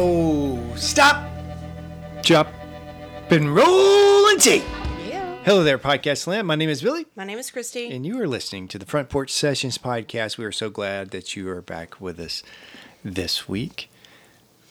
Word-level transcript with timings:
Whoa! 0.00 0.76
Stop! 0.76 1.26
Jump 2.20 2.50
and 3.30 3.54
roll 3.54 4.26
and 4.28 4.38
tape. 4.38 4.62
Yeah. 5.08 5.36
Hello 5.42 5.64
there, 5.64 5.78
Podcast 5.78 6.26
Land. 6.26 6.46
My 6.46 6.54
name 6.54 6.68
is 6.68 6.82
Billy, 6.82 7.06
My 7.16 7.24
name 7.24 7.38
is 7.38 7.50
Christi. 7.50 7.88
and 7.90 8.04
you 8.04 8.20
are 8.20 8.28
listening 8.28 8.68
to 8.68 8.78
the 8.78 8.84
Front 8.84 9.08
Porch 9.08 9.32
Sessions 9.32 9.78
podcast. 9.78 10.36
We 10.36 10.44
are 10.44 10.52
so 10.52 10.68
glad 10.68 11.12
that 11.12 11.34
you 11.34 11.48
are 11.48 11.62
back 11.62 11.98
with 11.98 12.20
us 12.20 12.42
this 13.02 13.48
week. 13.48 13.88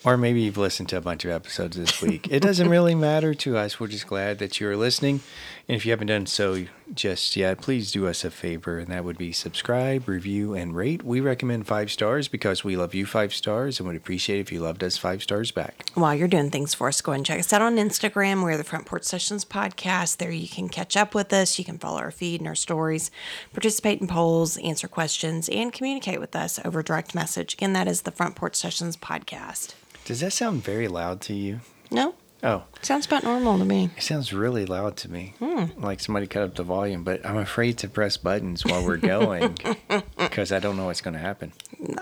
Or 0.03 0.15
maybe 0.15 0.41
you've 0.41 0.59
listened 0.59 0.89
to 0.89 0.97
a 0.97 1.01
bunch 1.01 1.25
of 1.25 1.31
episodes 1.31 1.75
this 1.75 1.99
week. 2.03 2.27
It 2.29 2.41
doesn't 2.41 2.69
really 2.75 2.93
matter 2.93 3.33
to 3.33 3.57
us. 3.57 3.79
We're 3.79 3.87
just 3.87 4.05
glad 4.05 4.37
that 4.37 4.59
you 4.59 4.69
are 4.69 4.77
listening. 4.77 5.21
And 5.67 5.75
if 5.75 5.83
you 5.83 5.91
haven't 5.91 6.07
done 6.07 6.27
so 6.27 6.65
just 6.93 7.35
yet, 7.35 7.59
please 7.59 7.91
do 7.91 8.07
us 8.07 8.23
a 8.23 8.29
favor, 8.29 8.77
and 8.77 8.89
that 8.89 9.03
would 9.03 9.17
be 9.17 9.31
subscribe, 9.31 10.07
review, 10.07 10.53
and 10.53 10.75
rate. 10.75 11.01
We 11.01 11.21
recommend 11.21 11.65
five 11.65 11.91
stars 11.91 12.27
because 12.27 12.63
we 12.63 12.75
love 12.75 12.93
you 12.93 13.07
five 13.07 13.33
stars 13.33 13.79
and 13.79 13.87
would 13.87 13.95
appreciate 13.95 14.39
if 14.39 14.51
you 14.51 14.59
loved 14.59 14.83
us 14.83 14.95
five 14.97 15.23
stars 15.23 15.51
back. 15.51 15.89
While 15.95 16.13
you're 16.13 16.27
doing 16.27 16.51
things 16.51 16.75
for 16.75 16.87
us, 16.87 17.01
go 17.01 17.13
and 17.13 17.25
check 17.25 17.39
us 17.39 17.51
out 17.51 17.63
on 17.63 17.77
Instagram. 17.77 18.43
We're 18.43 18.57
the 18.57 18.63
Front 18.63 18.85
Porch 18.85 19.05
Sessions 19.05 19.43
podcast. 19.43 20.17
There 20.17 20.29
you 20.29 20.47
can 20.47 20.69
catch 20.69 20.95
up 20.95 21.15
with 21.15 21.33
us. 21.33 21.57
You 21.57 21.65
can 21.65 21.79
follow 21.79 21.97
our 21.97 22.11
feed 22.11 22.41
and 22.41 22.47
our 22.47 22.55
stories, 22.55 23.09
participate 23.51 24.01
in 24.01 24.07
polls, 24.07 24.57
answer 24.57 24.87
questions, 24.87 25.49
and 25.49 25.73
communicate 25.73 26.19
with 26.19 26.35
us 26.35 26.59
over 26.63 26.83
direct 26.83 27.15
message. 27.15 27.55
Again, 27.55 27.73
that 27.73 27.87
is 27.87 28.03
the 28.03 28.11
Front 28.11 28.35
Porch 28.35 28.55
Sessions 28.55 28.95
podcast. 28.97 29.73
Does 30.05 30.19
that 30.19 30.33
sound 30.33 30.63
very 30.63 30.87
loud 30.87 31.21
to 31.21 31.33
you? 31.33 31.61
No? 31.89 32.13
Oh, 32.45 32.63
Sounds 32.83 33.07
about 33.07 33.23
normal 33.23 33.57
to 33.57 33.65
me. 33.65 33.89
it 33.97 34.03
sounds 34.03 34.31
really 34.31 34.65
loud 34.67 34.95
to 34.97 35.11
me. 35.11 35.33
Hmm. 35.39 35.65
Like 35.83 35.99
somebody 35.99 36.27
cut 36.27 36.43
up 36.43 36.53
the 36.55 36.61
volume, 36.63 37.03
but 37.03 37.25
I'm 37.25 37.37
afraid 37.37 37.79
to 37.79 37.87
press 37.89 38.15
buttons 38.17 38.63
while 38.63 38.85
we're 38.85 38.97
going 38.97 39.57
because 40.17 40.51
I 40.51 40.59
don't 40.59 40.77
know 40.77 40.85
what's 40.85 41.01
going 41.01 41.15
to 41.15 41.19
happen. 41.19 41.51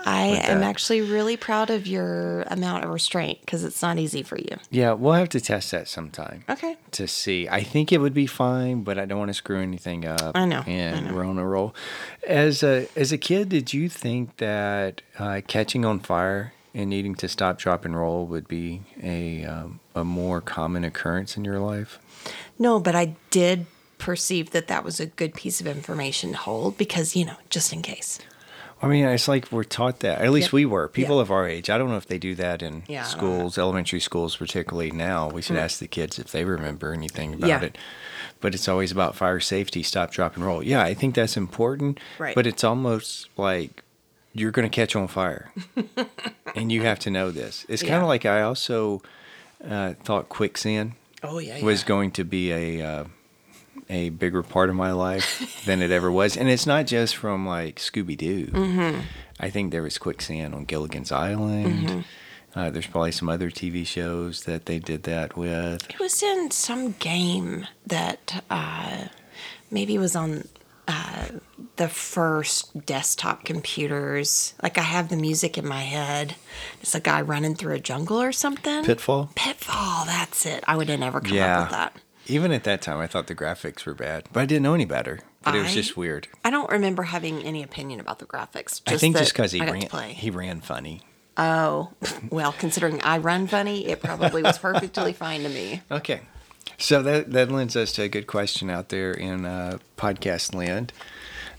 I 0.04 0.26
am 0.44 0.62
actually 0.62 1.00
really 1.00 1.36
proud 1.38 1.70
of 1.70 1.86
your 1.86 2.42
amount 2.42 2.84
of 2.84 2.90
restraint 2.90 3.40
because 3.40 3.64
it's 3.64 3.80
not 3.80 3.98
easy 3.98 4.22
for 4.22 4.36
you. 4.38 4.58
Yeah, 4.70 4.92
we'll 4.92 5.14
have 5.14 5.30
to 5.30 5.40
test 5.40 5.70
that 5.70 5.88
sometime. 5.88 6.44
Okay. 6.50 6.76
to 6.92 7.08
see. 7.08 7.48
I 7.48 7.62
think 7.62 7.90
it 7.92 7.98
would 7.98 8.14
be 8.14 8.26
fine, 8.26 8.82
but 8.82 8.98
I 8.98 9.06
don't 9.06 9.18
want 9.18 9.30
to 9.30 9.34
screw 9.34 9.60
anything 9.62 10.04
up. 10.06 10.32
I 10.36 10.44
know, 10.44 10.62
I 10.66 10.70
And 10.70 11.06
know. 11.06 11.14
we're 11.14 11.24
on 11.24 11.38
a 11.38 11.46
roll. 11.46 11.74
As 12.28 12.62
a 12.62 12.86
as 12.96 13.12
a 13.12 13.18
kid, 13.18 13.48
did 13.48 13.72
you 13.72 13.88
think 13.88 14.36
that 14.38 15.02
uh, 15.18 15.40
catching 15.46 15.84
on 15.84 16.00
fire 16.00 16.52
and 16.74 16.90
needing 16.90 17.14
to 17.16 17.28
stop, 17.28 17.58
drop, 17.58 17.84
and 17.84 17.96
roll 17.96 18.26
would 18.26 18.48
be 18.48 18.82
a 19.02 19.44
um, 19.44 19.80
a 19.94 20.04
more 20.04 20.40
common 20.40 20.84
occurrence 20.84 21.36
in 21.36 21.44
your 21.44 21.58
life? 21.60 21.98
No, 22.58 22.78
but 22.80 22.94
I 22.94 23.16
did 23.30 23.66
perceive 23.98 24.50
that 24.50 24.66
that 24.68 24.84
was 24.84 25.00
a 25.00 25.06
good 25.06 25.34
piece 25.34 25.60
of 25.60 25.66
information 25.66 26.32
to 26.32 26.36
hold 26.38 26.76
because, 26.76 27.14
you 27.16 27.24
know, 27.24 27.36
just 27.48 27.72
in 27.72 27.80
case. 27.80 28.18
I 28.82 28.86
mean, 28.88 29.06
it's 29.06 29.28
like 29.28 29.50
we're 29.50 29.64
taught 29.64 30.00
that. 30.00 30.20
At 30.20 30.30
least 30.30 30.48
Yep. 30.48 30.52
we 30.52 30.66
were. 30.66 30.88
People 30.88 31.16
Yeah. 31.16 31.22
of 31.22 31.30
our 31.30 31.48
age. 31.48 31.70
I 31.70 31.78
don't 31.78 31.88
know 31.88 31.96
if 31.96 32.06
they 32.06 32.18
do 32.18 32.34
that 32.34 32.60
in 32.60 32.82
Yeah, 32.86 33.04
schools, 33.04 33.56
elementary 33.56 34.00
schools, 34.00 34.36
particularly 34.36 34.90
now. 34.90 35.30
We 35.30 35.40
should 35.40 35.56
ask 35.56 35.78
the 35.78 35.86
kids 35.86 36.18
if 36.18 36.32
they 36.32 36.44
remember 36.44 36.92
anything 36.92 37.32
about 37.34 37.48
Yeah. 37.48 37.60
it. 37.62 37.78
But 38.42 38.54
it's 38.54 38.68
always 38.68 38.92
about 38.92 39.16
fire 39.16 39.40
safety, 39.40 39.82
stop, 39.82 40.10
drop, 40.12 40.34
and 40.36 40.44
roll. 40.44 40.62
Yeah, 40.62 40.82
I 40.82 40.92
think 40.92 41.14
that's 41.14 41.36
important. 41.36 41.98
Right. 42.18 42.34
But 42.34 42.46
it's 42.46 42.62
almost 42.64 43.28
like 43.38 43.83
you're 44.34 44.50
going 44.50 44.68
to 44.68 44.74
catch 44.74 44.94
on 44.96 45.08
fire, 45.08 45.50
and 46.54 46.70
you 46.70 46.82
have 46.82 46.98
to 47.00 47.10
know 47.10 47.30
this. 47.30 47.64
It's 47.68 47.82
kind 47.82 47.92
Yeah. 47.94 48.02
of 48.02 48.08
like 48.08 48.26
I 48.26 48.42
also 48.42 49.00
uh, 49.66 49.94
thought 50.02 50.28
quicksand 50.28 50.92
Oh, 51.22 51.38
yeah. 51.38 51.62
was 51.62 51.84
going 51.84 52.10
to 52.12 52.24
be 52.24 52.50
a 52.52 52.82
uh, 52.86 53.04
a 53.88 54.08
bigger 54.10 54.42
part 54.42 54.68
of 54.70 54.76
my 54.76 54.92
life 54.92 55.62
than 55.66 55.80
it 55.82 55.90
ever 55.90 56.10
was, 56.10 56.36
and 56.36 56.48
it's 56.48 56.66
not 56.66 56.86
just 56.86 57.16
from 57.16 57.46
like 57.46 57.76
Scooby 57.76 58.16
Doo. 58.16 58.46
Mm-hmm. 58.48 59.00
I 59.40 59.50
think 59.50 59.72
there 59.72 59.82
was 59.82 59.98
quicksand 59.98 60.54
on 60.54 60.64
Gilligan's 60.64 61.10
Island. 61.12 61.88
Mm-hmm. 61.88 62.00
Uh, 62.58 62.70
there's 62.70 62.86
probably 62.86 63.10
some 63.10 63.28
other 63.28 63.50
TV 63.50 63.84
shows 63.84 64.44
that 64.44 64.66
they 64.66 64.78
did 64.78 65.02
that 65.02 65.36
with. 65.36 65.90
It 65.90 65.98
was 65.98 66.22
in 66.22 66.52
some 66.52 66.92
game 67.00 67.66
that 67.84 68.44
uh, 68.48 69.06
maybe 69.72 69.98
was 69.98 70.14
on 70.14 70.46
uh, 70.86 71.26
the 71.76 71.88
first 71.88 72.84
desktop 72.86 73.44
computers. 73.44 74.54
Like 74.62 74.78
I 74.78 74.82
have 74.82 75.08
the 75.08 75.16
music 75.16 75.56
in 75.58 75.66
my 75.66 75.82
head. 75.82 76.36
It's 76.80 76.94
a 76.94 77.00
guy 77.00 77.20
running 77.22 77.54
through 77.54 77.74
a 77.74 77.80
jungle 77.80 78.20
or 78.20 78.32
something. 78.32 78.84
Pitfall. 78.84 79.30
Pitfall, 79.34 80.04
that's 80.06 80.46
it. 80.46 80.62
I 80.66 80.76
would 80.76 80.88
have 80.88 81.00
never 81.00 81.20
come 81.20 81.36
Yeah. 81.36 81.58
up 81.60 81.64
with 81.66 81.70
that. 81.72 81.96
Even 82.26 82.52
at 82.52 82.64
that 82.64 82.80
time, 82.80 82.98
I 83.00 83.06
thought 83.06 83.26
the 83.26 83.34
graphics 83.34 83.84
were 83.84 83.94
bad, 83.94 84.24
but 84.32 84.40
I 84.40 84.46
didn't 84.46 84.62
know 84.62 84.72
any 84.74 84.86
better. 84.86 85.20
But 85.42 85.54
it 85.54 85.60
was 85.60 85.74
just 85.74 85.94
weird. 85.94 86.26
I 86.42 86.48
don't 86.48 86.70
remember 86.70 87.02
having 87.02 87.42
any 87.42 87.62
opinion 87.62 88.00
about 88.00 88.18
the 88.18 88.24
graphics. 88.24 88.80
I 88.86 88.96
think 88.96 89.14
just 89.14 89.34
because 89.34 89.52
he 89.52 89.60
ran, 89.60 89.82
he 90.10 90.30
ran 90.30 90.62
funny. 90.62 91.02
Oh, 91.36 91.90
well, 92.30 92.52
considering 92.52 93.02
I 93.02 93.18
run 93.18 93.46
funny, 93.46 93.86
it 93.86 94.00
probably 94.00 94.42
was 94.42 94.56
perfectly 94.68 95.12
fine 95.12 95.42
to 95.42 95.50
me. 95.50 95.82
Okay. 95.90 96.20
So 96.78 97.02
that, 97.02 97.32
that 97.32 97.50
lends 97.50 97.76
us 97.76 97.92
to 97.92 98.02
a 98.02 98.08
good 98.08 98.26
question 98.26 98.70
out 98.70 98.88
there 98.88 99.12
in 99.12 99.44
uh, 99.44 99.78
podcast 99.96 100.54
land. 100.54 100.92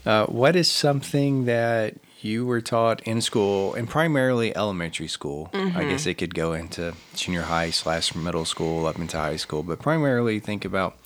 Uh, 0.06 0.26
what 0.28 0.56
is 0.56 0.70
something 0.70 1.46
that 1.46 1.96
you 2.22 2.46
were 2.46 2.62
taught 2.62 3.02
in 3.02 3.22
school, 3.22 3.74
and 3.76 3.88
primarily 3.88 4.56
elementary 4.56 5.08
school? 5.08 5.50
I 5.54 5.84
guess 5.84 6.06
it 6.08 6.16
could 6.16 6.34
go 6.34 6.54
into 6.54 6.94
junior 7.16 7.44
high 7.44 7.70
slash 7.70 8.16
middle 8.16 8.46
school 8.46 8.88
up 8.88 8.98
into 8.98 9.18
high 9.18 9.36
school, 9.36 9.62
but 9.62 9.80
primarily 9.80 10.40
think 10.40 10.66
about 10.66 10.98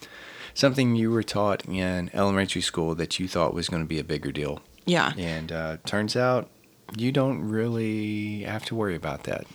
something 0.53 0.95
you 0.95 1.11
were 1.11 1.23
taught 1.23 1.65
in 1.65 2.09
elementary 2.13 2.61
school 2.61 2.95
that 2.95 3.19
you 3.19 3.27
thought 3.27 3.53
was 3.53 3.69
going 3.69 3.83
to 3.83 3.87
be 3.87 3.99
a 3.99 4.03
bigger 4.03 4.31
deal. 4.31 4.61
Yeah. 4.85 5.13
And 5.17 5.51
uh, 5.51 5.77
turns 5.85 6.15
out 6.15 6.49
you 6.97 7.11
don't 7.11 7.41
really 7.41 8.43
have 8.43 8.65
to 8.65 8.75
worry 8.75 8.95
about 8.95 9.23
that 9.23 9.45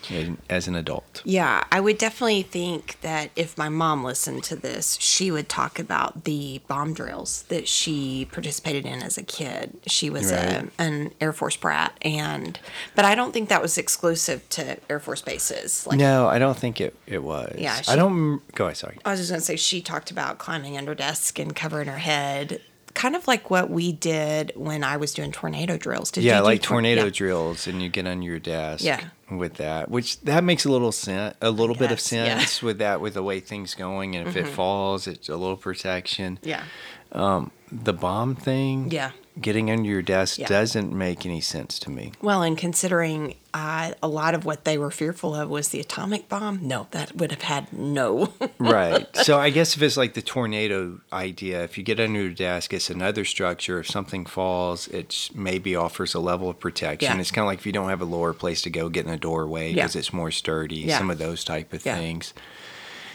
as 0.48 0.68
an 0.68 0.74
adult. 0.74 1.22
Yeah, 1.24 1.64
I 1.70 1.80
would 1.80 1.98
definitely 1.98 2.42
think 2.42 3.00
that 3.00 3.30
if 3.36 3.56
my 3.58 3.68
mom 3.68 4.04
listened 4.04 4.44
to 4.44 4.56
this, 4.56 4.98
she 5.00 5.30
would 5.30 5.48
talk 5.48 5.78
about 5.78 6.24
the 6.24 6.60
bomb 6.68 6.94
drills 6.94 7.42
that 7.44 7.68
she 7.68 8.28
participated 8.30 8.86
in 8.86 9.02
as 9.02 9.18
a 9.18 9.22
kid. 9.22 9.78
She 9.86 10.10
was 10.10 10.30
a, 10.30 10.60
um, 10.60 10.70
an 10.78 11.12
Air 11.20 11.32
Force 11.32 11.56
brat, 11.56 11.96
and 12.02 12.58
but 12.94 13.04
I 13.04 13.14
don't 13.14 13.32
think 13.32 13.48
that 13.48 13.62
was 13.62 13.78
exclusive 13.78 14.48
to 14.50 14.78
Air 14.90 15.00
Force 15.00 15.22
bases. 15.22 15.86
Like 15.86 15.98
No, 15.98 16.26
I 16.26 16.38
don't 16.38 16.56
think 16.56 16.80
it, 16.80 16.96
it 17.06 17.22
was. 17.22 17.54
Yeah, 17.58 17.80
I 17.88 17.96
don't. 17.96 18.40
Go 18.54 18.66
ahead, 18.66 18.76
sorry. 18.76 18.98
I 19.04 19.10
was 19.10 19.20
just 19.20 19.30
gonna 19.30 19.40
say, 19.40 19.56
she 19.56 19.80
talked 19.80 20.10
about 20.10 20.38
climbing 20.38 20.76
under 20.76 20.94
desk 20.94 21.38
and 21.38 21.54
covering 21.54 21.88
her 21.88 21.98
head, 21.98 22.60
kind 22.94 23.16
of 23.16 23.26
like 23.26 23.50
what 23.50 23.70
we 23.70 23.92
did 23.92 24.52
when 24.54 24.84
I 24.84 24.96
was 24.96 25.12
doing 25.12 25.32
tornado 25.32 25.76
drills. 25.76 26.10
Did 26.10 26.24
yeah, 26.24 26.38
you 26.38 26.44
like 26.44 26.62
tor- 26.62 26.76
tornado 26.76 27.04
yeah. 27.04 27.10
drills, 27.10 27.66
and 27.66 27.82
you 27.82 27.88
get 27.88 28.06
under 28.06 28.24
your 28.24 28.38
desk. 28.38 28.84
Yeah. 28.84 29.00
With 29.30 29.54
that, 29.54 29.90
which 29.90 30.20
that 30.20 30.44
makes 30.44 30.64
a 30.66 30.70
little 30.70 30.92
sense, 30.92 31.34
a 31.40 31.50
little 31.50 31.74
bit 31.74 31.90
of 31.90 31.96
guess, 31.98 32.12
yeah. 32.12 32.28
Mm-hmm. 32.28 32.38
sense 32.40 32.62
with 32.62 32.78
that, 32.78 33.00
with 33.00 33.14
the 33.14 33.22
way 33.22 33.40
things 33.40 33.74
going, 33.74 34.14
and 34.14 34.28
if 34.28 34.36
it 34.36 34.46
falls, 34.46 35.06
it's 35.06 35.28
a 35.30 35.36
little 35.36 35.56
protection. 35.56 36.38
Yeah, 36.42 36.62
The 37.10 37.92
bomb 37.94 38.36
thing. 38.36 38.90
yeah. 38.90 39.12
Getting 39.40 39.68
under 39.68 39.88
your 39.88 40.00
desk 40.02 40.38
Yeah. 40.38 40.46
doesn't 40.46 40.92
make 40.92 41.26
any 41.26 41.40
sense 41.40 41.80
to 41.80 41.90
me. 41.90 42.12
Well, 42.22 42.42
and 42.42 42.56
considering 42.56 43.34
uh, 43.52 43.92
a 44.00 44.06
lot 44.06 44.32
of 44.34 44.44
what 44.44 44.64
they 44.64 44.78
were 44.78 44.92
fearful 44.92 45.34
of 45.34 45.48
was 45.50 45.68
the 45.70 45.80
atomic 45.80 46.28
bomb, 46.28 46.60
no, 46.62 46.86
that 46.92 47.16
would 47.16 47.32
have 47.32 47.42
had 47.42 47.72
no. 47.72 48.32
right. 48.58 49.08
So 49.16 49.36
I 49.38 49.50
guess 49.50 49.74
if 49.76 49.82
it's 49.82 49.96
like 49.96 50.14
the 50.14 50.22
tornado 50.22 51.00
idea, 51.12 51.64
if 51.64 51.76
you 51.76 51.82
get 51.82 51.98
under 51.98 52.22
your 52.22 52.30
desk, 52.30 52.72
it's 52.72 52.90
another 52.90 53.24
structure. 53.24 53.80
If 53.80 53.88
something 53.88 54.24
falls, 54.24 54.86
it 54.88 55.30
maybe 55.34 55.74
offers 55.74 56.14
a 56.14 56.20
level 56.20 56.48
of 56.48 56.60
protection. 56.60 57.14
Yeah. 57.16 57.20
It's 57.20 57.32
kind 57.32 57.44
of 57.44 57.46
like 57.48 57.58
if 57.58 57.66
you 57.66 57.72
don't 57.72 57.88
have 57.88 58.00
a 58.02 58.04
lower 58.06 58.34
place 58.34 58.62
to 58.62 58.70
go, 58.70 58.88
get 58.88 59.04
in 59.04 59.12
a 59.12 59.18
doorway 59.18 59.70
Yeah. 59.70 59.82
because 59.82 59.96
it's 59.96 60.12
more 60.12 60.30
sturdy. 60.30 60.76
Yeah. 60.76 60.98
Some 60.98 61.10
of 61.10 61.18
those 61.18 61.42
type 61.42 61.72
of 61.72 61.84
Yeah. 61.84 61.96
things. 61.96 62.34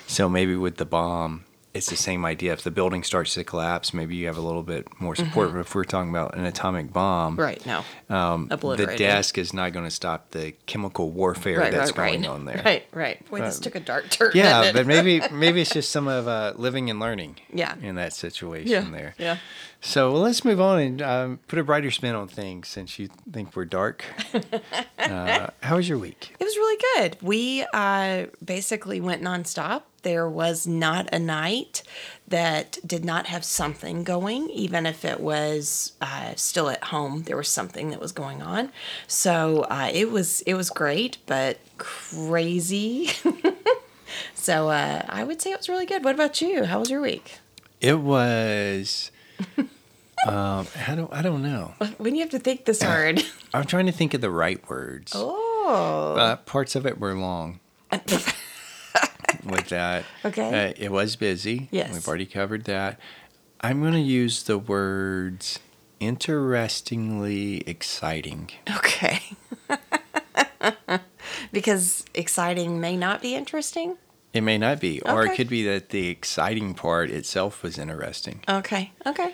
So 0.08 0.28
maybe 0.28 0.56
with 0.58 0.78
the 0.78 0.86
bomb, 0.86 1.46
it's 1.74 1.90
the 1.90 1.96
same 1.96 2.26
idea. 2.26 2.54
If 2.54 2.64
the 2.64 2.72
building 2.72 3.04
starts 3.04 3.36
to 3.36 3.44
collapse, 3.44 3.94
maybe 3.94 4.16
you 4.16 4.26
have 4.28 4.38
a 4.38 4.42
little 4.42 4.64
bit 4.64 4.88
more 5.00 5.16
support. 5.16 5.52
But 5.54 5.60
if 5.60 5.76
we're 5.76 5.84
talking 5.84 6.10
about 6.10 6.36
an 6.36 6.46
atomic 6.46 6.92
bomb, 6.92 7.34
Mm-hmm. 7.38 7.42
right, 7.42 7.66
no. 7.66 7.84
um, 8.10 8.48
the 8.50 8.96
desk 8.98 9.38
is 9.38 9.54
not 9.54 9.72
going 9.74 9.86
to 9.86 9.92
stop 9.92 10.32
the 10.32 10.54
chemical 10.66 11.12
warfare 11.12 11.60
Right, 11.60 11.72
that's 11.72 11.92
right, 11.98 12.12
going 12.12 12.22
right. 12.22 12.30
on 12.30 12.46
there. 12.46 12.62
Right, 12.66 12.86
right. 12.94 13.30
Boy, 13.30 13.42
this 13.42 13.60
took 13.60 13.76
a 13.76 13.80
dark 13.80 14.10
turn. 14.10 14.32
Yeah, 14.34 14.72
but 14.72 14.86
maybe 14.88 15.22
maybe 15.32 15.62
it's 15.62 15.72
just 15.72 15.92
some 15.92 16.08
of 16.08 16.28
uh, 16.28 16.54
living 16.56 16.90
and 16.90 17.00
learning. 17.00 17.38
Yeah. 17.54 17.76
In 17.82 17.96
that 17.96 18.14
situation 18.14 18.70
yeah, 18.72 18.90
there. 18.92 19.16
yeah. 19.18 19.38
So 19.82 20.12
well, 20.12 20.22
let's 20.22 20.44
move 20.44 20.60
on 20.60 20.80
and 20.80 21.02
um, 21.02 21.40
put 21.48 21.58
a 21.58 21.64
brighter 21.64 21.90
spin 21.92 22.14
on 22.16 22.28
things 22.28 22.68
since 22.68 23.00
you 23.00 23.10
think 23.32 23.56
we're 23.56 23.64
dark. 23.66 24.04
uh, 25.00 25.48
how 25.62 25.78
was 25.78 25.88
your 25.88 25.98
week? 25.98 26.36
Was 26.50 26.58
really 26.58 26.84
good. 26.96 27.18
We 27.22 27.64
uh, 27.76 28.26
basically 28.44 29.00
went 29.00 29.22
nonstop. 29.22 29.84
There 30.02 30.28
was 30.28 30.66
not 30.66 31.08
a 31.14 31.20
night 31.20 31.84
that 32.28 32.80
did 32.84 33.06
not 33.06 33.28
have 33.28 33.46
something 33.46 34.04
going, 34.04 34.50
even 34.50 34.88
if 34.88 35.06
it 35.06 35.20
was 35.20 35.92
uh, 36.02 36.34
still 36.38 36.70
at 36.70 36.86
home. 36.86 37.22
There 37.24 37.38
was 37.38 37.50
something 37.50 37.92
that 37.92 38.00
was 38.00 38.12
going 38.12 38.42
on. 38.42 38.72
So 39.08 39.68
uh, 39.70 39.92
it 39.94 40.10
was 40.10 40.42
it 40.42 40.56
was 40.56 40.72
great, 40.72 41.20
but 41.28 41.60
crazy. 41.78 43.12
so 44.34 44.70
uh, 44.70 45.04
I 45.08 45.24
would 45.24 45.44
say 45.44 45.52
it 45.52 45.58
was 45.58 45.70
really 45.70 45.86
good. 45.86 46.04
What 46.04 46.16
about 46.16 46.42
you? 46.42 46.64
How 46.64 46.80
was 46.80 46.90
your 46.90 47.02
week? 47.02 47.38
It 47.80 48.00
was. 48.00 49.12
um, 50.28 50.66
I 50.88 50.96
don't. 50.96 51.14
I 51.14 51.22
don't 51.22 51.44
know. 51.44 51.76
When 52.00 52.16
you 52.16 52.22
have 52.22 52.32
to 52.32 52.40
think 52.40 52.66
this 52.66 52.82
hard. 52.90 53.24
I'm 53.54 53.66
trying 53.66 53.86
to 53.86 53.92
think 53.92 54.16
of 54.16 54.22
the 54.22 54.32
right 54.32 54.68
words. 54.68 55.12
oh. 55.16 55.46
Uh, 55.74 56.36
parts 56.38 56.76
of 56.76 56.86
it 56.86 57.00
were 57.00 57.14
long. 57.14 57.60
with 57.92 59.70
that. 59.70 60.06
Okay. 60.26 60.70
Uh, 60.70 60.74
it 60.78 60.92
was 60.92 61.16
busy. 61.16 61.70
Yes. 61.72 61.94
We've 61.94 62.08
already 62.08 62.26
covered 62.26 62.66
that. 62.66 63.00
I'm 63.62 63.82
going 63.82 63.94
to 63.94 64.00
use 64.00 64.44
the 64.44 64.58
words 64.58 65.60
interestingly 66.00 67.58
exciting. 67.68 68.52
Okay. 68.78 69.22
because 71.52 72.06
exciting 72.14 72.80
may 72.80 72.98
not 72.98 73.22
be 73.22 73.36
interesting. 73.36 73.98
It 74.34 74.42
may 74.42 74.58
not 74.58 74.80
be, 74.80 75.02
or 75.02 75.26
it 75.26 75.36
could 75.36 75.50
be 75.50 75.64
that 75.64 75.90
the 75.90 76.10
exciting 76.10 76.76
part 76.76 77.10
itself 77.10 77.64
was 77.64 77.80
interesting. 77.80 78.44
Okay. 78.48 78.92
Okay. 79.06 79.34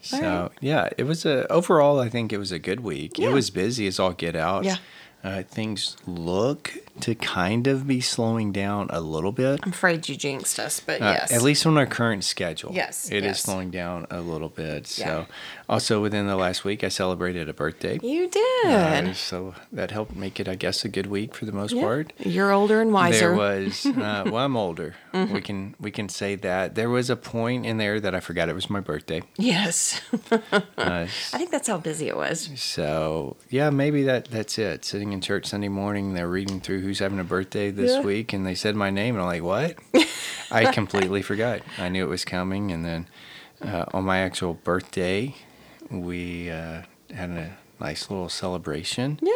So 0.00 0.18
right. 0.18 0.50
yeah, 0.60 0.88
it 0.98 1.04
was 1.04 1.24
a 1.24 1.50
overall. 1.50 2.00
I 2.00 2.08
think 2.08 2.32
it 2.32 2.38
was 2.38 2.50
a 2.50 2.58
good 2.58 2.80
week. 2.80 3.18
Yeah. 3.18 3.28
It 3.28 3.32
was 3.32 3.50
busy 3.50 3.86
as 3.86 4.00
all 4.00 4.12
get 4.12 4.34
out. 4.34 4.64
Yeah. 4.64 4.78
Uh, 5.24 5.42
things 5.44 5.96
look 6.06 6.74
to 7.00 7.14
kind 7.14 7.66
of 7.66 7.86
be 7.86 8.00
slowing 8.00 8.52
down 8.52 8.86
a 8.90 9.00
little 9.00 9.32
bit. 9.32 9.60
I'm 9.62 9.70
afraid 9.70 10.08
you 10.08 10.16
jinxed 10.16 10.58
us, 10.58 10.78
but 10.80 11.00
Uh, 11.00 11.06
yes. 11.06 11.32
At 11.32 11.42
least 11.42 11.64
on 11.66 11.76
our 11.78 11.86
current 11.86 12.22
schedule. 12.24 12.70
Yes, 12.74 13.10
it 13.10 13.18
is 13.18 13.24
yes. 13.24 13.42
slowing 13.42 13.70
down 13.70 14.06
a 14.10 14.20
little 14.20 14.48
bit. 14.50 14.98
Yeah. 14.98 15.06
So, 15.06 15.26
also 15.68 16.02
within 16.02 16.26
the 16.26 16.36
last 16.36 16.64
week, 16.64 16.84
I 16.84 16.88
celebrated 16.88 17.48
a 17.48 17.54
birthday. 17.54 17.98
you 18.02 18.28
did. 18.28 18.66
Uh, 18.66 19.14
so 19.14 19.54
that 19.72 19.90
helped 19.90 20.14
make 20.14 20.38
it, 20.38 20.48
I 20.48 20.54
guess, 20.54 20.84
a 20.84 20.88
good 20.88 21.06
week 21.06 21.34
for 21.34 21.46
the 21.46 21.52
most 21.52 21.72
Yeah. 21.72 21.82
part. 21.82 22.12
You're 22.18 22.52
older 22.52 22.80
and 22.82 22.92
wiser. 22.92 23.30
There 23.30 23.34
was, 23.34 23.86
uh, 23.86 24.24
well, 24.26 24.36
I'm 24.38 24.56
older. 24.56 24.94
Mm-hmm. 25.14 25.34
We 25.34 25.40
can 25.40 25.74
we 25.80 25.90
can 25.90 26.08
say 26.08 26.34
that 26.36 26.74
there 26.74 26.88
was 26.90 27.10
a 27.10 27.16
point 27.16 27.66
in 27.66 27.76
there 27.78 28.00
that 28.00 28.14
I 28.14 28.20
forgot 28.20 28.48
it 28.48 28.54
was 28.54 28.68
my 28.70 28.80
birthday. 28.80 29.22
Yes. 29.36 30.00
Uh, 30.30 30.38
I 30.78 31.06
think 31.38 31.50
that's 31.50 31.68
how 31.68 31.78
busy 31.78 32.08
it 32.08 32.16
was. 32.16 32.50
so 32.56 33.36
yeah, 33.50 33.70
maybe 33.70 34.02
that 34.04 34.26
that's 34.26 34.58
it. 34.58 34.84
Sitting 34.84 35.12
in 35.12 35.20
church 35.20 35.46
Sunday 35.46 35.68
morning, 35.68 36.14
they're 36.14 36.28
reading 36.28 36.60
through 36.60 36.80
who's 36.82 36.98
having 36.98 37.18
a 37.20 37.24
birthday 37.24 37.70
this 37.70 37.92
Yeah. 37.92 38.00
week, 38.02 38.32
and 38.32 38.44
they 38.46 38.54
said 38.54 38.76
my 38.76 38.90
name, 38.90 39.14
and 39.14 39.22
I'm 39.22 39.26
like, 39.28 39.42
what? 39.42 39.76
I 40.50 40.70
completely 40.72 41.22
forgot. 41.22 41.60
I 41.78 41.88
knew 41.88 42.04
it 42.04 42.08
was 42.08 42.24
coming, 42.24 42.70
and 42.72 42.84
then 42.84 43.08
uh, 43.62 43.86
on 43.94 44.04
my 44.04 44.18
actual 44.18 44.54
birthday, 44.54 45.34
we 45.90 46.50
uh, 46.50 46.82
had 47.14 47.30
a 47.30 47.56
nice 47.80 48.10
little 48.10 48.28
celebration. 48.28 49.18
Yeah. 49.22 49.32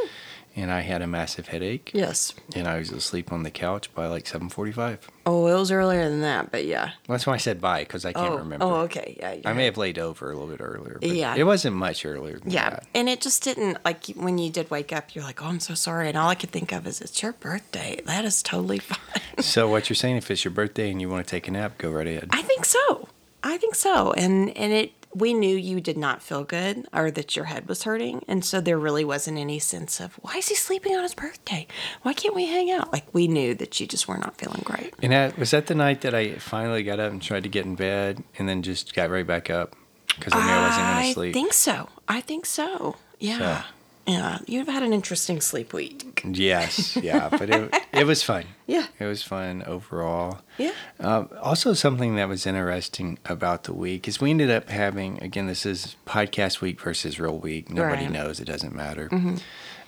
And 0.58 0.72
I 0.72 0.80
had 0.80 1.02
a 1.02 1.06
massive 1.06 1.48
headache, 1.48 1.90
Yes. 1.92 2.32
and 2.54 2.66
I 2.66 2.78
was 2.78 2.90
asleep 2.90 3.30
on 3.30 3.42
the 3.42 3.50
couch 3.50 3.92
by 3.94 4.06
like 4.06 4.24
7:45. 4.24 5.00
Oh, 5.26 5.46
it 5.48 5.54
was 5.54 5.70
earlier 5.70 6.08
than 6.08 6.22
that, 6.22 6.50
but 6.50 6.64
yeah. 6.64 6.92
That's 7.06 7.26
why 7.26 7.34
I 7.34 7.36
said 7.36 7.60
bye 7.60 7.80
because 7.80 8.06
I 8.06 8.14
can't 8.14 8.32
oh, 8.32 8.38
remember. 8.38 8.64
oh, 8.64 8.74
okay. 8.84 9.18
Yeah. 9.20 9.50
I 9.50 9.52
may 9.52 9.66
have 9.66 9.76
laid 9.76 9.98
over 9.98 10.30
a 10.30 10.34
little 10.34 10.48
bit 10.48 10.62
earlier. 10.64 10.96
But 10.98 11.10
Yeah. 11.10 11.34
It 11.36 11.44
wasn't 11.44 11.76
much 11.76 12.06
earlier 12.06 12.38
than 12.38 12.48
that. 12.48 12.54
Yeah, 12.54 12.70
that. 12.70 12.86
and 12.94 13.06
it 13.06 13.20
just 13.20 13.42
didn't 13.42 13.84
like 13.84 14.06
when 14.16 14.38
you 14.38 14.48
did 14.50 14.70
wake 14.70 14.94
up. 14.94 15.14
You're 15.14 15.24
like, 15.24 15.42
"Oh, 15.42 15.46
I'm 15.46 15.60
so 15.60 15.74
sorry," 15.74 16.08
and 16.08 16.16
all 16.16 16.30
I 16.30 16.34
could 16.34 16.52
think 16.52 16.72
of 16.72 16.86
is, 16.86 17.02
"It's 17.02 17.22
your 17.22 17.32
birthday. 17.34 18.00
That 18.06 18.24
is 18.24 18.42
totally 18.42 18.78
fine." 18.90 19.42
So 19.42 19.68
what 19.68 19.90
you're 19.90 19.94
saying, 19.94 20.16
if 20.16 20.30
it's 20.30 20.42
your 20.42 20.52
birthday 20.52 20.90
and 20.90 21.02
you 21.02 21.10
want 21.10 21.26
to 21.26 21.30
take 21.30 21.48
a 21.48 21.50
nap, 21.50 21.76
go 21.76 21.90
right 21.90 22.06
ahead. 22.06 22.28
I 22.30 22.40
think 22.40 22.64
so. 22.64 23.08
I 23.42 23.58
think 23.58 23.74
so. 23.74 24.12
And 24.12 24.56
and 24.56 24.72
it 24.72 24.92
we 25.14 25.32
knew 25.32 25.56
you 25.56 25.80
did 25.80 25.96
not 25.96 26.22
feel 26.22 26.44
good 26.44 26.86
or 26.92 27.10
that 27.10 27.36
your 27.36 27.46
head 27.46 27.68
was 27.68 27.84
hurting, 27.84 28.24
and 28.28 28.44
so 28.44 28.60
there 28.60 28.78
really 28.78 29.04
wasn't 29.04 29.38
any 29.38 29.58
sense 29.58 30.00
of 30.00 30.14
why 30.16 30.36
is 30.36 30.48
he 30.48 30.54
sleeping 30.54 30.94
on 30.94 31.02
his 31.02 31.14
birthday? 31.14 31.66
Why 32.02 32.12
can't 32.12 32.34
we 32.34 32.46
hang 32.46 32.70
out? 32.70 32.92
Like 32.92 33.06
we 33.12 33.28
knew 33.28 33.54
that 33.54 33.80
you 33.80 33.86
just 33.86 34.08
were 34.08 34.18
not 34.18 34.36
feeling 34.36 34.62
great. 34.64 34.94
And 35.02 35.12
that, 35.12 35.38
was 35.38 35.50
that 35.52 35.66
the 35.66 35.74
night 35.74 36.02
that 36.02 36.14
I 36.14 36.34
finally 36.34 36.82
got 36.82 37.00
up 37.00 37.12
and 37.12 37.22
tried 37.22 37.44
to 37.44 37.48
get 37.48 37.64
in 37.64 37.74
bed 37.74 38.22
and 38.38 38.48
then 38.48 38.62
just 38.62 38.94
got 38.94 39.10
right 39.10 39.26
back 39.26 39.50
up 39.50 39.74
because 40.06 40.32
I 40.34 40.44
knew 40.44 40.52
I 40.52 40.66
wasn't 40.68 40.86
going 40.86 41.06
to 41.06 41.12
sleep. 41.12 41.30
I 41.30 41.32
think 41.32 41.52
so. 41.52 41.88
I 42.08 42.20
think 42.20 42.46
so. 42.46 42.96
Yeah. 43.18 43.64
Yeah. 44.06 44.38
You've 44.46 44.68
had 44.68 44.82
an 44.82 44.92
interesting 44.92 45.40
sleep 45.40 45.72
week. 45.72 46.22
Yes, 46.24 46.96
yeah, 46.96 47.28
but 47.28 47.50
it, 47.50 47.74
it 47.92 48.06
was 48.06 48.22
fun. 48.22 48.44
Yeah. 48.68 48.86
It 48.98 49.04
was 49.04 49.22
fun 49.22 49.62
overall. 49.64 50.40
Yeah. 50.58 50.72
Um, 50.98 51.28
also, 51.40 51.72
something 51.72 52.16
that 52.16 52.28
was 52.28 52.46
interesting 52.46 53.16
about 53.24 53.62
the 53.64 53.72
week 53.72 54.08
is 54.08 54.20
we 54.20 54.30
ended 54.30 54.50
up 54.50 54.68
having 54.68 55.22
again. 55.22 55.46
This 55.46 55.64
is 55.64 55.94
podcast 56.04 56.60
week 56.60 56.80
versus 56.80 57.20
real 57.20 57.38
week. 57.38 57.70
Nobody 57.70 58.02
Right. 58.04 58.10
knows; 58.12 58.40
it 58.40 58.44
doesn't 58.46 58.74
matter. 58.74 59.08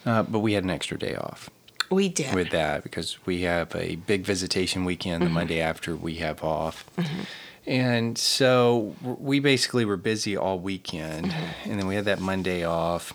Uh, 0.07 0.23
but 0.23 0.39
we 0.39 0.53
had 0.53 0.63
an 0.63 0.71
extra 0.71 0.97
day 0.97 1.17
off 1.17 1.51
We 1.91 2.09
did. 2.09 2.33
with 2.37 2.51
that 2.51 2.85
because 2.85 3.19
we 3.27 3.43
have 3.43 3.75
a 3.75 3.97
big 3.97 4.23
visitation 4.23 4.85
weekend 4.85 5.25
the 5.25 5.29
Monday 5.29 5.61
after 5.61 5.97
we 5.97 6.15
have 6.17 6.45
off. 6.45 6.85
And 7.67 8.17
so 8.17 8.95
we 9.03 9.41
basically 9.41 9.85
were 9.85 9.97
busy 9.97 10.37
all 10.37 10.59
weekend, 10.61 11.35
and 11.65 11.79
then 11.81 11.87
we 11.89 11.97
had 11.97 12.05
that 12.05 12.21
Monday 12.21 12.65
off. 12.65 13.13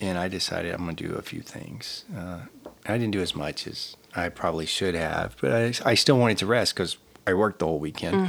And 0.00 0.16
I 0.18 0.28
decided 0.28 0.74
I'm 0.74 0.84
going 0.84 0.96
to 0.96 1.08
do 1.08 1.14
a 1.14 1.22
few 1.22 1.40
things. 1.40 2.04
Uh, 2.16 2.40
I 2.86 2.92
didn't 2.98 3.10
do 3.10 3.20
as 3.20 3.34
much 3.34 3.66
as 3.66 3.96
I 4.14 4.28
probably 4.28 4.66
should 4.66 4.94
have, 4.94 5.36
but 5.40 5.52
I, 5.52 5.72
I 5.90 5.94
still 5.94 6.18
wanted 6.18 6.38
to 6.38 6.46
rest 6.46 6.74
because 6.74 6.96
I 7.26 7.34
worked 7.34 7.58
the 7.58 7.66
whole 7.66 7.78
weekend. 7.80 8.28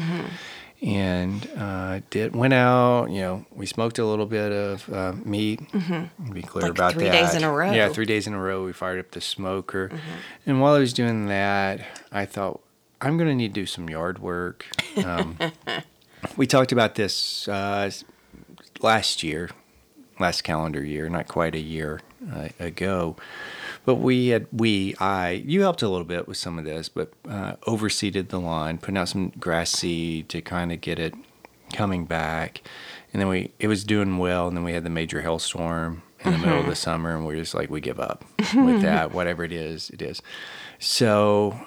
And 0.82 1.48
uh, 1.58 2.00
did 2.10 2.34
went 2.36 2.54
out. 2.54 3.10
You 3.12 3.20
know, 3.22 3.46
we 3.54 3.66
smoked 3.66 4.00
a 4.00 4.06
little 4.06 4.26
bit 4.26 4.52
of 4.52 4.90
uh, 4.94 5.12
meat. 5.26 5.60
To 5.74 6.10
be 6.32 6.42
clear 6.42 6.64
Like 6.64 6.72
about 6.72 6.94
three 6.94 7.04
that. 7.04 7.12
days 7.12 7.36
in 7.36 7.44
a 7.44 7.52
row. 7.52 7.72
Yeah, 7.72 7.90
three 7.90 8.06
days 8.06 8.28
in 8.28 8.34
a 8.34 8.40
row. 8.40 8.64
We 8.64 8.72
fired 8.72 9.00
up 9.00 9.12
the 9.12 9.20
smoker, 9.22 9.92
and 10.46 10.62
while 10.62 10.76
I 10.76 10.80
was 10.80 10.94
doing 10.94 11.26
that, 11.28 11.82
I 12.14 12.26
thought 12.26 12.62
I'm 13.02 13.18
going 13.18 13.28
to 13.30 13.36
need 13.36 13.50
to 13.54 13.62
do 13.62 13.66
some 13.66 13.90
yard 13.90 14.20
work. 14.20 14.68
Um, 15.04 15.38
we 16.38 16.48
talked 16.48 16.72
about 16.72 16.96
this 16.96 17.48
uh, 17.50 17.92
last 18.82 19.22
year, 19.22 19.50
last 20.20 20.44
calendar 20.44 20.84
year, 20.84 21.10
not 21.10 21.28
quite 21.28 21.56
a 21.56 21.60
year 21.60 22.02
uh, 22.34 22.50
ago. 22.60 23.16
But 23.86 23.96
we 23.96 24.28
had, 24.28 24.48
we, 24.52 24.96
I, 25.00 25.32
you 25.46 25.62
helped 25.62 25.82
a 25.82 25.90
little 25.90 26.06
bit 26.06 26.28
with 26.28 26.38
some 26.38 26.60
of 26.60 26.66
this, 26.66 26.90
but 26.90 27.12
uh, 27.28 27.54
overseeded 27.68 28.30
the 28.30 28.40
lawn, 28.40 28.78
putting 28.78 28.98
out 28.98 29.10
some 29.10 29.30
grass 29.40 29.72
seed 29.72 30.30
to 30.30 30.42
kind 30.42 30.72
of 30.72 30.82
get 30.82 31.00
it 31.00 31.14
coming 31.74 32.06
back. 32.06 32.62
And 33.14 33.22
then 33.22 33.30
we, 33.30 33.52
it 33.60 33.68
was 33.68 33.84
doing 33.84 34.18
well. 34.18 34.48
And 34.48 34.56
then 34.56 34.64
we 34.64 34.74
had 34.74 34.84
the 34.84 34.90
major 34.90 35.22
hailstorm 35.22 36.04
in 36.26 36.34
the 36.34 36.38
middle 36.38 36.60
of 36.60 36.66
the 36.66 36.76
summer, 36.76 37.16
and 37.16 37.26
we're 37.26 37.38
just 37.38 37.54
like, 37.54 37.70
we 37.70 37.80
give 37.80 38.00
up 38.00 38.26
with 38.56 38.82
that. 38.82 39.14
Whatever 39.14 39.44
it 39.44 39.54
is, 39.54 39.90
it 39.90 40.02
is. 40.02 40.22
So 40.78 41.58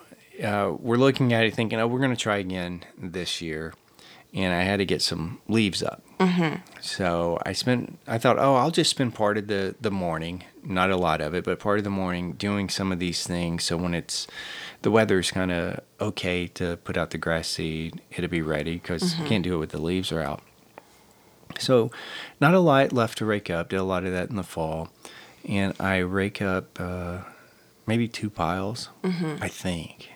uh, 0.42 0.74
we're 0.78 0.96
looking 0.96 1.32
at 1.32 1.44
it 1.44 1.54
thinking, 1.54 1.78
oh, 1.78 1.86
we're 1.86 2.00
going 2.00 2.14
to 2.14 2.16
try 2.16 2.36
again 2.36 2.84
this 2.98 3.40
year. 3.40 3.72
And 4.34 4.54
I 4.54 4.62
had 4.62 4.78
to 4.78 4.86
get 4.86 5.02
some 5.02 5.42
leaves 5.46 5.82
up. 5.82 6.02
Mm-hmm. 6.18 6.62
So 6.80 7.38
I 7.44 7.52
spent, 7.52 7.98
I 8.06 8.16
thought, 8.16 8.38
oh, 8.38 8.54
I'll 8.54 8.70
just 8.70 8.90
spend 8.90 9.14
part 9.14 9.36
of 9.36 9.46
the, 9.46 9.74
the 9.80 9.90
morning, 9.90 10.44
not 10.62 10.90
a 10.90 10.96
lot 10.96 11.20
of 11.20 11.34
it, 11.34 11.44
but 11.44 11.58
part 11.58 11.76
of 11.78 11.84
the 11.84 11.90
morning 11.90 12.32
doing 12.32 12.70
some 12.70 12.92
of 12.92 12.98
these 12.98 13.26
things. 13.26 13.64
So 13.64 13.76
when 13.76 13.92
it's, 13.92 14.26
the 14.80 14.90
weather's 14.90 15.30
kind 15.30 15.52
of 15.52 15.80
okay 16.00 16.46
to 16.48 16.78
put 16.78 16.96
out 16.96 17.10
the 17.10 17.18
grass 17.18 17.48
seed, 17.48 18.00
it'll 18.10 18.30
be 18.30 18.40
ready 18.40 18.74
because 18.74 19.02
you 19.02 19.18
mm-hmm. 19.18 19.28
can't 19.28 19.44
do 19.44 19.54
it 19.56 19.58
with 19.58 19.70
the 19.70 19.82
leaves 19.82 20.10
are 20.12 20.22
out. 20.22 20.42
So 21.58 21.90
not 22.40 22.54
a 22.54 22.60
lot 22.60 22.92
left 22.92 23.18
to 23.18 23.26
rake 23.26 23.50
up. 23.50 23.68
Did 23.68 23.76
a 23.76 23.84
lot 23.84 24.04
of 24.04 24.12
that 24.12 24.30
in 24.30 24.36
the 24.36 24.42
fall. 24.42 24.88
And 25.46 25.74
I 25.78 25.98
rake 25.98 26.40
up 26.40 26.80
uh, 26.80 27.18
maybe 27.86 28.08
two 28.08 28.30
piles, 28.30 28.88
mm-hmm. 29.02 29.42
I 29.42 29.48
think. 29.48 30.08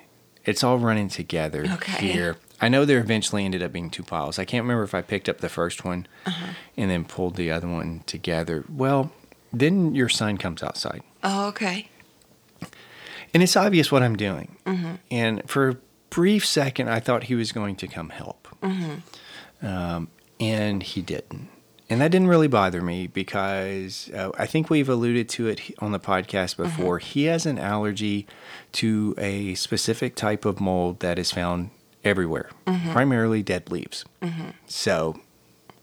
It's 0.44 0.62
all 0.62 0.78
running 0.78 1.08
together 1.08 1.66
Okay. 1.74 2.12
here. 2.12 2.36
I 2.60 2.68
know 2.68 2.84
there 2.84 3.00
eventually 3.00 3.44
ended 3.44 3.62
up 3.62 3.72
being 3.72 3.90
two 3.90 4.02
piles. 4.02 4.38
I 4.38 4.44
can't 4.44 4.62
remember 4.64 4.82
if 4.84 4.94
I 4.94 5.02
picked 5.02 5.28
up 5.28 5.38
the 5.38 5.48
first 5.48 5.84
one 5.84 6.06
and 6.76 6.90
then 6.90 7.04
pulled 7.04 7.36
the 7.36 7.50
other 7.50 7.68
one 7.68 8.02
together. 8.06 8.64
Well, 8.68 9.12
then 9.52 9.94
your 9.94 10.08
son 10.08 10.38
comes 10.38 10.62
outside. 10.62 11.02
Oh, 11.22 11.48
okay. 11.48 11.88
And 13.34 13.42
it's 13.42 13.56
obvious 13.56 13.92
what 13.92 14.02
I'm 14.02 14.16
doing. 14.16 14.56
And 15.10 15.48
for 15.48 15.68
a 15.68 15.76
brief 16.08 16.46
second, 16.46 16.88
I 16.88 17.00
thought 17.00 17.24
he 17.24 17.34
was 17.34 17.52
going 17.52 17.76
to 17.76 17.86
come 17.86 18.08
help. 18.08 18.48
Um, 19.62 20.08
and 20.40 20.82
he 20.82 21.02
didn't. 21.02 21.48
And 21.88 22.00
that 22.00 22.10
didn't 22.10 22.28
really 22.28 22.48
bother 22.48 22.82
me 22.82 23.06
because 23.06 24.10
uh, 24.12 24.30
I 24.36 24.46
think 24.46 24.70
we've 24.70 24.88
alluded 24.88 25.28
to 25.30 25.46
it 25.46 25.60
on 25.78 25.92
the 25.92 26.00
podcast 26.00 26.56
before. 26.56 26.98
He 26.98 27.24
has 27.24 27.46
an 27.46 27.58
allergy 27.58 28.26
to 28.72 29.14
a 29.18 29.54
specific 29.54 30.16
type 30.16 30.44
of 30.44 30.58
mold 30.60 30.98
that 31.00 31.16
is 31.18 31.30
found 31.30 31.70
everywhere, 32.06 32.50
mm-hmm. 32.66 32.92
primarily 32.92 33.42
dead 33.42 33.70
leaves. 33.70 34.04
Mm-hmm. 34.22 34.50
So 34.66 35.20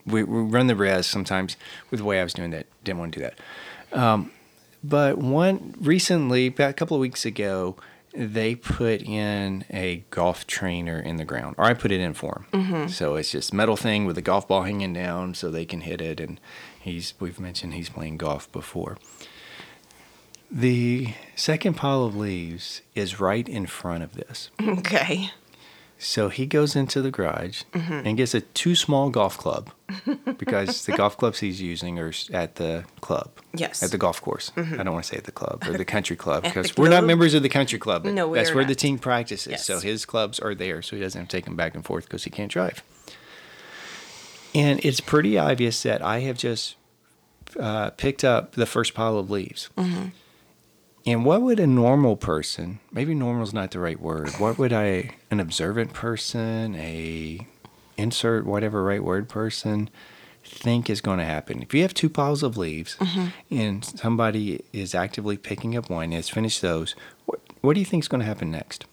we, 0.05 0.23
we 0.23 0.41
run 0.41 0.67
the 0.67 0.75
risk 0.75 1.11
sometimes 1.11 1.57
with 1.91 1.99
the 1.99 2.05
way 2.05 2.19
I 2.19 2.23
was 2.23 2.33
doing 2.33 2.51
that. 2.51 2.65
Didn't 2.83 2.99
want 2.99 3.13
to 3.13 3.19
do 3.19 3.25
that. 3.25 3.97
Um, 3.97 4.31
but 4.83 5.17
one 5.17 5.75
recently, 5.79 6.47
about 6.47 6.71
a 6.71 6.73
couple 6.73 6.95
of 6.95 7.01
weeks 7.01 7.25
ago, 7.25 7.75
they 8.13 8.53
put 8.53 9.01
in 9.01 9.65
a 9.71 10.03
golf 10.09 10.45
trainer 10.45 10.99
in 10.99 11.15
the 11.15 11.25
ground, 11.25 11.55
or 11.57 11.65
I 11.65 11.73
put 11.73 11.91
it 11.91 11.99
in 11.99 12.13
for 12.13 12.45
him. 12.51 12.61
Mm-hmm. 12.61 12.87
So 12.87 13.15
it's 13.15 13.31
just 13.31 13.53
metal 13.53 13.75
thing 13.77 14.05
with 14.05 14.17
a 14.17 14.21
golf 14.21 14.47
ball 14.47 14.63
hanging 14.63 14.93
down, 14.93 15.33
so 15.33 15.49
they 15.49 15.65
can 15.65 15.81
hit 15.81 16.01
it. 16.01 16.19
And 16.19 16.39
he's 16.79 17.13
we've 17.19 17.39
mentioned 17.39 17.73
he's 17.73 17.89
playing 17.89 18.17
golf 18.17 18.51
before. 18.51 18.97
The 20.51 21.15
second 21.35 21.75
pile 21.75 22.03
of 22.03 22.15
leaves 22.15 22.81
is 22.93 23.19
right 23.19 23.47
in 23.47 23.65
front 23.65 24.03
of 24.03 24.13
this. 24.13 24.51
Okay. 24.61 25.31
So 25.97 26.27
he 26.29 26.45
goes 26.45 26.75
into 26.75 27.01
the 27.01 27.11
garage 27.11 27.63
Mm-hmm. 27.73 28.05
and 28.05 28.17
gets 28.17 28.33
a 28.33 28.41
too 28.41 28.75
small 28.75 29.09
golf 29.09 29.37
club 29.37 29.69
because 30.37 30.85
the 30.85 30.91
golf 30.91 31.15
clubs 31.21 31.39
he's 31.39 31.61
using 31.61 31.97
are 31.97 32.11
at 32.33 32.55
the 32.55 32.83
club. 32.99 33.29
Yes. 33.53 33.77
Mm-hmm. 33.77 33.85
At 33.85 33.91
the 33.91 33.97
golf 33.97 34.21
course. 34.21 34.51
I 34.57 34.61
don't 34.61 34.91
want 34.93 35.05
to 35.05 35.09
say 35.11 35.17
at 35.17 35.23
the 35.23 35.31
club 35.31 35.63
or 35.65 35.77
the 35.77 35.85
country 35.85 36.15
club 36.17 36.43
because 36.43 36.75
we're 36.75 36.89
not 36.89 37.05
members 37.05 37.33
of 37.33 37.41
the 37.43 37.49
country 37.49 37.79
club. 37.79 38.03
No, 38.05 38.27
we 38.27 38.37
That's 38.37 38.53
where 38.53 38.65
the 38.65 38.75
team 38.75 38.99
practices. 38.99 39.63
So 39.63 39.79
his 39.79 40.05
clubs 40.05 40.39
are 40.39 40.53
there, 40.53 40.81
so 40.81 40.95
he 40.97 41.01
doesn't 41.01 41.19
have 41.19 41.27
to 41.29 41.37
take 41.37 41.45
them 41.45 41.55
back 41.55 41.73
and 41.73 41.85
forth 41.85 42.03
because 42.05 42.25
he 42.25 42.29
can't 42.29 42.51
drive. 42.51 42.83
And 44.53 44.83
it's 44.83 44.99
pretty 44.99 45.37
obvious 45.37 45.81
that 45.83 46.01
I 46.03 46.19
have 46.19 46.37
just 46.37 46.75
uh, 47.59 47.91
picked 47.91 48.23
up 48.23 48.53
the 48.53 48.65
first 48.65 48.93
pile 48.93 49.17
of 49.17 49.29
leaves. 49.31 49.69
Mm-hmm. 49.77 50.07
And 51.05 51.25
what 51.25 51.41
would 51.41 51.59
a 51.59 51.67
normal 51.67 52.15
person, 52.15 52.79
maybe 52.91 53.13
normal 53.13 53.43
is 53.43 53.53
not 53.53 53.71
the 53.71 53.79
right 53.79 53.99
word, 53.99 54.29
what 54.39 54.57
would 54.57 54.71
I, 54.71 55.11
an 55.29 55.39
observant 55.41 55.93
person, 55.93 56.75
a 56.75 57.45
insert 57.97 58.45
whatever 58.45 58.83
right 58.83 59.03
word 59.03 59.27
person, 59.27 59.89
think 60.45 60.89
is 60.89 61.01
going 61.01 61.19
to 61.19 61.25
happen? 61.25 61.61
If 61.61 61.73
you 61.73 61.81
have 61.81 61.93
two 61.93 62.09
piles 62.09 62.41
of 62.41 62.55
leaves 62.57 62.95
Mm-hmm. 62.97 63.27
and 63.51 63.83
somebody 63.83 64.63
is 64.71 64.95
actively 64.95 65.35
picking 65.37 65.75
up 65.75 65.89
one 65.89 66.05
and 66.05 66.13
has 66.13 66.29
finished 66.29 66.61
those, 66.61 66.95
what, 67.25 67.39
what 67.61 67.73
do 67.73 67.81
you 67.81 67.85
think 67.85 68.03
is 68.05 68.07
going 68.07 68.21
to 68.21 68.25
happen 68.27 68.49
next? 68.51 68.85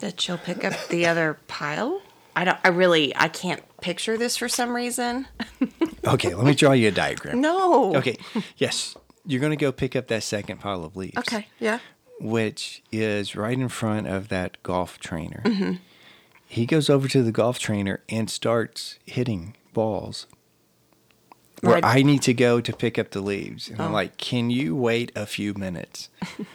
That 0.00 0.20
she'll 0.20 0.36
pick 0.38 0.64
up 0.64 0.74
the 0.88 1.06
other 1.06 1.38
pile. 1.48 2.02
I 2.34 2.44
don't. 2.44 2.58
I 2.64 2.68
really. 2.68 3.14
I 3.14 3.28
can't 3.28 3.62
picture 3.82 4.16
this 4.16 4.36
for 4.38 4.48
some 4.48 4.74
reason. 4.74 5.28
Okay, 6.04 6.34
let 6.34 6.44
me 6.44 6.52
draw 6.52 6.72
you 6.72 6.88
a 6.88 6.90
diagram. 6.90 7.40
No. 7.40 7.94
Okay, 7.94 8.16
yes, 8.56 8.96
you're 9.26 9.40
going 9.40 9.50
to 9.50 9.56
go 9.56 9.72
pick 9.72 9.94
up 9.96 10.08
that 10.08 10.22
second 10.22 10.58
pile 10.60 10.84
of 10.84 10.96
leaves. 10.96 11.16
Okay. 11.18 11.46
Yeah. 11.58 11.78
which 12.20 12.82
is 12.92 13.34
right 13.36 13.58
in 13.58 13.68
front 13.68 14.06
of 14.06 14.28
that 14.28 14.62
golf 14.62 14.98
trainer. 14.98 15.42
Mm-hmm. 15.44 15.72
He 16.46 16.66
goes 16.66 16.88
over 16.90 17.08
to 17.08 17.22
the 17.22 17.32
golf 17.32 17.58
trainer 17.58 18.00
and 18.08 18.28
starts 18.30 18.98
hitting 19.06 19.56
balls. 19.72 20.26
Where 21.62 21.74
Right. 21.74 21.84
I 21.84 22.02
need 22.02 22.22
to 22.22 22.34
go 22.34 22.60
to 22.60 22.72
pick 22.72 22.98
up 22.98 23.10
the 23.12 23.20
leaves. 23.20 23.68
And 23.68 23.80
I'm 23.80 23.90
Oh. 23.90 23.94
like, 23.94 24.16
can 24.18 24.50
you 24.50 24.74
wait 24.76 25.12
a 25.16 25.26
few 25.26 25.54
minutes? 25.54 26.08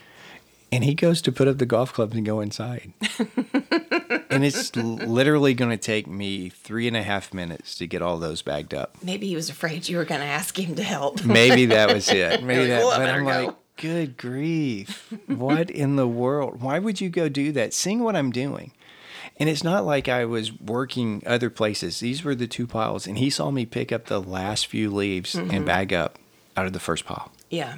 and 0.72 0.84
he 0.84 0.94
goes 0.94 1.22
to 1.24 1.32
put 1.32 1.48
up 1.48 1.58
the 1.58 1.66
golf 1.66 1.94
clubs 1.94 2.16
and 2.16 2.26
go 2.26 2.40
inside. 2.42 2.94
and 4.38 4.46
it's 4.46 4.76
literally 4.76 5.54
going 5.54 5.72
to 5.72 5.78
take 5.78 6.08
me 6.08 6.50
three 6.50 6.88
and 6.88 6.96
a 6.96 7.04
half 7.04 7.34
minutes 7.34 7.76
to 7.76 7.88
get 7.88 8.02
all 8.02 8.18
those 8.18 8.42
bagged 8.42 8.74
up. 8.74 8.96
Maybe 9.04 9.28
he 9.28 9.36
was 9.36 9.50
afraid 9.50 9.90
you 9.90 9.98
were 9.98 10.06
going 10.06 10.22
to 10.22 10.28
ask 10.28 10.58
him 10.58 10.76
to 10.76 10.84
help. 10.84 11.26
Maybe 11.26 11.66
that 11.68 11.94
was 11.94 12.10
it. 12.10 12.44
Maybe 12.44 12.68
that. 12.68 12.82
"Oh, 12.84 12.90
I 12.92 12.98
but 13.00 13.10
I'm 13.10 13.24
go." 13.24 13.30
like, 13.30 13.56
good 13.78 14.18
grief! 14.18 15.14
What 15.28 15.70
in 15.70 15.96
the 15.98 16.08
world? 16.08 16.62
Why 16.62 16.80
would 16.80 17.02
you 17.02 17.10
go 17.10 17.30
do 17.30 17.52
that? 17.54 17.74
Seeing 17.74 18.04
what 18.04 18.16
I'm 18.16 18.32
doing, 18.32 18.72
and 19.40 19.50
it's 19.50 19.64
not 19.64 19.86
like 19.86 20.08
I 20.08 20.26
was 20.26 20.52
working 20.60 21.22
other 21.26 21.50
places. 21.50 22.00
These 22.00 22.24
were 22.24 22.36
the 22.36 22.48
two 22.48 22.68
piles, 22.68 23.06
and 23.08 23.18
he 23.18 23.30
saw 23.30 23.52
me 23.52 23.66
pick 23.66 23.92
up 23.92 24.06
the 24.06 24.22
last 24.22 24.68
few 24.68 24.90
leaves 24.90 25.34
Mm-hmm. 25.34 25.52
and 25.54 25.66
bag 25.66 25.94
up 25.94 26.18
out 26.56 26.66
of 26.66 26.74
the 26.74 26.80
first 26.80 27.06
pile. 27.06 27.32
Yeah. 27.50 27.78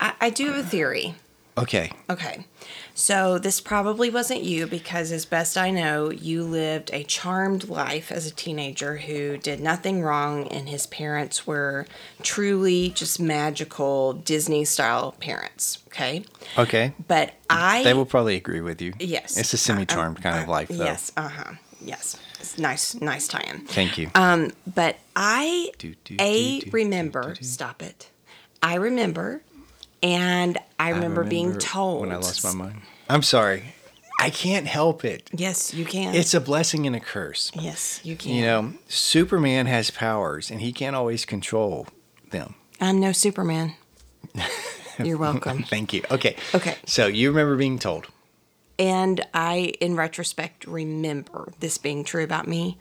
I, 0.00 0.12
I 0.20 0.30
do 0.30 0.46
have 0.46 0.56
a 0.56 0.68
theory. 0.68 1.14
Okay, 1.56 1.90
Okay. 2.10 2.44
So 2.96 3.38
this 3.38 3.60
probably 3.60 4.08
wasn't 4.08 4.42
you 4.44 4.66
because, 4.68 5.10
as 5.10 5.24
best 5.24 5.56
I 5.58 5.70
know, 5.70 6.10
you 6.10 6.44
lived 6.44 6.90
a 6.92 7.02
charmed 7.04 7.68
life 7.68 8.12
as 8.12 8.26
a 8.26 8.30
teenager 8.32 8.98
who 8.98 9.36
did 9.36 9.60
nothing 9.60 10.02
wrong, 10.02 10.46
and 10.48 10.68
his 10.68 10.86
parents 10.86 11.44
were 11.46 11.86
truly 12.22 12.90
just 12.90 13.18
magical 13.20 14.12
Disney 14.12 14.64
style 14.64 15.12
parents. 15.18 15.78
Okay. 15.88 16.24
okay. 16.56 16.92
But 17.08 17.34
I. 17.50 17.82
They 17.82 17.94
will 17.94 18.06
probably 18.06 18.36
agree 18.36 18.60
with 18.60 18.80
you. 18.80 18.92
Yes. 19.00 19.36
it's 19.36 19.52
a 19.52 19.58
semi-charmed 19.58 20.22
kind 20.22 20.40
of 20.40 20.48
life, 20.48 20.68
though. 20.68 20.84
Yes. 20.84 21.10
Uh 21.16 21.28
huh. 21.28 21.52
Yes. 21.80 22.16
It's 22.40 22.58
nice, 22.58 22.94
nice 23.00 23.26
tie-in. 23.26 23.66
Thank 23.66 23.98
you. 23.98 24.10
Um, 24.14 24.52
but 24.72 24.96
I 25.16 25.70
Do, 25.78 25.94
do, 26.04 26.16
a 26.20 26.60
do, 26.60 26.70
remember. 26.72 27.34
Stop 27.40 27.82
it. 27.82 28.10
I 28.62 28.74
remember, 28.76 29.42
and 30.04 30.58
I 30.78 30.90
remember, 30.90 31.24
being 31.24 31.46
remember 31.46 31.60
told 31.60 32.02
when 32.02 32.12
I 32.12 32.16
lost 32.16 32.44
my 32.44 32.52
mind. 32.52 32.82
I'm 33.08 33.22
sorry. 33.22 33.74
I 34.20 34.30
can't 34.30 34.66
help 34.66 35.04
it. 35.04 35.30
Yes, 35.32 35.74
you 35.74 35.84
can. 35.84 36.14
It's 36.14 36.34
a 36.34 36.40
blessing 36.40 36.86
and 36.86 36.94
a 36.94 37.00
curse. 37.00 37.50
yes, 37.54 38.00
you 38.04 38.14
can. 38.14 38.34
You 38.34 38.42
know, 38.42 38.72
Superman 38.86 39.66
has 39.66 39.90
powers 39.90 40.50
and 40.50 40.60
he 40.60 40.72
can't 40.72 40.94
always 40.94 41.24
control 41.24 41.88
them. 42.30 42.54
I'm 42.80 43.00
no 43.00 43.12
Superman. 43.12 43.74
You're 45.02 45.18
welcome. 45.18 45.62
Thank 45.68 45.92
you. 45.92 46.02
Okay. 46.10 46.36
Okay. 46.54 46.76
So 46.86 47.06
you 47.06 47.30
remember 47.30 47.56
being 47.56 47.78
told. 47.78 48.06
And 48.78 49.24
I, 49.32 49.74
in 49.80 49.94
retrospect, 49.96 50.66
remember 50.66 51.52
this 51.60 51.78
being 51.78 52.04
true 52.04 52.24
about 52.24 52.48
me. 52.48 52.78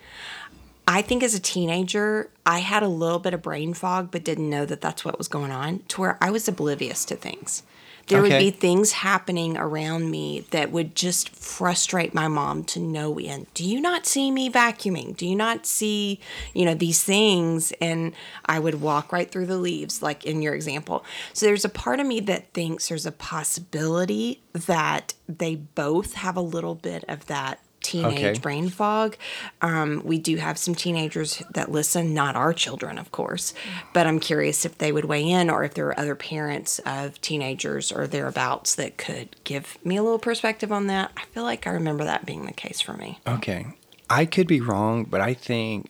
I 0.87 1.01
think 1.01 1.23
as 1.23 1.33
a 1.33 1.39
teenager, 1.39 2.29
I 2.45 2.59
had 2.59 2.83
a 2.83 2.87
little 2.87 3.19
bit 3.19 3.33
of 3.33 3.41
brain 3.41 3.73
fog, 3.73 4.09
but 4.11 4.23
didn't 4.23 4.49
know 4.49 4.65
that 4.65 4.81
that's 4.81 5.05
what 5.05 5.17
was 5.17 5.27
going 5.27 5.51
on, 5.51 5.79
to 5.89 6.01
where 6.01 6.17
I 6.21 6.29
was 6.29 6.47
oblivious 6.47 7.05
to 7.05 7.15
things. 7.15 7.63
There 8.07 8.21
would 8.21 8.31
be 8.31 8.51
things 8.51 8.91
happening 8.91 9.55
around 9.57 10.11
me 10.11 10.45
that 10.51 10.73
would 10.73 10.93
just 10.93 11.29
frustrate 11.29 12.13
my 12.13 12.27
mom 12.27 12.65
to 12.65 12.79
no 12.79 13.17
end. 13.17 13.47
Do 13.53 13.63
you 13.63 13.79
not 13.79 14.05
see 14.05 14.29
me 14.29 14.49
vacuuming? 14.49 15.15
Do 15.15 15.25
you 15.25 15.37
not 15.37 15.65
see, 15.65 16.19
you 16.53 16.65
know, 16.65 16.73
these 16.73 17.01
things? 17.01 17.71
And 17.79 18.11
I 18.45 18.59
would 18.59 18.81
walk 18.81 19.13
right 19.13 19.31
through 19.31 19.45
the 19.45 19.57
leaves, 19.57 20.01
like 20.01 20.25
in 20.25 20.41
your 20.41 20.53
example. 20.53 21.05
So 21.31 21.45
there's 21.45 21.63
a 21.63 21.69
part 21.69 22.01
of 22.01 22.05
me 22.05 22.19
that 22.19 22.51
thinks 22.51 22.89
there's 22.89 23.05
a 23.05 23.11
possibility 23.11 24.41
that 24.51 25.13
they 25.29 25.55
both 25.55 26.15
have 26.15 26.35
a 26.35 26.41
little 26.41 26.75
bit 26.75 27.05
of 27.07 27.27
that 27.27 27.61
teenage 27.83 28.23
Okay. 28.23 28.39
brain 28.39 28.69
fog. 28.69 29.15
Um, 29.61 30.01
we 30.03 30.17
do 30.17 30.37
have 30.37 30.57
some 30.57 30.73
teenagers 30.73 31.43
that 31.53 31.71
listen, 31.71 32.13
not 32.13 32.35
our 32.35 32.53
children, 32.53 32.97
of 32.97 33.11
course, 33.11 33.53
but 33.93 34.07
I'm 34.07 34.19
curious 34.19 34.65
if 34.65 34.77
they 34.79 34.91
would 34.91 35.05
weigh 35.05 35.29
in 35.29 35.49
or 35.49 35.63
if 35.63 35.73
there 35.75 35.87
are 35.87 35.99
other 35.99 36.15
parents 36.15 36.79
of 36.85 37.21
teenagers 37.21 37.91
or 37.91 38.07
thereabouts 38.07 38.75
that 38.75 38.97
could 38.97 39.35
give 39.43 39.77
me 39.83 39.97
a 39.97 40.03
little 40.03 40.19
perspective 40.19 40.71
on 40.71 40.87
that. 40.87 41.11
I 41.17 41.25
feel 41.25 41.43
like 41.43 41.67
I 41.67 41.71
remember 41.71 42.03
that 42.05 42.25
being 42.25 42.45
the 42.45 42.53
case 42.53 42.81
for 42.81 42.93
me. 42.93 43.19
Okay. 43.27 43.67
I 44.09 44.25
could 44.25 44.47
be 44.47 44.61
wrong, 44.61 45.05
but 45.05 45.21
I 45.21 45.33
think 45.33 45.89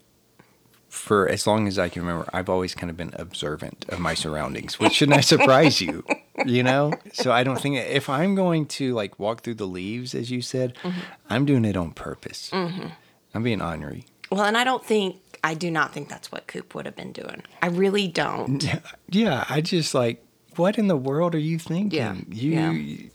for 0.94 1.28
as 1.28 1.48
long 1.48 1.68
as 1.68 1.80
I 1.80 1.90
can 1.90 2.04
remember, 2.04 2.30
I've 2.32 2.50
always 2.50 2.76
kind 2.76 2.92
of 2.92 2.96
been 2.96 3.10
observant 3.16 3.84
of 3.90 4.00
my 4.00 4.14
surroundings, 4.14 4.80
which 4.80 4.94
should 4.94 5.10
not 5.10 5.18
I 5.18 5.22
surprise 5.34 5.82
you, 5.82 6.06
you 6.46 6.62
know? 6.62 6.94
So 7.14 7.32
I 7.32 7.44
don't 7.44 7.60
think 7.60 7.78
if 7.78 8.10
I'm 8.10 8.36
going 8.36 8.68
to 8.78 8.94
like 8.94 9.18
walk 9.18 9.42
through 9.42 9.56
the 9.56 9.66
leaves, 9.66 10.14
as 10.14 10.30
you 10.30 10.42
said, 10.42 10.76
mm-hmm. 10.84 11.00
I'm 11.30 11.46
doing 11.46 11.66
it 11.66 11.76
on 11.76 11.92
purpose. 11.94 12.52
Mm-hmm. 12.54 12.90
I'm 13.34 13.42
being 13.44 13.60
ornery. 13.60 14.06
Well, 14.32 14.44
and 14.44 14.56
I 14.56 14.64
don't 14.64 14.86
think, 14.86 15.18
I 15.44 15.56
do 15.56 15.72
not 15.72 15.94
think 15.94 16.10
that's 16.10 16.32
what 16.32 16.46
Coop 16.46 16.76
would 16.76 16.86
have 16.86 16.96
been 16.96 17.12
doing. 17.12 17.42
I 17.64 17.68
really 17.68 18.08
don't. 18.08 18.64
Yeah, 19.10 19.46
I 19.50 19.62
just 19.62 19.94
like, 19.96 20.24
what 20.56 20.78
in 20.78 20.88
the 20.88 20.96
world 20.98 21.34
are 21.34 21.40
you 21.40 21.58
thinking? 21.58 21.92
Yeah, 22.00 22.14
You, 22.30 22.52
yeah. 22.52 23.10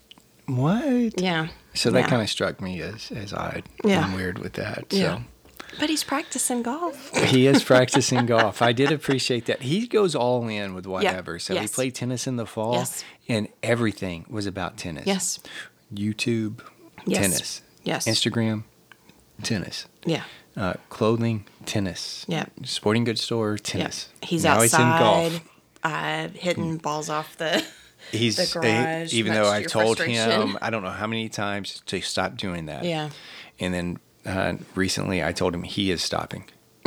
what? 0.46 1.20
Yeah. 1.20 1.48
So 1.74 1.90
that 1.92 2.00
Yeah. 2.00 2.08
kind 2.08 2.22
of 2.22 2.28
struck 2.28 2.60
me 2.60 2.80
as 2.82 3.10
as 3.12 3.32
odd 3.32 3.62
Yeah. 3.84 4.04
and 4.06 4.14
weird 4.16 4.38
with 4.40 4.54
that. 4.54 4.86
Yeah. 4.92 5.20
But 5.78 5.90
he's 5.90 6.04
practicing 6.04 6.62
golf. 6.62 7.10
he 7.26 7.46
is 7.46 7.62
practicing 7.62 8.26
golf. 8.34 8.62
I 8.62 8.72
did 8.72 8.90
appreciate 8.92 9.46
that. 9.46 9.62
He 9.62 9.86
goes 9.86 10.14
all 10.14 10.46
in 10.48 10.74
with 10.74 10.86
whatever. 10.86 11.38
So 11.38 11.54
he 11.56 11.68
played 11.68 11.94
tennis 11.94 12.26
in 12.26 12.36
the 12.36 12.46
fall, 12.46 12.74
Yes. 12.74 13.04
and 13.28 13.48
everything 13.62 14.24
was 14.28 14.46
about 14.46 14.76
tennis. 14.76 15.06
Yes. 15.06 15.40
YouTube, 15.94 16.60
Yes. 17.06 17.20
tennis. 17.22 17.62
Yes. 17.84 18.06
Instagram, 18.08 18.64
tennis. 19.42 19.86
Yeah. 20.04 20.24
Uh, 20.56 20.74
clothing, 20.88 21.46
tennis. 21.66 22.24
Yeah. 22.28 22.46
Sporting 22.64 23.04
goods 23.04 23.20
store, 23.22 23.56
tennis. 23.58 24.08
He's 24.22 24.44
now 24.44 24.54
outside, 24.60 24.62
he's 24.62 24.74
in 24.74 24.98
golf. 24.98 25.40
uh, 25.84 26.28
hitting 26.34 26.76
balls 26.78 27.08
off 27.08 27.36
the. 27.36 27.64
He's 28.12 28.36
the 28.36 28.60
garage, 28.60 29.12
even 29.12 29.34
though 29.34 29.50
I 29.50 29.64
told 29.64 30.00
him 30.00 30.56
I 30.62 30.70
don't 30.70 30.82
know 30.84 30.88
how 30.88 31.06
many 31.08 31.28
times 31.28 31.82
to 31.86 32.00
stop 32.00 32.36
doing 32.36 32.66
that. 32.66 32.84
Yeah. 32.84 33.10
And 33.58 33.74
then 33.74 33.98
uh, 34.28 34.54
recently 34.74 35.22
I 35.24 35.32
told 35.32 35.54
him 35.54 35.62
he 35.62 35.90
is 35.90 36.02
stopping. 36.02 36.44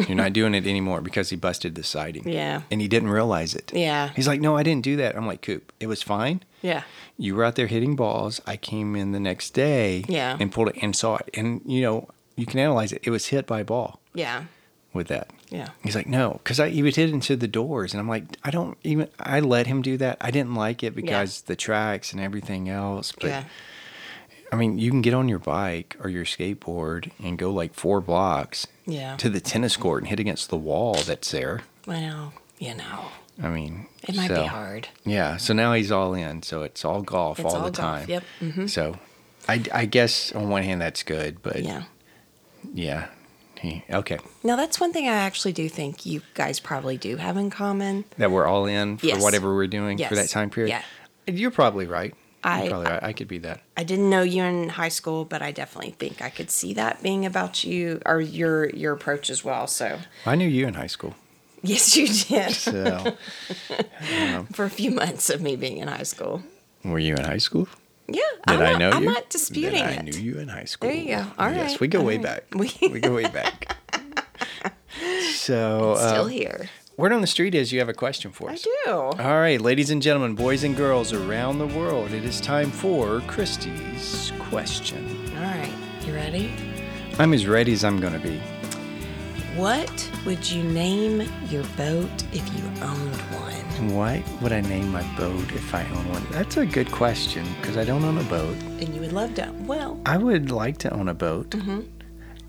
You're 0.07 0.15
not 0.15 0.33
doing 0.39 0.53
it 0.55 0.65
anymore 0.67 1.01
because 1.01 1.29
he 1.29 1.35
busted 1.35 1.75
the 1.75 1.83
siding. 1.83 2.27
Yeah. 2.27 2.61
And 2.71 2.81
he 2.81 2.87
didn't 2.87 3.09
realize 3.09 3.53
it. 3.55 3.71
Yeah. 3.73 4.09
He's 4.15 4.27
like, 4.27 4.41
no, 4.41 4.55
I 4.57 4.63
didn't 4.63 4.83
do 4.83 4.95
that. 4.97 5.15
I'm 5.15 5.27
like, 5.27 5.41
Coop, 5.41 5.71
it 5.79 5.87
was 5.87 6.01
fine. 6.01 6.43
Yeah. 6.61 6.83
You 7.17 7.35
were 7.35 7.43
out 7.45 7.55
there 7.55 7.67
hitting 7.67 7.95
balls. 7.95 8.41
I 8.47 8.57
came 8.57 8.95
in 8.95 9.11
the 9.11 9.19
next 9.19 9.51
day 9.51 10.03
Yeah. 10.07 10.37
and 10.39 10.51
pulled 10.51 10.69
it 10.69 10.77
and 10.81 10.95
saw 10.95 11.17
it. 11.17 11.29
And, 11.35 11.61
you 11.65 11.81
know, 11.81 12.07
you 12.35 12.45
can 12.45 12.59
analyze 12.59 12.91
it. 12.91 13.01
It 13.03 13.09
was 13.11 13.27
hit 13.27 13.45
by 13.45 13.59
a 13.61 13.65
ball 13.65 13.99
Yeah. 14.13 14.45
with 14.93 15.07
that. 15.09 15.29
Yeah. 15.49 15.67
He's 15.83 15.95
like, 15.95 16.07
no, 16.07 16.39
because 16.43 16.59
I 16.59 16.69
he 16.69 16.81
was 16.81 16.95
hit 16.95 17.09
into 17.09 17.35
the 17.35 17.47
doors, 17.47 17.93
and 17.93 17.99
I'm 17.99 18.07
like, 18.07 18.23
I 18.41 18.51
don't 18.51 18.77
even. 18.83 19.09
I 19.19 19.41
let 19.41 19.67
him 19.67 19.81
do 19.81 19.97
that. 19.97 20.17
I 20.21 20.31
didn't 20.31 20.55
like 20.55 20.81
it 20.81 20.95
because 20.95 21.41
the 21.41 21.57
tracks 21.57 22.13
and 22.13 22.21
everything 22.21 22.69
else. 22.69 23.11
But 23.11 23.27
yeah. 23.27 23.43
I 24.51 24.57
mean, 24.57 24.77
you 24.77 24.89
can 24.91 25.01
get 25.01 25.13
on 25.13 25.29
your 25.29 25.39
bike 25.39 25.95
or 26.03 26.09
your 26.09 26.25
skateboard 26.25 27.11
and 27.23 27.37
go 27.37 27.51
like 27.51 27.73
four 27.73 28.01
blocks 28.01 28.67
Yeah. 28.85 29.15
to 29.17 29.29
the 29.29 29.39
tennis 29.39 29.77
court 29.77 30.01
and 30.03 30.09
hit 30.09 30.19
against 30.19 30.49
the 30.49 30.57
wall 30.57 30.95
that's 30.95 31.31
there. 31.31 31.61
Well, 31.87 32.33
you 32.59 32.75
know, 32.75 33.05
I 33.41 33.47
mean, 33.47 33.87
it 34.03 34.15
might 34.15 34.27
so- 34.27 34.41
be 34.41 34.47
hard. 34.47 34.89
Yeah. 35.05 35.37
So 35.37 35.53
now 35.53 35.73
he's 35.73 35.91
all 35.91 36.13
in. 36.13 36.43
So 36.43 36.63
it's 36.63 36.83
all 36.83 37.01
golf 37.01 37.39
It's 37.39 37.45
all, 37.53 37.61
all 37.61 37.65
the 37.71 37.71
golf, 37.71 37.99
time. 38.01 38.09
yep, 38.09 38.23
mhm. 38.41 38.69
So 38.69 38.97
I, 39.47 39.63
I 39.73 39.85
guess 39.85 40.31
on 40.33 40.49
one 40.49 40.63
hand 40.63 40.81
that's 40.81 41.03
good, 41.03 41.41
but 41.41 41.63
Yeah. 41.63 41.83
yeah. 42.73 43.07
He, 43.59 43.83
okay. 43.91 44.17
Now 44.43 44.55
that's 44.55 44.79
one 44.79 44.91
thing 44.91 45.07
I 45.07 45.13
actually 45.13 45.53
do 45.53 45.69
think 45.69 46.03
you 46.05 46.23
guys 46.33 46.59
probably 46.59 46.97
do 46.97 47.17
have 47.17 47.37
in 47.37 47.51
common. 47.51 48.05
That 48.17 48.31
we're 48.31 48.47
all 48.47 48.65
in 48.65 48.97
for 48.97 49.05
Yes. 49.05 49.21
whatever 49.21 49.53
we're 49.55 49.67
doing 49.67 49.97
for 49.99 50.15
that 50.15 50.29
time 50.29 50.49
period. 50.49 50.69
Yeah. 50.69 50.81
You're 51.33 51.51
probably 51.51 51.85
right. 51.85 52.15
I- 52.43 52.69
probably 52.69 52.89
right. 52.89 53.03
I 53.03 53.13
could 53.13 53.27
be 53.27 53.37
that. 53.39 53.61
I 53.77 53.83
didn't 53.83 54.09
know 54.09 54.21
you 54.23 54.43
in 54.43 54.69
high 54.69 54.89
school, 54.89 55.25
but 55.25 55.41
I 55.41 55.51
definitely 55.51 55.91
think 55.91 56.21
I 56.21 56.29
could 56.29 56.49
see 56.51 56.73
that 56.73 57.01
being 57.03 57.25
about 57.25 57.63
you 57.63 58.01
or 58.05 58.19
your 58.21 58.69
your 58.69 58.93
approach 58.93 59.29
as 59.29 59.43
well. 59.43 59.67
So 59.67 59.99
I 60.25 60.35
knew 60.35 60.47
you 60.47 60.67
in 60.67 60.73
high 60.73 60.87
school. 60.87 61.15
yes, 61.63 61.95
you 61.95 62.07
did 62.07 62.51
So 62.53 63.15
for 64.53 64.65
a 64.65 64.69
few 64.69 64.91
months 64.91 65.29
of 65.29 65.41
me 65.41 65.55
being 65.55 65.77
in 65.77 65.87
high 65.87 66.03
school. 66.03 66.41
were 66.83 66.97
you 66.99 67.13
in 67.15 67.23
high 67.23 67.37
school? 67.37 67.67
Yeah, 68.07 68.21
Did 68.47 68.59
I'm 68.59 68.65
I 68.65 68.71
not, 68.71 68.79
know 68.79 68.89
I'm 68.91 69.03
you? 69.03 69.09
not 69.13 69.29
disputing 69.29 69.73
Then 69.85 69.87
I 69.87 69.93
it. 69.93 70.03
knew 70.03 70.19
you 70.19 70.39
in 70.39 70.47
high 70.49 70.65
school. 70.65 70.89
There 70.89 70.97
you 70.97 71.15
go. 71.15 71.25
All 71.37 71.49
yes, 71.51 71.71
right, 71.71 71.79
we 71.79 71.87
go 71.87 71.99
all 71.99 72.05
way 72.05 72.17
right. 72.17 72.23
back. 72.25 72.43
We- 72.55 72.89
We, 72.89 72.99
go 72.99 73.13
way 73.13 73.27
back. 73.29 73.77
So, 75.33 75.95
Still 75.97 76.25
uh, 76.25 76.27
here. 76.27 76.69
Word 76.97 77.13
on 77.13 77.21
the 77.21 77.27
street 77.27 77.55
is 77.55 77.71
you 77.71 77.79
have 77.79 77.87
a 77.87 77.93
question 77.93 78.31
for 78.31 78.49
us. 78.49 78.67
I 78.67 78.85
do. 78.85 78.91
All 78.91 79.39
right, 79.39 79.61
ladies 79.61 79.91
and 79.91 80.01
gentlemen, 80.01 80.35
boys 80.35 80.65
and 80.65 80.75
girls 80.75 81.13
around 81.13 81.57
the 81.57 81.67
world, 81.67 82.11
it 82.11 82.25
is 82.25 82.41
time 82.41 82.69
for 82.69 83.21
Christi's 83.21 84.33
question. 84.39 85.31
All 85.37 85.41
right, 85.43 85.73
you 86.05 86.13
ready? 86.13 86.53
I'm 87.17 87.33
as 87.33 87.47
ready 87.47 87.71
as 87.71 87.85
I'm 87.85 88.01
going 88.01 88.13
to 88.13 88.19
be. 88.19 88.39
What 89.55 90.11
would 90.25 90.49
you 90.49 90.63
name 90.63 91.29
your 91.49 91.63
boat 91.77 92.23
if 92.33 92.45
you 92.57 92.63
owned 92.83 93.15
one? 93.15 93.93
What 93.95 94.41
would 94.41 94.51
I 94.51 94.59
name 94.59 94.91
my 94.91 95.03
boat 95.17 95.49
if 95.53 95.73
I 95.73 95.83
own 95.83 96.09
one? 96.09 96.27
That's 96.29 96.57
a 96.57 96.65
good 96.65 96.91
question 96.91 97.45
because 97.61 97.77
I 97.77 97.85
don't 97.85 98.03
own 98.03 98.17
a 98.17 98.23
boat. 98.23 98.55
And 98.81 98.93
you 98.93 98.99
would 98.99 99.13
love 99.13 99.33
to. 99.35 99.49
Well, 99.61 99.99
I 100.05 100.17
would 100.17 100.51
like 100.51 100.77
to 100.79 100.93
own 100.93 101.07
a 101.07 101.13
boat. 101.13 101.51
Mm-hmm. 101.51 101.81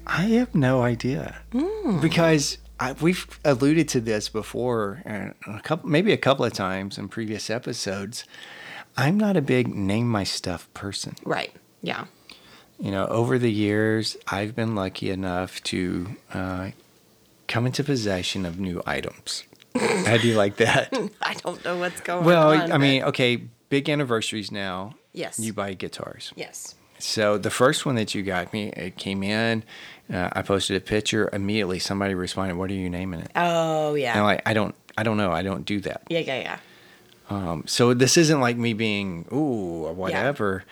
I 0.06 0.22
have 0.22 0.52
no 0.54 0.82
idea 0.82 1.36
hmm. 1.52 2.00
because 2.00 2.58
I, 2.82 2.92
we've 3.00 3.38
alluded 3.44 3.88
to 3.90 4.00
this 4.00 4.28
before, 4.28 5.02
a 5.06 5.60
couple, 5.60 5.88
maybe 5.88 6.12
a 6.12 6.16
couple 6.16 6.44
of 6.44 6.52
times 6.52 6.98
in 6.98 7.08
previous 7.08 7.48
episodes. 7.48 8.24
I'm 8.96 9.16
not 9.16 9.36
a 9.36 9.40
big 9.40 9.68
name 9.68 10.08
my 10.08 10.24
stuff 10.24 10.68
person. 10.74 11.14
right. 11.24 11.52
Yeah. 11.80 12.06
You 12.80 12.90
know, 12.90 13.06
over 13.06 13.38
the 13.38 13.52
years, 13.52 14.16
I've 14.26 14.56
been 14.56 14.74
lucky 14.74 15.10
enough 15.10 15.62
to 15.64 16.16
uh, 16.34 16.70
come 17.46 17.66
into 17.66 17.84
possession 17.84 18.44
of 18.44 18.58
new 18.58 18.82
items. 18.84 19.44
How 19.78 20.16
do 20.16 20.26
you 20.26 20.34
like 20.34 20.56
that? 20.56 20.92
I 21.22 21.34
don't 21.34 21.64
know 21.64 21.78
what's 21.78 22.00
going 22.00 22.24
well, 22.24 22.50
on. 22.50 22.58
Well, 22.58 22.72
I 22.72 22.78
mean, 22.78 23.04
okay, 23.04 23.44
big 23.68 23.88
anniversaries 23.88 24.50
now. 24.50 24.94
Yes. 25.12 25.38
You 25.38 25.52
buy 25.52 25.74
guitars. 25.74 26.32
yes. 26.34 26.74
So 27.02 27.36
the 27.36 27.50
first 27.50 27.84
one 27.84 27.96
that 27.96 28.14
you 28.14 28.22
got 28.22 28.52
me, 28.52 28.68
it 28.68 28.96
came 28.96 29.24
in. 29.24 29.64
Uh, 30.12 30.28
I 30.32 30.42
posted 30.42 30.76
a 30.76 30.80
picture. 30.80 31.30
Immediately, 31.32 31.78
somebody 31.78 32.14
responded, 32.14 32.56
"What 32.56 32.70
are 32.70 32.74
you 32.74 32.90
naming 32.90 33.20
it?" 33.20 33.30
Oh, 33.34 33.94
yeah. 33.94 34.14
And 34.14 34.24
like, 34.24 34.42
I 34.46 34.52
don't, 34.52 34.74
I 34.98 35.02
don't 35.04 35.16
know. 35.16 35.32
I 35.32 35.42
don't 35.42 35.64
do 35.64 35.80
that. 35.80 36.02
yeah, 36.10 36.18
yeah, 36.20 36.40
yeah. 36.40 36.58
Um, 37.30 37.64
so 37.66 37.94
this 37.94 38.16
isn't 38.18 38.40
like 38.40 38.56
me 38.58 38.74
being 38.74 39.26
ooh 39.32 39.84
or 39.86 39.92
whatever. 39.94 40.64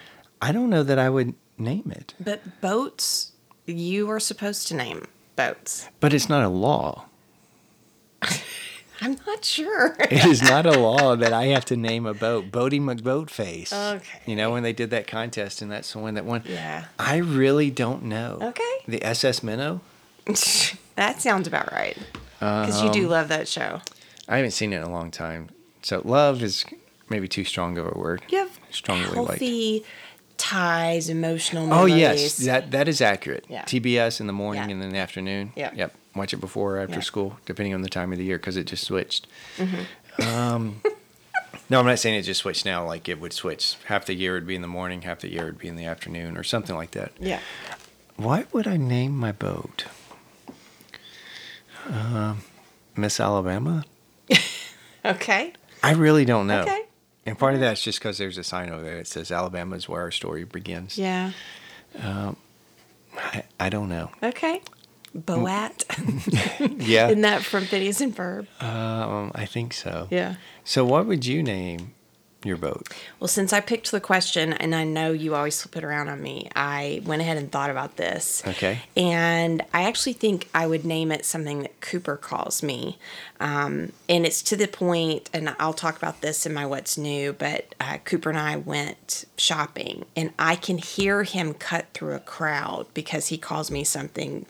I 0.42 0.52
don't 0.52 0.68
know 0.68 0.82
that 0.82 0.98
I 0.98 1.08
would 1.08 1.34
name 1.56 1.90
it, 1.94 2.12
But 2.20 2.60
boats, 2.60 3.32
you 3.66 4.10
are 4.10 4.20
supposed 4.20 4.68
to 4.68 4.74
name 4.74 5.06
boats. 5.36 5.88
but 6.00 6.12
it's 6.12 6.28
not 6.28 6.44
a 6.44 6.48
law. 6.48 7.06
I'm 9.00 9.16
not 9.26 9.44
sure. 9.44 9.96
It 10.10 10.24
is 10.26 10.42
not 10.42 10.66
a 10.66 10.78
law 10.78 11.16
that 11.16 11.32
I 11.32 11.46
have 11.46 11.64
to 11.66 11.76
name 11.76 12.04
a 12.06 12.14
boat. 12.14 12.50
Boaty 12.50 12.80
McBoatface. 12.80 13.72
Okay. 13.96 14.20
You 14.26 14.36
know 14.36 14.50
when 14.50 14.62
they 14.62 14.72
did 14.72 14.90
that 14.90 15.06
contest 15.06 15.62
and 15.62 15.70
that's 15.70 15.92
the 15.92 15.98
one 15.98 16.14
that 16.14 16.24
won. 16.24 16.42
Yeah. 16.46 16.86
I 16.98 17.16
really 17.16 17.70
don't 17.70 18.04
know. 18.04 18.38
Okay. 18.42 18.74
The 18.86 19.02
SS 19.04 19.42
Minnow. 19.42 19.80
that 20.96 21.20
sounds 21.20 21.46
about 21.48 21.72
right. 21.72 21.96
Because 22.38 22.82
you 22.82 22.90
do 22.90 23.04
Um, 23.06 23.10
love 23.10 23.28
that 23.28 23.48
show. 23.48 23.80
I 24.28 24.36
haven't 24.36 24.52
seen 24.52 24.72
it 24.72 24.76
in 24.78 24.82
a 24.82 24.90
long 24.90 25.10
time. 25.10 25.50
So 25.82 26.02
love 26.04 26.42
is 26.42 26.64
maybe 27.08 27.26
too 27.28 27.44
strong 27.44 27.78
of 27.78 27.86
a 27.86 27.98
word. 27.98 28.22
You 28.28 28.38
have 28.38 28.58
strongly 28.70 29.06
liked. 29.08 29.16
healthy 29.16 29.84
ties, 30.36 31.08
emotional 31.08 31.64
Oh 31.72 31.86
memories. 31.86 31.96
yes, 31.96 32.36
that 32.38 32.70
that 32.70 32.88
is 32.88 33.00
accurate. 33.00 33.44
Yeah. 33.48 33.64
TBS 33.64 34.20
in 34.20 34.26
the 34.26 34.32
morning 34.32 34.64
Yeah. 34.64 34.70
and 34.74 34.82
in 34.82 34.90
the 34.90 34.98
afternoon. 34.98 35.52
Yeah. 35.56 35.70
Yep. 35.74 35.94
Watch 36.14 36.32
it 36.34 36.38
before 36.40 36.76
or 36.76 36.80
after 36.80 36.94
Yeah. 36.96 37.00
school, 37.00 37.36
depending 37.46 37.72
on 37.74 37.82
the 37.82 37.88
time 37.88 38.12
of 38.12 38.18
the 38.18 38.24
year, 38.24 38.36
because 38.38 38.56
it 38.56 38.64
just 38.64 38.84
switched. 38.84 39.26
Mm-hmm. 39.56 40.22
Um, 40.28 40.82
no, 41.70 41.78
I'm 41.80 41.86
not 41.86 41.98
saying 41.98 42.16
it 42.18 42.22
just 42.22 42.40
switched 42.40 42.64
now. 42.64 42.84
Like 42.84 43.08
it 43.08 43.20
would 43.20 43.32
switch. 43.32 43.76
Half 43.84 44.06
the 44.06 44.14
year 44.14 44.34
would 44.34 44.46
be 44.46 44.54
in 44.56 44.62
the 44.62 44.68
morning, 44.68 45.02
half 45.02 45.20
the 45.20 45.30
year 45.30 45.44
would 45.44 45.58
be 45.58 45.68
in 45.68 45.76
the 45.76 45.84
afternoon, 45.86 46.36
or 46.36 46.42
something 46.42 46.74
like 46.76 46.90
that. 46.92 47.12
Yeah. 47.20 47.40
What 48.16 48.52
would 48.52 48.66
I 48.66 48.76
name 48.76 49.16
my 49.16 49.32
boat? 49.32 49.84
Um, 51.88 52.42
Miss 52.96 53.20
Alabama. 53.20 53.84
Okay. 55.02 55.54
I 55.82 55.92
really 55.94 56.26
don't 56.26 56.46
know. 56.46 56.60
Okay. 56.60 56.82
And 57.24 57.38
part 57.38 57.54
of 57.54 57.60
that's 57.60 57.80
just 57.82 57.98
because 58.00 58.18
there's 58.18 58.36
a 58.36 58.44
sign 58.44 58.68
over 58.68 58.82
there 58.82 58.96
that 58.98 59.06
says 59.06 59.32
Alabama 59.32 59.76
is 59.76 59.88
where 59.88 60.02
our 60.02 60.10
story 60.10 60.44
begins. 60.44 60.98
Yeah. 60.98 61.32
Um, 61.98 62.36
I, 63.16 63.44
I 63.58 63.70
don't 63.70 63.88
know. 63.88 64.10
Okay. 64.22 64.60
Boat. 65.14 65.84
Yeah. 66.80 67.08
Isn't 67.08 67.22
that 67.22 67.42
from 67.42 67.64
Phineas 67.66 68.00
and 68.00 68.16
Ferb? 68.16 68.46
Um, 68.62 69.32
I 69.34 69.46
think 69.46 69.72
so. 69.72 70.08
Yeah. 70.10 70.36
So, 70.64 70.84
what 70.84 71.06
would 71.06 71.24
you 71.26 71.42
name 71.42 71.94
your 72.44 72.56
boat? 72.56 72.88
Well, 73.18 73.28
since 73.28 73.52
I 73.52 73.60
picked 73.60 73.90
the 73.90 74.00
question, 74.00 74.52
and 74.54 74.74
I 74.74 74.84
know 74.84 75.12
you 75.12 75.34
always 75.34 75.60
flip 75.60 75.76
it 75.76 75.84
around 75.84 76.08
on 76.08 76.22
me, 76.22 76.48
I 76.56 77.02
went 77.04 77.22
ahead 77.22 77.36
and 77.36 77.52
thought 77.52 77.70
about 77.70 77.96
this. 77.96 78.42
Okay. 78.46 78.80
And 78.96 79.62
I 79.74 79.82
actually 79.82 80.14
think 80.14 80.48
I 80.54 80.66
would 80.66 80.84
name 80.84 81.12
it 81.12 81.24
something 81.24 81.62
that 81.62 81.80
Cooper 81.80 82.16
calls 82.16 82.62
me. 82.62 82.98
Um, 83.38 83.92
and 84.08 84.24
it's 84.24 84.42
to 84.42 84.56
the 84.56 84.68
point, 84.68 85.28
and 85.32 85.54
I'll 85.58 85.74
talk 85.74 85.96
about 85.96 86.22
this 86.22 86.46
in 86.46 86.54
my 86.54 86.66
What's 86.66 86.96
New, 86.96 87.32
but 87.34 87.74
uh, 87.80 87.98
Cooper 88.04 88.30
and 88.30 88.38
I 88.38 88.56
went 88.56 89.24
shopping, 89.36 90.06
and 90.16 90.32
I 90.38 90.56
can 90.56 90.78
hear 90.78 91.24
him 91.24 91.54
cut 91.54 91.86
through 91.94 92.14
a 92.14 92.20
crowd 92.20 92.86
because 92.94 93.28
he 93.28 93.38
calls 93.38 93.70
me 93.70 93.84
something. 93.84 94.46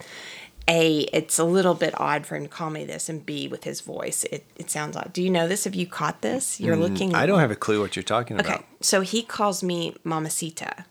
A, 0.71 1.01
it's 1.13 1.39
a 1.39 1.45
little 1.45 1.75
bit 1.75 1.99
odd 2.01 2.25
for 2.27 2.37
him 2.37 2.45
to 2.45 2.49
call 2.49 2.71
me 2.71 2.85
this, 2.85 3.09
and 3.09 3.27
B, 3.27 3.49
with 3.49 3.65
his 3.65 3.81
voice, 3.81 4.23
it, 4.25 4.47
it 4.57 4.71
sounds 4.71 4.97
odd. 4.97 5.13
Do 5.13 5.21
you 5.21 5.29
know 5.29 5.49
this? 5.49 5.65
Have 5.65 5.75
you 5.75 5.87
caught 5.87 6.23
this? 6.23 6.61
You're 6.61 6.77
looking. 6.77 7.11
Mm, 7.11 7.17
I 7.17 7.27
don't 7.27 7.41
have 7.41 7.51
a 7.51 7.57
clue 7.57 7.81
what 7.81 7.97
you're 7.97 8.05
talking 8.05 8.39
about. 8.39 8.47
Okay, 8.47 8.55
about. 8.55 8.85
so 8.85 9.01
he 9.01 9.23
calls 9.23 9.65
me 9.65 9.97
Mamacita. 10.05 10.85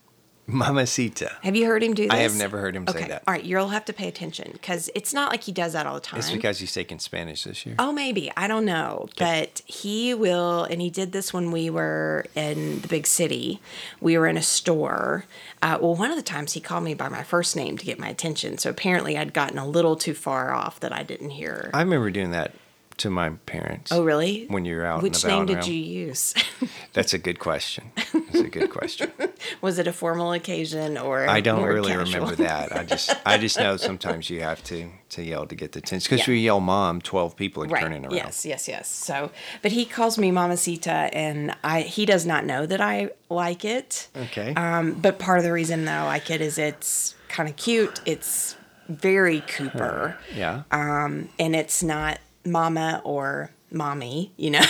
Mamacita. 0.50 1.32
Have 1.42 1.56
you 1.56 1.66
heard 1.66 1.84
him 1.84 1.94
do 1.94 2.04
this? 2.04 2.12
I 2.12 2.18
have 2.18 2.36
never 2.36 2.60
heard 2.60 2.76
him 2.76 2.88
say 2.88 3.00
okay. 3.00 3.08
that. 3.10 3.24
All 3.28 3.34
right, 3.34 3.44
you'll 3.44 3.70
have 3.70 3.86
to 3.86 3.94
pay 3.94 4.08
attention 4.08 4.50
because 4.54 4.90
it's 4.96 5.14
not 5.14 5.32
like 5.32 5.44
he 5.44 5.52
does 5.52 5.74
that 5.74 5.86
all 5.86 5.96
the 5.96 6.02
time. 6.02 6.20
It's 6.20 6.32
because 6.32 6.60
he's 6.60 6.74
taking 6.74 7.00
Spanish 7.00 7.44
this 7.44 7.66
year. 7.66 7.76
Oh, 7.78 7.92
maybe. 7.92 8.32
I 8.36 8.48
don't 8.48 8.66
know. 8.66 9.08
But 9.18 9.62
he 9.66 10.14
will, 10.14 10.64
and 10.64 10.82
he 10.82 10.90
did 10.90 11.12
this 11.12 11.34
when 11.34 11.52
we 11.52 11.70
were 11.70 12.26
in 12.36 12.82
the 12.82 12.88
big 12.88 13.06
city. 13.06 13.62
We 14.02 14.18
were 14.18 14.28
in 14.28 14.38
a 14.38 14.42
store. 14.42 15.26
Uh, 15.62 15.78
well, 15.82 15.96
one 15.96 16.10
of 16.10 16.18
the 16.18 16.24
times 16.24 16.54
he 16.54 16.60
called 16.60 16.84
me 16.84 16.94
by 16.94 17.10
my 17.10 17.24
first 17.24 17.56
name 17.56 17.78
to 17.78 17.86
get 17.86 18.00
my 18.00 18.10
attention. 18.10 18.58
So 18.58 18.70
apparently 18.70 19.18
I'd 19.18 19.34
gotten 19.34 19.58
a 19.58 19.68
little 19.68 19.96
too 19.96 20.14
far 20.14 20.52
off 20.52 20.80
that 20.80 20.94
I 20.94 21.04
didn't 21.04 21.32
hear. 21.32 21.70
I 21.74 21.82
remember 21.82 22.10
doing 22.10 22.32
that 22.32 22.54
to 23.00 23.10
my 23.10 23.30
parents. 23.46 23.92
oh, 23.92 24.04
really? 24.04 24.46
When 24.48 24.66
you 24.66 24.76
were 24.76 24.86
out 24.86 25.02
Which 25.02 25.26
name 25.26 25.46
did 25.46 25.58
around. 25.58 25.68
you 25.68 25.74
use? 25.74 26.34
That's 26.94 27.14
a 27.14 27.18
good 27.18 27.40
question. 27.40 27.92
That's 27.96 28.40
a 28.40 28.50
good 28.50 28.70
question. 28.70 29.12
Was 29.62 29.80
it 29.80 29.88
a 29.88 29.94
formal 29.94 30.32
occasion 30.34 30.98
or? 30.98 31.28
I 31.28 31.42
don't 31.42 31.64
really 31.64 31.92
casual? 31.92 32.06
remember 32.22 32.36
that. 32.44 32.76
I 32.76 32.84
just 32.84 33.16
I 33.26 33.38
just 33.38 33.58
know 33.60 33.78
sometimes 33.90 34.30
you 34.30 34.42
have 34.42 34.64
to 34.66 34.90
to 35.10 35.24
yell 35.24 35.46
to 35.48 35.56
get 35.56 35.72
the 35.72 35.80
attention 35.80 36.08
because 36.16 36.28
Yeah. 36.28 36.34
you 36.34 36.40
yell 36.40 36.60
"mom," 36.60 37.02
twelve 37.02 37.36
people 37.36 37.64
are 37.64 37.68
right. 37.68 37.82
turning 37.82 38.06
around. 38.06 38.16
Yes, 38.16 38.46
yes, 38.46 38.68
yes. 38.68 38.88
So, 38.88 39.32
but 39.62 39.72
he 39.72 39.86
calls 39.86 40.18
me 40.18 40.32
Mamacita, 40.32 41.10
and 41.14 41.56
I 41.64 41.82
he 41.82 42.06
does 42.06 42.26
not 42.26 42.46
know 42.46 42.66
that 42.66 42.82
I 42.82 43.10
like 43.30 43.66
it. 43.66 44.08
Okay. 44.16 44.54
Um, 44.56 44.94
but 44.94 45.20
part 45.20 45.38
of 45.40 45.44
the 45.44 45.52
reason 45.54 45.86
that 45.86 46.02
I 46.02 46.06
like 46.06 46.30
it 46.30 46.42
is 46.42 46.58
it's 46.58 47.16
kind 47.28 47.50
of 47.50 47.56
cute. 47.56 48.02
It's 48.06 48.56
very 48.88 49.42
Cooper, 49.42 50.18
yeah. 50.36 50.64
and 50.72 51.56
it's 51.56 51.84
not 51.84 52.20
Mama 52.46 53.02
or 53.04 53.52
Mommy. 53.72 54.32
You 54.38 54.52
know. 54.52 54.66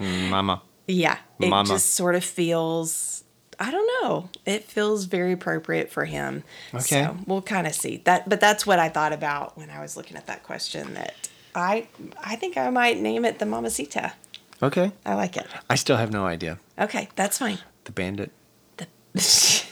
Mama. 0.00 0.62
yeah. 0.88 1.18
It 1.40 1.48
Mama. 1.48 1.68
just 1.68 1.94
sort 1.94 2.14
of 2.14 2.24
feels. 2.24 3.21
I 3.62 3.70
don't 3.70 3.88
know. 4.02 4.28
It 4.44 4.64
feels 4.64 5.04
very 5.04 5.30
appropriate 5.30 5.88
for 5.88 6.04
him. 6.04 6.42
Okay. 6.74 7.04
So 7.04 7.16
we'll 7.26 7.42
kind 7.42 7.68
of 7.68 7.74
see 7.74 7.98
that. 8.06 8.28
But 8.28 8.40
that's 8.40 8.66
what 8.66 8.80
I 8.80 8.88
thought 8.88 9.12
about 9.12 9.56
when 9.56 9.70
I 9.70 9.80
was 9.80 9.96
looking 9.96 10.16
at 10.16 10.26
that 10.26 10.42
question. 10.42 10.94
That 10.94 11.14
I 11.54 11.86
I 12.20 12.34
think 12.34 12.56
I 12.56 12.68
might 12.70 12.98
name 13.00 13.24
it 13.24 13.38
the 13.38 13.46
Mamacita. 13.46 14.14
Okay. 14.60 14.90
I 15.06 15.14
like 15.14 15.36
it. 15.36 15.46
I 15.70 15.76
still 15.76 15.96
have 15.96 16.10
no 16.10 16.26
idea. 16.26 16.58
Okay, 16.76 17.08
that's 17.14 17.38
fine. 17.38 17.58
The 17.84 17.92
bandit. 17.92 18.32
The. 18.78 18.88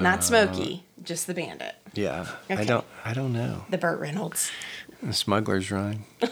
Not 0.00 0.22
Smokey, 0.22 0.84
just 1.02 1.26
the 1.26 1.32
Bandit, 1.34 1.74
Yeah. 1.94 2.26
I 2.50 2.64
don't. 2.64 2.84
I 3.02 3.14
don't 3.14 3.32
know. 3.32 3.64
the 3.70 3.78
Burt 3.78 3.98
Reynolds. 3.98 4.50
The 5.02 5.14
Smuggler's 5.14 5.70
Run. 5.70 6.04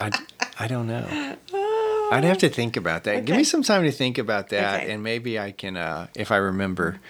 I, 0.00 0.10
I 0.58 0.68
don't 0.68 0.86
know. 0.86 1.36
I'd 2.12 2.24
have 2.24 2.38
to 2.38 2.48
think 2.48 2.76
about 2.76 3.04
that. 3.04 3.24
Give 3.24 3.36
me 3.36 3.44
some 3.44 3.62
time 3.62 3.82
to 3.84 3.92
think 3.92 4.18
about 4.18 4.48
that, 4.50 4.82
Okay. 4.82 4.92
and 4.92 5.02
maybe 5.02 5.38
I 5.38 5.50
can, 5.52 5.76
uh, 5.76 6.06
if 6.14 6.30
I 6.30 6.36
remember, 6.36 7.00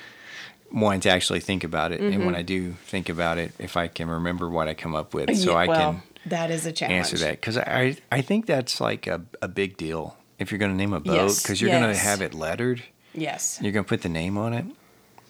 wanting 0.73 1.01
to 1.01 1.11
actually 1.11 1.41
think 1.41 1.65
about 1.65 1.93
it, 1.93 2.01
and 2.01 2.27
when 2.27 2.35
I 2.35 2.43
do 2.43 2.73
think 2.87 3.09
about 3.09 3.39
it, 3.39 3.53
if 3.59 3.77
I 3.77 3.89
can 3.89 4.09
remember 4.09 4.49
what 4.49 4.69
I 4.69 4.75
come 4.75 4.95
up 4.95 5.15
with, 5.15 5.35
so 5.37 5.53
Yeah, 5.53 5.57
I 5.59 5.67
well, 5.67 5.93
can 5.93 6.03
that 6.27 6.51
is 6.51 6.67
a 6.67 6.73
challenge. 6.73 6.99
answer 6.99 7.17
that 7.19 7.33
because 7.41 7.57
I 7.59 7.97
I 8.11 8.21
think 8.21 8.47
that's 8.47 8.81
like 8.81 9.07
a, 9.07 9.23
a 9.41 9.49
big 9.49 9.77
deal 9.77 10.17
if 10.39 10.51
you're 10.51 10.59
going 10.59 10.73
to 10.73 10.77
name 10.77 10.93
a 10.93 11.01
boat 11.01 11.15
Yes, 11.15 11.43
because 11.43 11.61
you're 11.61 11.71
going 11.71 11.89
to 11.93 11.97
have 11.97 12.21
it 12.21 12.35
lettered. 12.35 12.83
Yes. 13.15 13.59
You're 13.63 13.73
going 13.73 13.85
to 13.85 13.89
put 13.89 14.03
the 14.03 14.09
name 14.11 14.37
on 14.37 14.53
it. 14.53 14.67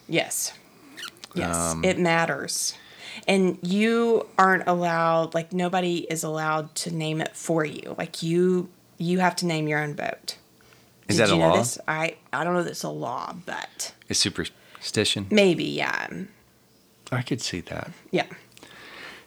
Yes. 0.09 0.53
Yes. 1.35 1.55
Um, 1.55 1.83
it 1.85 1.99
matters. 1.99 2.73
And 3.27 3.57
you 3.61 4.27
aren't 4.37 4.67
allowed 4.67 5.33
like 5.33 5.53
nobody 5.53 5.99
is 6.09 6.23
allowed 6.23 6.73
to 6.75 6.93
name 6.93 7.21
it 7.21 7.35
for 7.35 7.63
you. 7.63 7.95
Like 7.97 8.21
you 8.23 8.69
you 8.97 9.19
have 9.19 9.35
to 9.37 9.45
name 9.45 9.67
your 9.67 9.79
own 9.79 9.93
boat. 9.93 10.37
Is 11.07 11.17
Did 11.17 11.23
that 11.27 11.29
a 11.31 11.35
you 11.35 11.39
know 11.39 11.49
law? 11.49 11.57
this? 11.57 11.77
I 11.87 12.15
I 12.33 12.43
don't 12.43 12.53
know 12.53 12.59
if 12.61 12.67
it's 12.67 12.83
a 12.83 12.89
law, 12.89 13.33
but 13.45 13.93
It's 14.09 14.19
superstition. 14.19 15.27
maybe, 15.31 15.63
yeah. 15.63 16.07
I 17.11 17.21
could 17.21 17.41
see 17.41 17.61
that. 17.61 17.91
Yeah. 18.11 18.25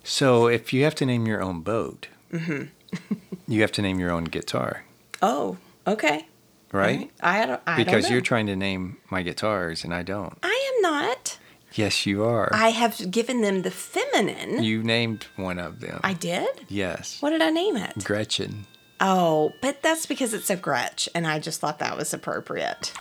So 0.05 0.47
if 0.47 0.73
you 0.73 0.85
have 0.85 0.95
to 0.97 1.07
name 1.07 1.27
your 1.27 1.43
own 1.43 1.61
boat, 1.61 2.09
Mm-hmm. 2.33 3.15
you 3.49 3.61
have 3.63 3.73
to 3.73 3.83
name 3.83 3.99
your 3.99 4.11
own 4.13 4.25
guitar, 4.25 4.85
Oh, 5.23 5.57
okay. 5.87 6.27
right? 6.73 7.11
I 7.21 7.45
don't 7.47 7.61
I 7.67 7.77
Because 7.83 8.05
don't 8.05 8.13
you're 8.13 8.21
trying 8.21 8.47
to 8.47 8.57
name 8.57 8.99
my 9.11 9.23
guitars 9.23 9.83
and 9.85 9.93
I 9.93 10.03
don't. 10.03 10.39
I 10.43 10.73
am 10.77 10.83
not. 10.83 11.39
Yes, 11.75 12.05
you 12.07 12.25
are. 12.25 12.49
I 12.53 12.69
have 12.71 13.11
given 13.11 13.43
them 13.43 13.63
the 13.63 13.71
feminine. 13.71 14.63
you 14.63 14.83
named 14.83 15.27
one 15.37 15.59
of 15.59 15.81
them. 15.81 16.01
I 16.05 16.13
did? 16.15 16.49
yes. 16.69 17.21
What 17.21 17.31
did 17.31 17.43
I 17.43 17.51
name 17.51 17.77
it? 17.77 18.05
Gretchen. 18.05 18.67
Oh, 19.01 19.55
but 19.63 19.83
that's 19.83 20.07
because 20.07 20.35
it's 20.35 20.51
a 20.51 20.57
Gretsch, 20.57 21.09
and 21.15 21.27
I 21.27 21.39
just 21.39 21.61
thought 21.61 21.79
that 21.79 21.97
was 21.97 22.13
appropriate. 22.13 22.93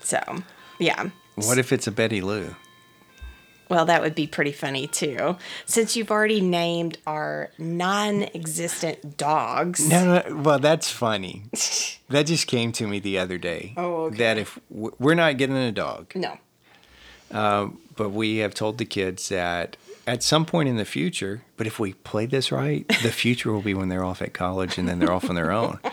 So, 0.00 0.20
yeah. 0.78 1.10
What 1.36 1.58
if 1.58 1.72
it's 1.72 1.86
a 1.86 1.92
Betty 1.92 2.20
Lou? 2.20 2.56
Well, 3.68 3.84
that 3.84 4.02
would 4.02 4.16
be 4.16 4.26
pretty 4.26 4.50
funny 4.50 4.88
too. 4.88 5.36
Since 5.64 5.94
you've 5.94 6.10
already 6.10 6.40
named 6.40 6.98
our 7.06 7.50
non 7.56 8.24
existent 8.34 9.16
dogs. 9.16 9.88
No, 9.88 10.22
no. 10.26 10.36
Well, 10.42 10.58
that's 10.58 10.90
funny. 10.90 11.44
that 12.08 12.26
just 12.26 12.48
came 12.48 12.72
to 12.72 12.88
me 12.88 12.98
the 12.98 13.18
other 13.18 13.38
day. 13.38 13.72
Oh, 13.76 14.06
okay. 14.06 14.16
That 14.16 14.38
if 14.38 14.58
we're 14.70 15.14
not 15.14 15.36
getting 15.36 15.56
a 15.56 15.70
dog, 15.70 16.12
No. 16.16 16.38
Uh, 17.30 17.68
but 17.94 18.08
we 18.10 18.38
have 18.38 18.54
told 18.54 18.78
the 18.78 18.84
kids 18.84 19.28
that 19.28 19.76
at 20.10 20.22
some 20.22 20.44
point 20.44 20.68
in 20.68 20.76
the 20.76 20.84
future, 20.84 21.42
but 21.56 21.66
if 21.66 21.78
we 21.78 21.92
play 21.92 22.26
this 22.26 22.50
right, 22.50 22.86
the 22.88 23.12
future 23.24 23.52
will 23.52 23.62
be 23.62 23.74
when 23.74 23.88
they're 23.88 24.04
off 24.04 24.20
at 24.22 24.32
college 24.34 24.76
and 24.78 24.88
then 24.88 24.98
they're 24.98 25.12
off 25.12 25.28
on 25.28 25.34
their 25.36 25.50
own. 25.52 25.78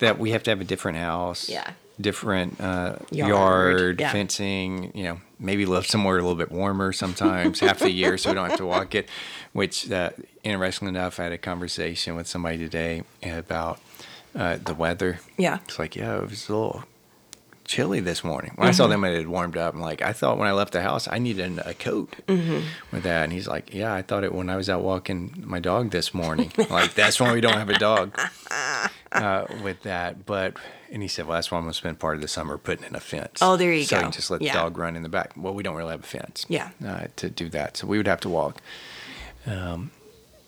That 0.00 0.18
we 0.18 0.32
have 0.32 0.42
to 0.42 0.50
have 0.50 0.60
a 0.60 0.64
different 0.64 0.98
house, 0.98 1.48
Yeah. 1.48 1.70
different 2.00 2.60
uh, 2.60 2.96
Yard, 3.12 3.28
yard, 3.30 4.00
yeah. 4.00 4.10
fencing. 4.10 4.90
You 4.92 5.04
know, 5.04 5.20
maybe 5.38 5.66
live 5.66 5.86
somewhere 5.86 6.18
a 6.18 6.20
little 6.20 6.34
bit 6.34 6.50
warmer 6.50 6.92
sometimes, 6.92 7.60
half 7.60 7.78
the 7.78 7.90
year, 7.92 8.18
so 8.18 8.30
we 8.30 8.34
don't 8.34 8.48
have 8.50 8.58
to 8.58 8.66
walk 8.66 8.96
it. 8.96 9.08
Which, 9.52 9.88
uh, 9.90 10.10
interestingly 10.42 10.90
enough, 10.90 11.20
I 11.20 11.24
had 11.24 11.32
a 11.32 11.38
conversation 11.38 12.16
with 12.16 12.26
somebody 12.26 12.58
today 12.58 13.04
about 13.22 13.78
uh, 14.34 14.58
the 14.62 14.74
weather. 14.74 15.20
Yeah. 15.38 15.58
It's 15.64 15.78
like, 15.78 15.94
yeah, 15.94 16.16
it 16.16 16.28
was 16.28 16.48
a 16.48 16.52
little 16.52 16.84
chilly 17.64 18.00
this 18.00 18.22
morning. 18.22 18.52
When 18.56 18.68
I 18.68 18.72
saw 18.72 18.86
them, 18.86 19.04
it 19.04 19.16
had 19.16 19.28
warmed 19.28 19.56
up. 19.56 19.74
I'm 19.74 19.80
like, 19.80 20.02
I 20.02 20.12
thought 20.12 20.38
when 20.38 20.48
I 20.48 20.52
left 20.52 20.72
the 20.72 20.82
house, 20.82 21.08
I 21.10 21.18
needed 21.18 21.58
a 21.64 21.74
coat 21.74 22.14
with 22.28 23.02
that. 23.02 23.24
And 23.24 23.32
he's 23.32 23.48
like, 23.48 23.72
yeah, 23.74 23.92
I 23.94 24.02
thought 24.02 24.24
it 24.24 24.32
when 24.34 24.50
I 24.50 24.56
was 24.56 24.68
out 24.68 24.82
walking 24.82 25.42
my 25.46 25.60
dog 25.60 25.90
this 25.90 26.12
morning. 26.14 26.52
like, 26.70 26.94
that's 26.94 27.18
why 27.20 27.32
we 27.32 27.40
don't 27.40 27.54
have 27.58 27.70
a 27.70 27.78
dog 27.78 28.18
uh, 29.12 29.46
with 29.62 29.82
that. 29.82 30.26
But, 30.26 30.54
and 30.92 31.02
he 31.02 31.08
said, 31.08 31.26
well, 31.26 31.36
that's 31.36 31.50
why 31.50 31.58
I'm 31.58 31.64
going 31.64 31.72
to 31.72 31.76
spend 31.78 31.98
part 31.98 32.16
of 32.16 32.20
the 32.22 32.28
summer 32.28 32.58
putting 32.58 32.84
in 32.86 32.94
a 32.94 33.00
fence. 33.00 33.38
Oh, 33.42 33.56
there 33.56 33.72
you 33.72 33.84
so 33.84 33.96
I 33.96 34.00
go. 34.00 34.02
can 34.04 34.12
just 34.12 34.30
let 34.30 34.42
Yeah. 34.42 34.52
the 34.52 34.58
dog 34.60 34.78
run 34.78 34.96
in 34.96 35.02
the 35.02 35.08
back. 35.08 35.32
Well, 35.36 35.54
we 35.54 35.62
don't 35.62 35.76
really 35.76 35.92
have 35.92 36.00
a 36.00 36.06
fence 36.06 36.46
Yeah. 36.48 36.70
uh, 36.86 37.06
to 37.16 37.30
do 37.30 37.48
that. 37.50 37.76
So 37.76 37.86
we 37.86 37.96
would 37.96 38.06
have 38.06 38.20
to 38.20 38.28
walk. 38.28 38.60
Um, 39.46 39.90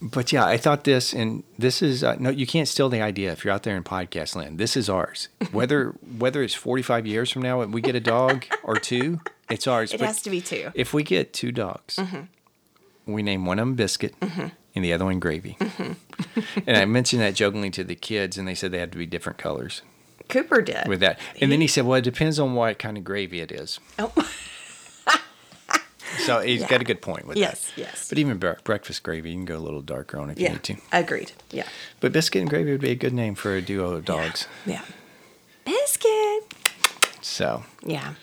but 0.00 0.32
yeah, 0.32 0.44
I 0.44 0.56
thought 0.56 0.84
this, 0.84 1.12
and 1.12 1.42
this 1.58 1.80
is 1.80 2.04
uh, 2.04 2.16
no, 2.18 2.30
you 2.30 2.46
can't 2.46 2.68
steal 2.68 2.88
the 2.88 3.00
idea 3.00 3.32
if 3.32 3.44
you're 3.44 3.54
out 3.54 3.62
there 3.62 3.76
in 3.76 3.82
podcast 3.82 4.36
land. 4.36 4.58
This 4.58 4.76
is 4.76 4.90
ours. 4.90 5.28
Whether 5.52 5.90
whether 6.18 6.42
it's 6.42 6.54
45 6.54 7.06
years 7.06 7.30
from 7.30 7.42
now, 7.42 7.60
and 7.60 7.72
we 7.72 7.80
get 7.80 7.94
a 7.94 8.00
dog 8.00 8.44
or 8.62 8.76
two, 8.76 9.20
it's 9.48 9.66
ours. 9.66 9.92
It 9.92 10.00
But 10.00 10.06
has 10.06 10.22
to 10.22 10.30
be 10.30 10.40
two. 10.40 10.70
If 10.74 10.92
we 10.92 11.02
get 11.02 11.32
two 11.32 11.50
dogs, 11.50 11.96
mm-hmm. 11.96 13.12
we 13.12 13.22
name 13.22 13.46
one 13.46 13.58
of 13.58 13.66
them 13.66 13.74
Biscuit 13.74 14.18
mm-hmm. 14.20 14.48
and 14.74 14.84
the 14.84 14.92
other 14.92 15.06
one 15.06 15.18
Gravy. 15.18 15.56
Mm-hmm. 15.58 16.40
and 16.66 16.76
I 16.76 16.84
mentioned 16.84 17.22
that 17.22 17.34
jokingly 17.34 17.70
to 17.70 17.84
the 17.84 17.94
kids, 17.94 18.36
and 18.36 18.46
they 18.46 18.54
said 18.54 18.72
they 18.72 18.78
had 18.78 18.92
to 18.92 18.98
be 18.98 19.06
different 19.06 19.38
colors 19.38 19.82
Cooper 20.28 20.60
did. 20.60 20.86
with 20.88 21.00
that. 21.00 21.18
And 21.40 21.50
then 21.50 21.60
he 21.60 21.66
said, 21.66 21.86
"Well, 21.86 21.98
it 21.98 22.04
depends 22.04 22.38
on 22.38 22.54
what 22.54 22.78
kind 22.78 22.98
of 22.98 23.04
gravy 23.04 23.40
it 23.40 23.50
is." 23.50 23.80
oh, 23.98 24.12
So 26.26 26.40
he's 26.48 26.60
Yeah. 26.60 26.68
got 26.68 26.80
a 26.80 26.84
good 26.84 27.00
point 27.00 27.26
with 27.26 27.36
yes, 27.36 27.66
that. 27.70 27.78
yes. 27.78 27.88
yes. 27.94 28.08
But 28.08 28.18
even 28.18 28.38
breakfast 28.38 29.02
gravy, 29.02 29.30
you 29.30 29.36
can 29.36 29.44
go 29.44 29.56
a 29.56 29.64
little 29.64 29.82
darker 29.82 30.18
on 30.18 30.28
it 30.30 30.34
if 30.34 30.38
you 30.40 30.44
yeah. 30.46 30.52
need 30.52 30.62
to. 30.64 30.76
Agreed. 30.92 31.32
Yeah. 31.50 31.66
But 32.00 32.12
biscuit 32.12 32.40
and 32.42 32.50
gravy 32.50 32.72
would 32.72 32.80
be 32.80 32.90
a 32.90 32.94
good 32.96 33.14
name 33.14 33.34
for 33.34 33.54
a 33.54 33.62
duo 33.62 33.92
of 33.94 34.04
dogs. 34.04 34.46
Yeah. 34.66 34.82
Biscuit. 35.64 36.54
So 37.20 37.64
Yeah. 37.82 38.14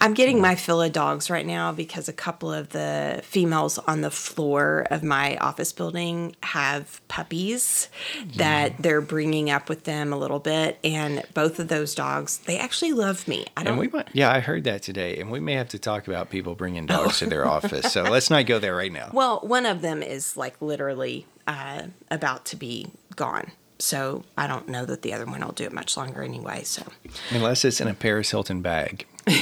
I'm 0.00 0.14
getting 0.14 0.40
my 0.40 0.54
fill 0.54 0.82
of 0.82 0.92
dogs 0.92 1.30
right 1.30 1.46
now 1.46 1.72
because 1.72 2.08
a 2.08 2.12
couple 2.12 2.52
of 2.52 2.70
the 2.70 3.20
females 3.24 3.78
on 3.78 4.00
the 4.00 4.10
floor 4.10 4.86
of 4.90 5.02
my 5.02 5.36
office 5.38 5.72
building 5.72 6.36
have 6.42 7.00
puppies 7.08 7.88
that 8.36 8.74
they're 8.78 9.00
bringing 9.00 9.50
up 9.50 9.68
with 9.68 9.84
them 9.84 10.12
a 10.12 10.18
little 10.18 10.38
bit. 10.38 10.78
And 10.84 11.24
both 11.34 11.58
of 11.58 11.68
those 11.68 11.94
dogs, 11.94 12.38
they 12.38 12.58
actually 12.58 12.92
love 12.92 13.26
me. 13.28 13.46
I 13.56 13.62
don't. 13.64 13.72
and 13.72 13.80
we 13.80 13.88
might, 13.88 14.08
yeah, 14.12 14.32
I 14.32 14.40
heard 14.40 14.64
that 14.64 14.82
today, 14.82 15.18
and 15.18 15.30
we 15.30 15.40
may 15.40 15.54
have 15.54 15.68
to 15.70 15.78
talk 15.78 16.08
about 16.08 16.30
people 16.30 16.54
bringing 16.54 16.86
dogs 16.86 17.18
to 17.18 17.26
their 17.26 17.46
office. 17.46 17.92
So 17.92 18.02
let's 18.10 18.30
not 18.30 18.46
go 18.46 18.58
there 18.58 18.74
right 18.74 18.92
now. 18.92 19.10
well, 19.12 19.40
one 19.42 19.66
of 19.66 19.82
them 19.82 20.02
is 20.02 20.36
like 20.36 20.60
literally 20.60 21.26
uh, 21.46 21.82
about 22.10 22.44
to 22.46 22.56
be 22.56 22.88
gone. 23.16 23.50
So 23.80 24.24
I 24.36 24.46
don't 24.48 24.68
know 24.68 24.84
that 24.86 25.02
the 25.02 25.12
other 25.12 25.24
one 25.24 25.40
will 25.40 25.52
do 25.52 25.64
it 25.64 25.72
much 25.72 25.96
longer 25.96 26.22
anyway. 26.22 26.64
So 26.64 26.82
Unless 27.30 27.64
it's 27.64 27.80
in 27.80 27.86
a 27.88 27.94
Paris 27.94 28.30
Hilton 28.30 28.60
bag. 28.60 29.06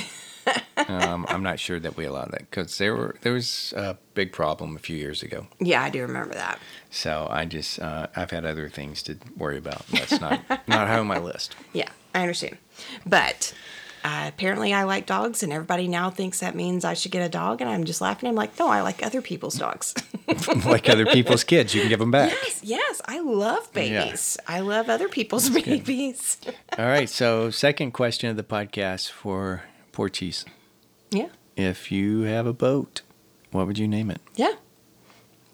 um, 0.88 1.26
I'm 1.28 1.42
not 1.42 1.59
sure 1.59 1.80
that 1.80 1.96
we 1.96 2.04
allow 2.04 2.24
that 2.26 2.50
because 2.50 2.78
there 2.78 2.94
were 2.94 3.16
there 3.22 3.32
was 3.32 3.72
a 3.76 3.96
big 4.14 4.32
problem 4.32 4.76
a 4.76 4.78
few 4.78 4.96
years 4.96 5.22
ago. 5.22 5.46
yeah, 5.61 5.82
I 5.82 5.90
do 5.90 6.02
remember 6.02 6.35
that. 6.35 6.59
So 6.90 7.26
I 7.30 7.44
just 7.44 7.80
uh, 7.80 8.06
I've 8.14 8.30
had 8.30 8.44
other 8.44 8.68
things 8.68 9.02
to 9.04 9.16
worry 9.37 9.59
about. 9.59 9.87
That's 9.88 10.20
not 10.20 10.40
not 10.68 10.87
high 10.88 10.98
on 10.98 11.06
my 11.06 11.18
list. 11.18 11.56
Yeah, 11.72 11.88
I 12.14 12.20
understand. 12.22 12.59
But 13.04 13.52
uh, 14.04 14.26
apparently, 14.28 14.72
I 14.72 14.85
like 14.85 15.04
dogs, 15.06 15.42
and 15.42 15.52
everybody 15.52 15.88
now 15.88 16.11
thinks 16.11 16.38
that 16.38 16.54
means 16.54 16.85
I 16.85 16.94
should 16.94 17.11
get 17.11 17.26
a 17.26 17.28
dog. 17.28 17.61
And 17.61 17.68
I'm 17.68 17.82
just 17.82 18.00
laughing. 18.00 18.28
I'm 18.28 18.37
like, 18.37 18.56
no, 18.56 18.68
I 18.68 18.82
like 18.82 19.04
other 19.04 19.20
people's 19.20 19.56
dogs. 19.56 19.94
like 20.64 20.88
other 20.88 21.06
people's 21.06 21.42
kids, 21.42 21.74
you 21.74 21.80
can 21.80 21.88
give 21.88 21.98
them 21.98 22.12
back. 22.12 22.32
yes, 22.62 23.02
I 23.06 23.18
love 23.18 23.72
babies. 23.72 24.37
I 24.46 24.61
love 24.61 24.88
other 24.88 25.09
people's 25.09 25.50
babies. 25.50 26.38
All 26.78 26.87
right. 26.87 27.09
So 27.09 27.50
second 27.50 27.92
question 27.92 28.30
of 28.30 28.37
the 28.37 28.44
podcast 28.44 29.11
for 29.11 29.64
Porchies. 29.96 30.44
yeah, 31.11 31.28
If 31.56 31.90
you 31.90 32.22
have 32.22 32.46
a 32.46 32.52
boat, 32.52 33.00
what 33.50 33.66
would 33.66 33.78
you 33.78 33.88
name 33.88 34.11
it? 34.11 34.20
yeah. 34.35 34.52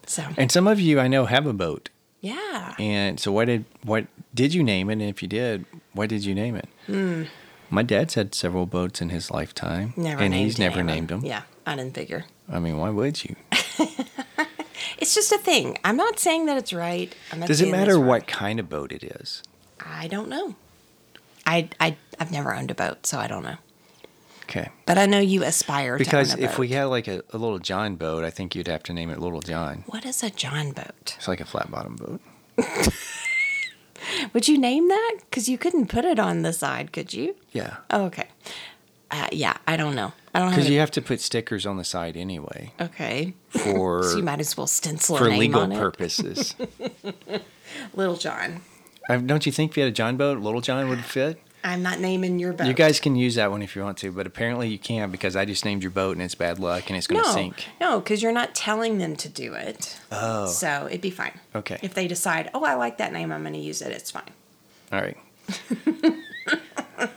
So, 0.06 0.24
And 0.36 0.50
some 0.50 0.66
of 0.66 0.80
you 0.80 0.98
I 0.98 1.06
know 1.06 1.26
have 1.26 1.46
a 1.46 1.52
boat. 1.52 1.88
yeah. 2.20 2.74
And 2.78 3.20
so 3.20 3.30
what 3.30 3.44
did 3.46 3.64
what 3.84 4.06
did 4.34 4.52
you 4.52 4.62
name 4.64 4.90
it? 4.90 4.94
And 4.94 5.02
if 5.02 5.22
you 5.22 5.28
did, 5.28 5.64
what 5.92 6.08
did 6.08 6.24
you 6.24 6.34
name 6.34 6.56
it? 6.56 6.68
Hmm. 6.86 7.22
My 7.70 7.82
dad's 7.84 8.14
had 8.14 8.34
several 8.34 8.66
boats 8.66 9.00
in 9.00 9.08
his 9.10 9.30
lifetime. 9.30 9.94
Never 9.96 10.22
and 10.22 10.34
he's 10.34 10.58
never 10.58 10.82
named 10.82 11.08
them. 11.08 11.24
Yeah, 11.24 11.42
I 11.64 11.76
didn't 11.76 11.94
figure. 11.94 12.24
I 12.50 12.58
mean, 12.58 12.76
why 12.78 12.90
would 12.90 13.24
you? 13.24 13.36
It's 14.98 15.14
just 15.14 15.32
a 15.32 15.38
thing. 15.38 15.78
I'm 15.84 15.96
not 15.96 16.18
saying 16.18 16.46
that 16.46 16.56
it's 16.56 16.72
right. 16.72 17.12
I'm 17.32 17.40
not 17.40 17.46
Does 17.48 17.60
it 17.60 17.70
matter 17.70 17.98
what 17.98 18.26
kind 18.28 18.60
of 18.60 18.68
boat 18.68 18.92
it 18.92 19.02
is? 19.02 19.42
I 19.80 20.06
don't 20.08 20.28
know. 20.28 20.54
I, 21.46 21.68
I, 21.80 21.96
I've 22.20 22.30
never 22.30 22.54
owned 22.54 22.70
a 22.70 22.74
boat, 22.74 23.04
so 23.06 23.18
I 23.18 23.26
don't 23.26 23.42
know. 23.42 23.56
Okay. 24.42 24.68
But 24.86 24.98
I 24.98 25.06
know 25.06 25.18
you 25.20 25.42
aspire 25.44 25.96
Because 25.98 26.30
to 26.30 26.36
own 26.36 26.42
a 26.42 26.44
if 26.44 26.50
boat. 26.52 26.58
we 26.58 26.68
had 26.68 26.84
like 26.84 27.08
a, 27.08 27.22
a 27.32 27.38
little 27.38 27.58
John 27.58 27.96
boat, 27.96 28.24
I 28.24 28.30
think 28.30 28.54
you'd 28.54 28.68
have 28.68 28.82
to 28.84 28.92
name 28.92 29.10
it 29.10 29.18
Little 29.18 29.40
John. 29.40 29.84
What 29.86 30.04
is 30.04 30.22
a 30.22 30.30
John 30.30 30.72
boat? 30.72 31.14
It's 31.16 31.28
like 31.28 31.40
a 31.40 31.44
flat 31.44 31.70
bottom 31.70 31.96
boat. 31.96 32.20
Would 34.32 34.48
you 34.48 34.58
name 34.58 34.88
that? 34.88 35.18
Because 35.30 35.48
you 35.48 35.56
couldn't 35.56 35.86
put 35.88 36.04
it 36.04 36.18
on 36.18 36.42
the 36.42 36.52
side, 36.52 36.92
could 36.92 37.14
you? 37.14 37.36
Yeah. 37.52 37.76
Oh, 37.90 38.04
okay. 38.06 38.28
Uh, 39.10 39.28
yeah, 39.30 39.56
I 39.66 39.76
don't 39.76 39.94
know. 39.94 40.12
I 40.34 40.38
don't. 40.40 40.50
Because 40.50 40.68
you 40.70 40.78
have 40.80 40.90
to 40.92 41.02
put 41.02 41.20
stickers 41.20 41.66
on 41.66 41.76
the 41.76 41.84
side 41.84 42.16
anyway 42.16 42.72
okay. 42.80 43.34
for 43.50 44.02
So 44.10 44.16
you 44.16 44.22
might 44.22 44.40
as 44.40 44.56
well 44.56 44.66
stencil 44.66 45.18
for 45.18 45.26
a 45.26 45.30
name 45.30 45.38
legal 45.38 45.60
on 45.60 45.72
it. 45.72 45.78
purposes. 45.78 46.54
Little 47.94 48.16
John. 48.16 48.62
Uh, 49.08 49.18
Don't 49.18 49.44
you 49.46 49.52
think 49.52 49.72
if 49.72 49.76
you 49.76 49.82
had 49.82 49.92
a 49.92 49.94
John 49.94 50.16
boat, 50.16 50.38
Little 50.38 50.60
John 50.62 50.88
would 50.88 51.04
fit? 51.04 51.40
I'm 51.64 51.82
not 51.82 52.00
naming 52.00 52.38
your 52.38 52.52
boat. 52.52 52.66
You 52.66 52.72
guys 52.72 52.98
can 52.98 53.14
use 53.14 53.36
that 53.36 53.50
one 53.50 53.62
if 53.62 53.76
you 53.76 53.82
want 53.82 53.98
to, 53.98 54.10
but 54.10 54.26
apparently 54.26 54.68
you 54.68 54.78
can't 54.78 55.12
because 55.12 55.36
I 55.36 55.44
just 55.44 55.64
named 55.64 55.82
your 55.82 55.90
boat 55.90 56.12
and 56.12 56.22
it's 56.22 56.34
bad 56.34 56.58
luck 56.58 56.88
and 56.88 56.96
it's 56.96 57.06
going 57.06 57.22
to 57.22 57.28
no, 57.28 57.34
sink. 57.34 57.64
no, 57.80 58.00
because 58.00 58.22
you're 58.22 58.32
not 58.32 58.54
telling 58.54 58.98
them 58.98 59.16
to 59.16 59.28
do 59.28 59.54
it. 59.54 59.98
Oh. 60.10 60.46
So 60.46 60.86
it'd 60.88 61.00
be 61.00 61.10
fine. 61.10 61.38
Okay. 61.54 61.78
If 61.82 61.94
they 61.94 62.08
decide, 62.08 62.50
oh, 62.54 62.64
I 62.64 62.74
like 62.74 62.98
that 62.98 63.12
name, 63.12 63.30
I'm 63.30 63.42
going 63.42 63.54
to 63.54 63.60
use 63.60 63.80
it. 63.80 63.92
It's 63.92 64.10
fine. 64.10 64.30
All 64.92 65.00
right. 65.00 65.16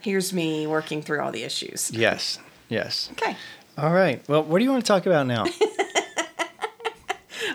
Here's 0.00 0.32
me 0.32 0.66
working 0.66 1.02
through 1.02 1.20
all 1.20 1.30
the 1.30 1.44
issues. 1.44 1.90
Yes. 1.92 2.38
Yes. 2.68 3.10
Okay. 3.12 3.36
All 3.78 3.92
right. 3.92 4.26
Well, 4.28 4.42
what 4.42 4.58
do 4.58 4.64
you 4.64 4.70
want 4.70 4.84
to 4.84 4.88
talk 4.88 5.06
about 5.06 5.26
now? 5.26 5.44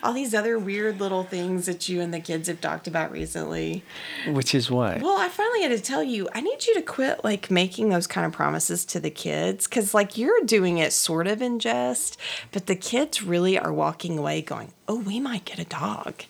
All 0.03 0.13
these 0.13 0.33
other 0.33 0.57
weird 0.57 0.99
little 0.99 1.23
things 1.23 1.65
that 1.65 1.87
you 1.89 2.01
and 2.01 2.13
the 2.13 2.19
kids 2.19 2.47
have 2.47 2.61
talked 2.61 2.87
about 2.87 3.11
recently. 3.11 3.83
Which 4.27 4.53
is 4.55 4.69
what? 4.69 5.01
Well, 5.01 5.17
I 5.19 5.29
finally 5.29 5.61
had 5.61 5.71
to 5.71 5.81
tell 5.81 6.03
you, 6.03 6.29
I 6.33 6.41
need 6.41 6.65
you 6.65 6.73
to 6.75 6.81
quit 6.81 7.23
like 7.23 7.51
making 7.51 7.89
those 7.89 8.07
kind 8.07 8.25
of 8.25 8.31
promises 8.31 8.85
to 8.85 8.99
the 8.99 9.09
kids 9.09 9.67
because, 9.67 9.93
like, 9.93 10.17
you're 10.17 10.41
doing 10.45 10.77
it 10.77 10.93
sort 10.93 11.27
of 11.27 11.41
in 11.41 11.59
jest, 11.59 12.17
but 12.51 12.67
the 12.67 12.75
kids 12.75 13.23
really 13.23 13.57
are 13.57 13.73
walking 13.73 14.17
away 14.17 14.41
going, 14.41 14.73
Oh, 14.89 14.99
we 14.99 15.19
might 15.19 15.43
get 15.43 15.59
a 15.59 15.65
dog. 15.65 16.23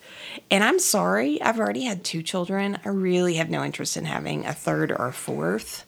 And 0.49 0.63
I'm 0.63 0.80
sorry, 0.80 1.39
I've 1.41 1.60
already 1.60 1.84
had 1.84 2.03
two 2.03 2.23
children. 2.23 2.80
I 2.84 2.89
really 2.89 3.36
have 3.36 3.51
no 3.51 3.63
interest 3.63 3.97
in 3.97 4.06
having 4.06 4.47
a 4.47 4.53
third 4.53 4.91
or 4.91 5.08
a 5.08 5.13
fourth 5.13 5.86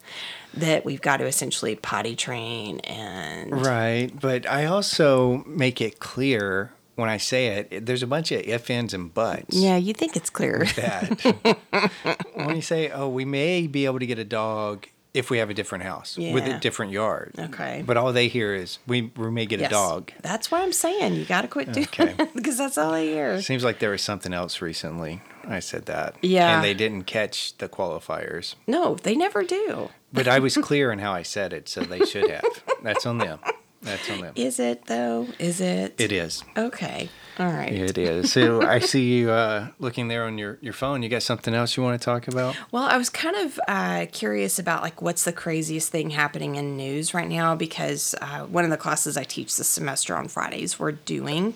that 0.54 0.86
we've 0.86 1.02
got 1.02 1.18
to 1.18 1.26
essentially 1.26 1.76
potty 1.76 2.16
train 2.16 2.80
and. 2.82 3.66
Right. 3.66 4.12
But 4.20 4.48
I 4.48 4.66
also 4.66 5.44
make 5.46 5.82
it 5.82 6.00
clear 6.00 6.72
when 7.00 7.10
I 7.10 7.18
say 7.18 7.48
it, 7.48 7.86
there's 7.86 8.04
a 8.04 8.08
bunch 8.08 8.32
of 8.32 8.42
if, 8.42 8.70
ands, 8.70 8.94
and 8.94 9.14
buts. 9.14 9.56
Yeah, 9.56 9.78
you 9.78 9.94
think 9.94 10.16
it's 10.16 10.30
clear. 10.30 10.66
That. 10.76 11.92
when 12.34 12.56
you 12.56 12.62
say, 12.62 12.90
oh, 12.90 13.08
we 13.10 13.26
may 13.26 13.68
be 13.68 13.86
able 13.86 14.00
to 14.00 14.06
get 14.06 14.20
a 14.20 14.26
dog 14.26 14.88
if 15.12 15.32
we 15.32 15.40
have 15.40 15.50
a 15.50 15.54
different 15.56 15.84
house 15.84 16.18
with 16.18 16.46
a 16.46 16.60
different 16.60 16.92
yard. 16.92 17.34
Okay. 17.38 17.84
But 17.86 17.98
all 17.98 18.14
they 18.14 18.28
hear 18.28 18.54
is, 18.54 18.78
we, 18.86 19.12
we 19.18 19.32
may 19.32 19.48
get 19.48 19.60
Yes. 19.60 19.72
a 19.72 19.74
dog. 19.74 20.12
That's 20.22 20.52
what 20.52 20.62
I'm 20.62 20.72
saying. 20.72 21.16
You 21.16 21.26
got 21.26 21.42
to 21.42 21.48
quit 21.48 21.72
doing 21.72 21.88
Okay. 21.88 22.16
because 22.36 22.58
that's 22.60 22.78
all 22.78 22.94
I 22.94 23.04
hear. 23.04 23.42
Seems 23.42 23.64
like 23.64 23.80
there 23.80 23.90
was 23.90 24.04
something 24.04 24.34
else 24.34 24.62
recently. 24.62 25.22
I 25.48 25.62
said 25.62 25.88
that. 25.88 26.16
Yeah. 26.22 26.56
And 26.56 26.64
they 26.64 26.76
didn't 26.76 27.04
catch 27.04 27.58
the 27.58 27.68
qualifiers. 27.68 28.54
No, 28.68 28.96
they 28.96 29.16
never 29.16 29.44
do. 29.44 29.90
But 30.14 30.28
I 30.28 30.38
was 30.40 30.56
clear 30.58 30.92
in 30.92 31.00
how 31.00 31.12
I 31.12 31.24
said 31.24 31.54
it, 31.54 31.68
so 31.68 31.82
they 31.82 32.06
should 32.06 32.30
have. 32.30 32.44
That's 32.84 33.06
on 33.08 33.18
them. 33.18 33.40
That's 33.82 34.10
on 34.10 34.22
them. 34.22 34.34
Is 34.36 34.60
it 34.60 34.86
though? 34.86 35.28
Is 35.40 35.62
it? 35.62 35.96
It 36.00 36.12
is. 36.12 36.44
Okay. 36.58 37.10
All 37.40 37.48
right. 37.48 37.72
It 37.72 37.98
is. 37.98 38.34
So 38.34 38.62
I 38.62 38.80
see 38.80 39.14
you 39.14 39.32
uh, 39.32 39.70
looking 39.80 40.10
there 40.10 40.26
on 40.26 40.38
your, 40.38 40.58
your 40.60 40.74
phone. 40.74 41.02
You 41.02 41.08
got 41.08 41.24
something 41.24 41.54
else 41.54 41.78
you 41.78 41.84
want 41.84 42.00
to 42.00 42.04
talk 42.04 42.28
about? 42.28 42.58
Well, 42.74 42.84
I 42.84 42.98
was 42.98 43.10
kind 43.10 43.38
of 43.38 43.60
uh, 43.66 44.08
curious 44.12 44.60
about 44.60 44.82
like 44.82 45.02
what's 45.02 45.24
the 45.24 45.32
craziest 45.32 45.90
thing 45.90 46.10
happening 46.10 46.56
in 46.56 46.76
news 46.76 47.14
right 47.14 47.30
now 47.30 47.56
because 47.56 48.14
uh, 48.22 48.42
one 48.46 48.66
of 48.66 48.70
the 48.70 48.78
classes 48.78 49.16
I 49.16 49.24
teach 49.24 49.56
this 49.56 49.70
semester 49.70 50.18
on 50.18 50.28
Fridays 50.28 50.78
we're 50.78 50.92
doing 50.92 51.54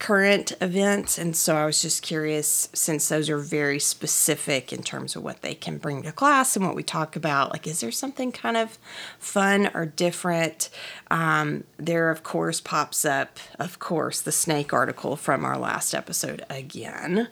current 0.00 0.52
events, 0.62 1.18
and 1.18 1.36
so 1.36 1.54
I 1.54 1.66
was 1.66 1.82
just 1.82 2.02
curious 2.02 2.70
since 2.72 3.10
those 3.10 3.28
are 3.28 3.38
very 3.38 3.78
specific 3.78 4.72
in 4.72 4.82
terms 4.82 5.14
of 5.14 5.22
what 5.22 5.42
they 5.42 5.54
can 5.54 5.76
bring 5.76 6.02
to 6.02 6.10
class 6.10 6.56
and 6.56 6.64
what 6.64 6.74
we 6.74 6.82
talk 6.82 7.16
about. 7.16 7.52
Like, 7.52 7.66
is 7.66 7.80
there 7.80 7.92
something 7.92 8.32
kind 8.32 8.56
of 8.56 8.78
fun 9.18 9.70
or 9.74 9.84
different? 9.84 10.70
Um, 11.10 11.64
there, 11.76 12.10
of 12.10 12.22
course, 12.22 12.62
pops 12.62 13.04
up, 13.04 13.38
of 13.58 13.78
course, 13.78 14.22
the 14.22 14.32
snake 14.32 14.72
article 14.72 15.16
from 15.16 15.44
our 15.44 15.58
last 15.58 15.94
episode 15.94 16.46
again. 16.48 17.28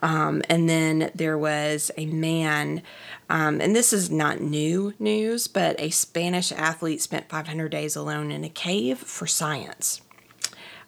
Um, 0.00 0.42
and 0.50 0.68
then 0.68 1.10
there 1.14 1.38
was 1.38 1.90
a 1.96 2.04
man, 2.04 2.82
um, 3.30 3.62
and 3.62 3.74
this 3.74 3.94
is 3.94 4.10
not 4.10 4.42
new 4.42 4.92
news, 4.98 5.48
but 5.48 5.74
a 5.80 5.88
Spanish 5.88 6.52
athlete 6.52 7.00
spent 7.00 7.30
500 7.30 7.70
days 7.70 7.96
alone 7.96 8.30
in 8.30 8.44
a 8.44 8.50
cave 8.50 8.98
for 8.98 9.26
science. 9.26 10.02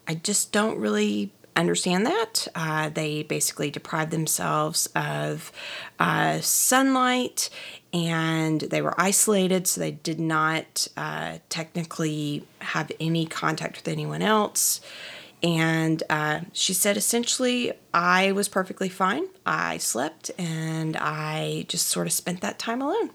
I 0.07 0.15
just 0.15 0.53
don't 0.53 0.79
really 0.79 1.33
understand 1.57 2.07
that. 2.07 2.49
Uh, 2.55 2.89
they 2.89 3.23
basically 3.23 3.71
deprived 3.71 4.11
themselves 4.11 4.89
of 4.95 5.53
uh, 5.99 6.41
sunlight 6.41 7.51
and 7.93 8.63
they 8.63 8.81
were 8.81 8.99
isolated, 8.99 9.67
so 9.67 9.81
they 9.81 9.91
did 9.91 10.19
not 10.19 10.89
uh, 10.97 11.39
technically 11.49 12.47
have 12.61 12.91
any 12.99 13.27
contact 13.27 13.77
with 13.77 13.89
anyone 13.89 14.23
else. 14.23 14.81
And 15.43 16.03
uh, 16.09 16.41
she 16.53 16.73
said 16.73 16.97
essentially, 16.97 17.73
I 17.93 18.33
was 18.33 18.49
perfectly 18.49 18.89
fine. 18.89 19.25
I 19.45 19.79
slept 19.79 20.31
and 20.39 20.97
I 20.97 21.67
just 21.69 21.89
sort 21.89 22.07
of 22.07 22.13
spent 22.13 22.41
that 22.43 22.59
time 22.61 22.81
alone. 22.81 23.11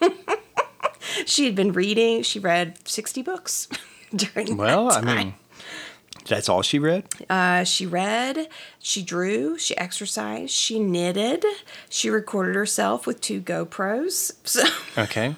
she 1.26 1.44
had 1.44 1.54
been 1.54 1.72
reading, 1.72 2.22
she 2.22 2.38
read 2.38 2.88
60 2.88 3.22
books 3.22 3.68
during 4.16 4.56
Well, 4.56 4.90
I 4.90 5.02
mean, 5.02 5.34
that's 6.26 6.48
all 6.48 6.62
she 6.62 6.78
read? 6.78 7.04
Uh, 7.30 7.64
she 7.64 7.86
read, 7.86 8.48
she 8.78 9.02
drew, 9.02 9.58
she 9.58 9.76
exercised, 9.76 10.52
she 10.52 10.78
knitted, 10.78 11.44
she 11.88 12.10
recorded 12.10 12.54
herself 12.54 13.06
with 13.06 13.20
two 13.20 13.40
GoPros. 13.40 14.32
So 14.44 14.64
Okay. 14.96 15.36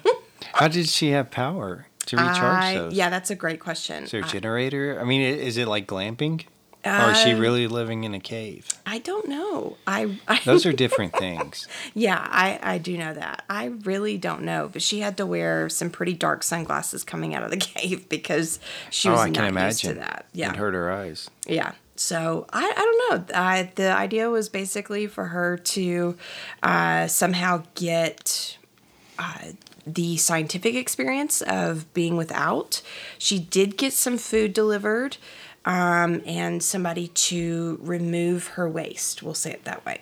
How 0.53 0.67
did 0.67 0.87
she 0.89 1.11
have 1.11 1.31
power 1.31 1.87
to 2.07 2.17
recharge 2.17 2.63
I, 2.63 2.73
those? 2.75 2.93
yeah, 2.93 3.09
that's 3.09 3.29
a 3.29 3.35
great 3.35 3.59
question. 3.59 4.03
Is 4.03 4.11
there 4.11 4.21
a 4.21 4.25
I, 4.25 4.27
generator? 4.27 4.99
I 4.99 5.03
mean, 5.03 5.21
is 5.21 5.57
it 5.57 5.67
like 5.67 5.87
glamping? 5.87 6.45
Or 6.85 7.11
is 7.11 7.17
she 7.19 7.33
Uh, 7.33 7.37
really 7.39 7.67
living 7.67 8.03
in 8.03 8.13
a 8.13 8.19
cave? 8.19 8.67
I 8.85 8.99
don't 8.99 9.27
know. 9.27 9.77
I, 9.87 10.17
I 10.27 10.39
Those 10.45 10.65
are 10.65 10.73
different 10.83 11.13
things. 11.15 11.67
yeah, 11.93 12.17
I, 12.29 12.59
I 12.61 12.77
do 12.77 12.97
know 12.97 13.13
that. 13.13 13.43
I 13.49 13.65
really 13.83 14.17
don't 14.17 14.41
know, 14.43 14.69
but 14.71 14.81
she 14.81 15.01
had 15.01 15.17
to 15.17 15.25
wear 15.25 15.69
some 15.69 15.89
pretty 15.89 16.13
dark 16.13 16.43
sunglasses 16.43 17.03
coming 17.03 17.35
out 17.35 17.43
of 17.43 17.51
the 17.51 17.57
cave 17.73 18.09
because 18.09 18.59
she 18.89 19.09
oh, 19.09 19.11
was 19.13 19.21
I 19.21 19.25
not 19.27 19.35
can 19.35 19.43
used 19.45 19.55
imagine. 19.83 19.93
to 19.95 19.99
that. 19.99 20.25
Yeah, 20.33 20.49
It 20.51 20.55
hurt 20.57 20.73
her 20.73 20.91
eyes. 20.91 21.29
Yeah. 21.47 21.73
So 21.95 22.47
I, 22.51 22.63
I 22.63 22.73
don't 23.09 23.29
know. 23.29 23.35
I, 23.39 23.71
the 23.75 23.91
idea 23.91 24.29
was 24.29 24.49
basically 24.49 25.05
for 25.07 25.25
her 25.25 25.57
to 25.57 26.17
uh, 26.63 27.05
somehow 27.07 27.63
get 27.75 28.57
uh, 29.19 29.49
the 29.85 30.17
scientific 30.17 30.73
experience 30.73 31.41
of 31.43 31.91
being 31.93 32.17
without. 32.17 32.81
She 33.19 33.37
did 33.37 33.77
get 33.77 33.93
some 33.93 34.17
food 34.17 34.53
delivered 34.53 35.17
um, 35.65 36.21
and 36.25 36.61
somebody 36.61 37.09
to 37.09 37.79
remove 37.81 38.47
her 38.49 38.69
waste. 38.69 39.23
We'll 39.23 39.33
say 39.33 39.51
it 39.51 39.63
that 39.65 39.85
way. 39.85 40.01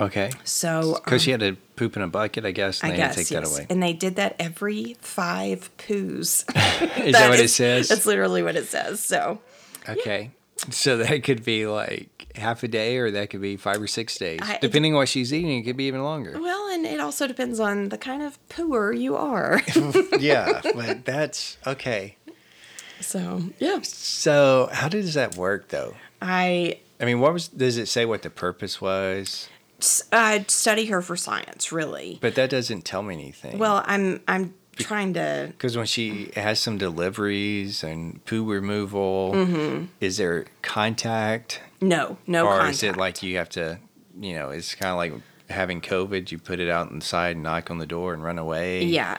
Okay. 0.00 0.30
So 0.44 1.00
Because 1.04 1.22
she 1.22 1.32
had 1.32 1.40
to 1.40 1.56
poop 1.76 1.96
in 1.96 2.02
a 2.02 2.08
bucket, 2.08 2.44
I 2.44 2.52
guess, 2.52 2.82
and 2.82 2.92
I 2.92 2.96
they 2.96 3.02
had 3.02 3.08
guess 3.08 3.16
to 3.16 3.24
take 3.24 3.30
yes. 3.30 3.50
that 3.50 3.56
away. 3.56 3.66
And 3.70 3.82
they 3.82 3.92
did 3.92 4.16
that 4.16 4.36
every 4.38 4.96
five 5.00 5.70
poos. 5.76 6.44
Is 7.04 7.14
that, 7.14 7.28
what 7.28 7.40
it 7.40 7.48
says? 7.48 7.88
That's 7.88 8.06
literally 8.06 8.42
what 8.42 8.56
it 8.56 8.66
says. 8.66 9.00
So 9.00 9.40
Okay. 9.88 10.30
So 10.70 10.98
that 10.98 11.22
could 11.24 11.44
be 11.44 11.66
like 11.66 12.32
half 12.34 12.62
a 12.62 12.68
day 12.68 12.98
or 12.98 13.10
that 13.12 13.30
could 13.30 13.40
be 13.40 13.56
five 13.56 13.80
or 13.80 13.86
six 13.86 14.16
days. 14.16 14.40
I- 14.42 14.58
Depending 14.60 14.92
on 14.92 14.98
what 14.98 15.08
she's 15.08 15.32
eating, 15.32 15.58
it 15.58 15.62
could 15.62 15.76
be 15.76 15.84
even 15.84 16.02
longer. 16.02 16.38
Well, 16.40 16.68
and 16.68 16.84
it 16.86 17.00
also 17.00 17.26
depends 17.26 17.58
on 17.60 17.88
the 17.88 17.98
kind 17.98 18.22
of 18.22 18.38
pooer 18.48 18.98
you 18.98 19.16
are. 19.16 19.62
yeah, 20.20 20.60
but 20.74 21.04
that's 21.04 21.58
okay. 21.66 22.16
So, 23.00 23.42
yeah. 23.58 23.80
So 23.82 24.68
how 24.72 24.88
does 24.88 25.14
that 25.14 25.36
work 25.36 25.68
though? 25.68 25.94
I 26.22 26.78
I 27.00 27.04
mean, 27.04 27.20
what 27.20 27.32
was 27.32 27.48
does 27.48 27.76
it 27.78 27.86
say 27.86 28.04
what 28.04 28.22
the 28.22 28.30
purpose 28.30 28.80
was? 28.80 29.48
I 30.12 30.44
study 30.48 30.86
her 30.86 31.00
for 31.02 31.16
science, 31.16 31.70
really. 31.70 32.18
But 32.20 32.34
that 32.34 32.50
doesn't 32.50 32.84
tell 32.84 33.02
me 33.02 33.14
anything. 33.14 33.58
Well, 33.58 33.82
I'm 33.86 34.20
I'm 34.26 34.54
trying 34.76 35.14
to 35.14 35.48
because 35.52 35.76
when 35.76 35.86
she 35.86 36.30
has 36.36 36.58
some 36.58 36.78
deliveries 36.78 37.82
and 37.84 38.24
poo 38.24 38.44
removal, 38.44 39.32
Mm-hmm. 39.34 39.84
is 40.00 40.16
there 40.16 40.46
contact, 40.62 41.60
no, 41.80 42.16
no 42.26 42.46
or 42.46 42.56
contact. 42.58 42.74
is 42.74 42.82
it 42.82 42.96
like 42.96 43.22
you 43.22 43.36
have 43.36 43.48
to, 43.50 43.78
you 44.20 44.34
know, 44.34 44.50
it's 44.50 44.74
kind 44.74 44.90
of 44.90 44.96
like 44.96 45.12
having 45.50 45.80
COVID. 45.80 46.30
You 46.32 46.38
put 46.38 46.60
it 46.60 46.68
out 46.68 46.90
inside, 46.90 47.36
knock 47.36 47.70
on 47.70 47.78
the 47.78 47.86
door, 47.86 48.14
and 48.14 48.22
run 48.24 48.38
away. 48.38 48.82
yeah. 48.84 49.18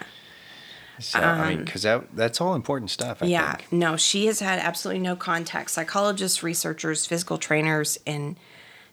So 1.00 1.20
I 1.20 1.50
mean, 1.56 1.66
because 1.66 1.82
that 1.84 2.16
that's 2.16 2.40
all 2.42 2.56
important 2.56 2.92
stuff. 2.92 3.24
I 3.24 3.26
yeah. 3.28 3.56
think. 3.56 3.72
No, 3.72 3.98
she 3.98 4.26
has 4.28 4.40
had 4.40 4.60
absolutely 4.60 5.02
no 5.02 5.16
contact. 5.16 5.72
Psychologists, 5.72 6.44
researchers, 6.44 7.06
physical 7.06 7.38
trainers, 7.38 7.98
and 8.06 8.36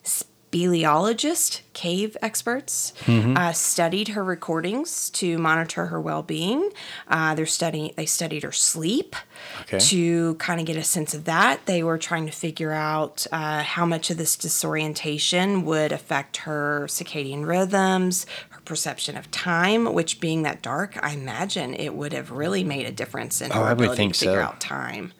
speleologists, 0.05 1.61
cave 1.73 2.17
experts, 2.23 2.93
Mm-hmm. 3.07 3.37
uh, 3.37 3.53
studied 3.53 4.09
her 4.09 4.23
recordings 4.25 5.11
to 5.11 5.39
monitor 5.39 5.87
her 5.87 6.01
well-being. 6.01 6.71
Uh, 7.09 7.35
they're 7.35 7.47
studying. 7.47 7.93
They 7.97 8.07
studied 8.07 8.43
her 8.43 8.53
sleep 8.53 9.15
Okay. 9.63 9.79
to 9.79 10.35
kind 10.37 10.61
of 10.61 10.67
get 10.67 10.77
a 10.77 10.83
sense 10.85 11.15
of 11.15 11.25
that. 11.25 11.67
They 11.67 11.83
were 11.83 11.99
trying 11.99 12.27
to 12.27 12.33
figure 12.33 12.73
out 12.73 13.27
uh, 13.33 13.63
how 13.63 13.85
much 13.87 14.11
of 14.11 14.17
this 14.17 14.37
disorientation 14.37 15.65
would 15.65 15.93
affect 15.93 16.39
her 16.39 16.87
circadian 16.89 17.47
rhythms, 17.47 18.27
perception 18.67 19.17
of 19.17 19.31
time. 19.31 19.93
Which, 19.95 20.21
being 20.21 20.43
that 20.43 20.61
dark, 20.63 20.99
I 21.03 21.13
imagine 21.13 21.75
it 21.75 21.95
would 21.95 22.13
have 22.13 22.31
really 22.31 22.63
made 22.65 22.87
a 22.87 22.93
difference 22.93 23.41
in 23.41 23.51
oh, 23.53 23.55
her 23.55 23.61
Oh, 23.61 23.65
I 23.65 23.69
would 23.73 23.85
ability 23.85 23.97
think 23.97 24.15
to 24.15 24.21
figure 24.21 24.41
so. 24.41 24.43
out 24.43 24.61
time. 24.61 25.13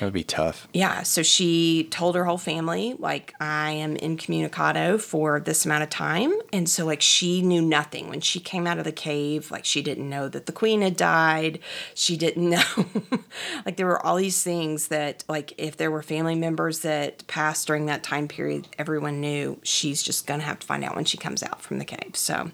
That 0.00 0.06
would 0.06 0.14
be 0.14 0.24
tough. 0.24 0.66
Yeah, 0.72 1.02
so 1.04 1.22
she 1.22 1.86
told 1.90 2.14
her 2.16 2.24
whole 2.24 2.38
family, 2.38 2.94
like, 2.98 3.32
I 3.40 3.70
am 3.70 3.96
incommunicado 3.96 4.98
for 5.00 5.40
this 5.40 5.64
amount 5.64 5.82
of 5.84 5.90
time. 5.90 6.32
And 6.52 6.68
so, 6.68 6.84
like, 6.84 7.00
she 7.00 7.42
knew 7.42 7.62
nothing. 7.62 8.08
When 8.08 8.20
she 8.20 8.40
came 8.40 8.66
out 8.66 8.78
of 8.78 8.84
the 8.84 8.92
cave, 8.92 9.50
like, 9.50 9.64
she 9.64 9.82
didn't 9.82 10.08
know 10.08 10.28
that 10.28 10.46
the 10.46 10.52
queen 10.52 10.82
had 10.82 10.96
died. 10.96 11.60
She 11.94 12.16
didn't 12.16 12.50
know. 12.50 12.62
like, 13.64 13.76
there 13.76 13.86
were 13.86 14.04
all 14.04 14.16
these 14.16 14.42
things 14.42 14.88
that, 14.88 15.24
like, 15.28 15.52
if 15.58 15.76
there 15.76 15.90
were 15.90 16.02
family 16.02 16.34
members 16.34 16.80
that 16.80 17.26
passed 17.26 17.66
during 17.66 17.86
that 17.86 18.02
time 18.02 18.26
period, 18.28 18.68
everyone 18.78 19.20
knew 19.20 19.58
she's 19.62 20.02
just 20.02 20.26
going 20.26 20.40
to 20.40 20.46
have 20.46 20.58
to 20.58 20.66
find 20.66 20.84
out 20.84 20.94
when 20.96 21.04
she 21.04 21.16
comes 21.16 21.42
out 21.42 21.62
from 21.62 21.78
the 21.78 21.84
cave. 21.84 22.16
So, 22.16 22.50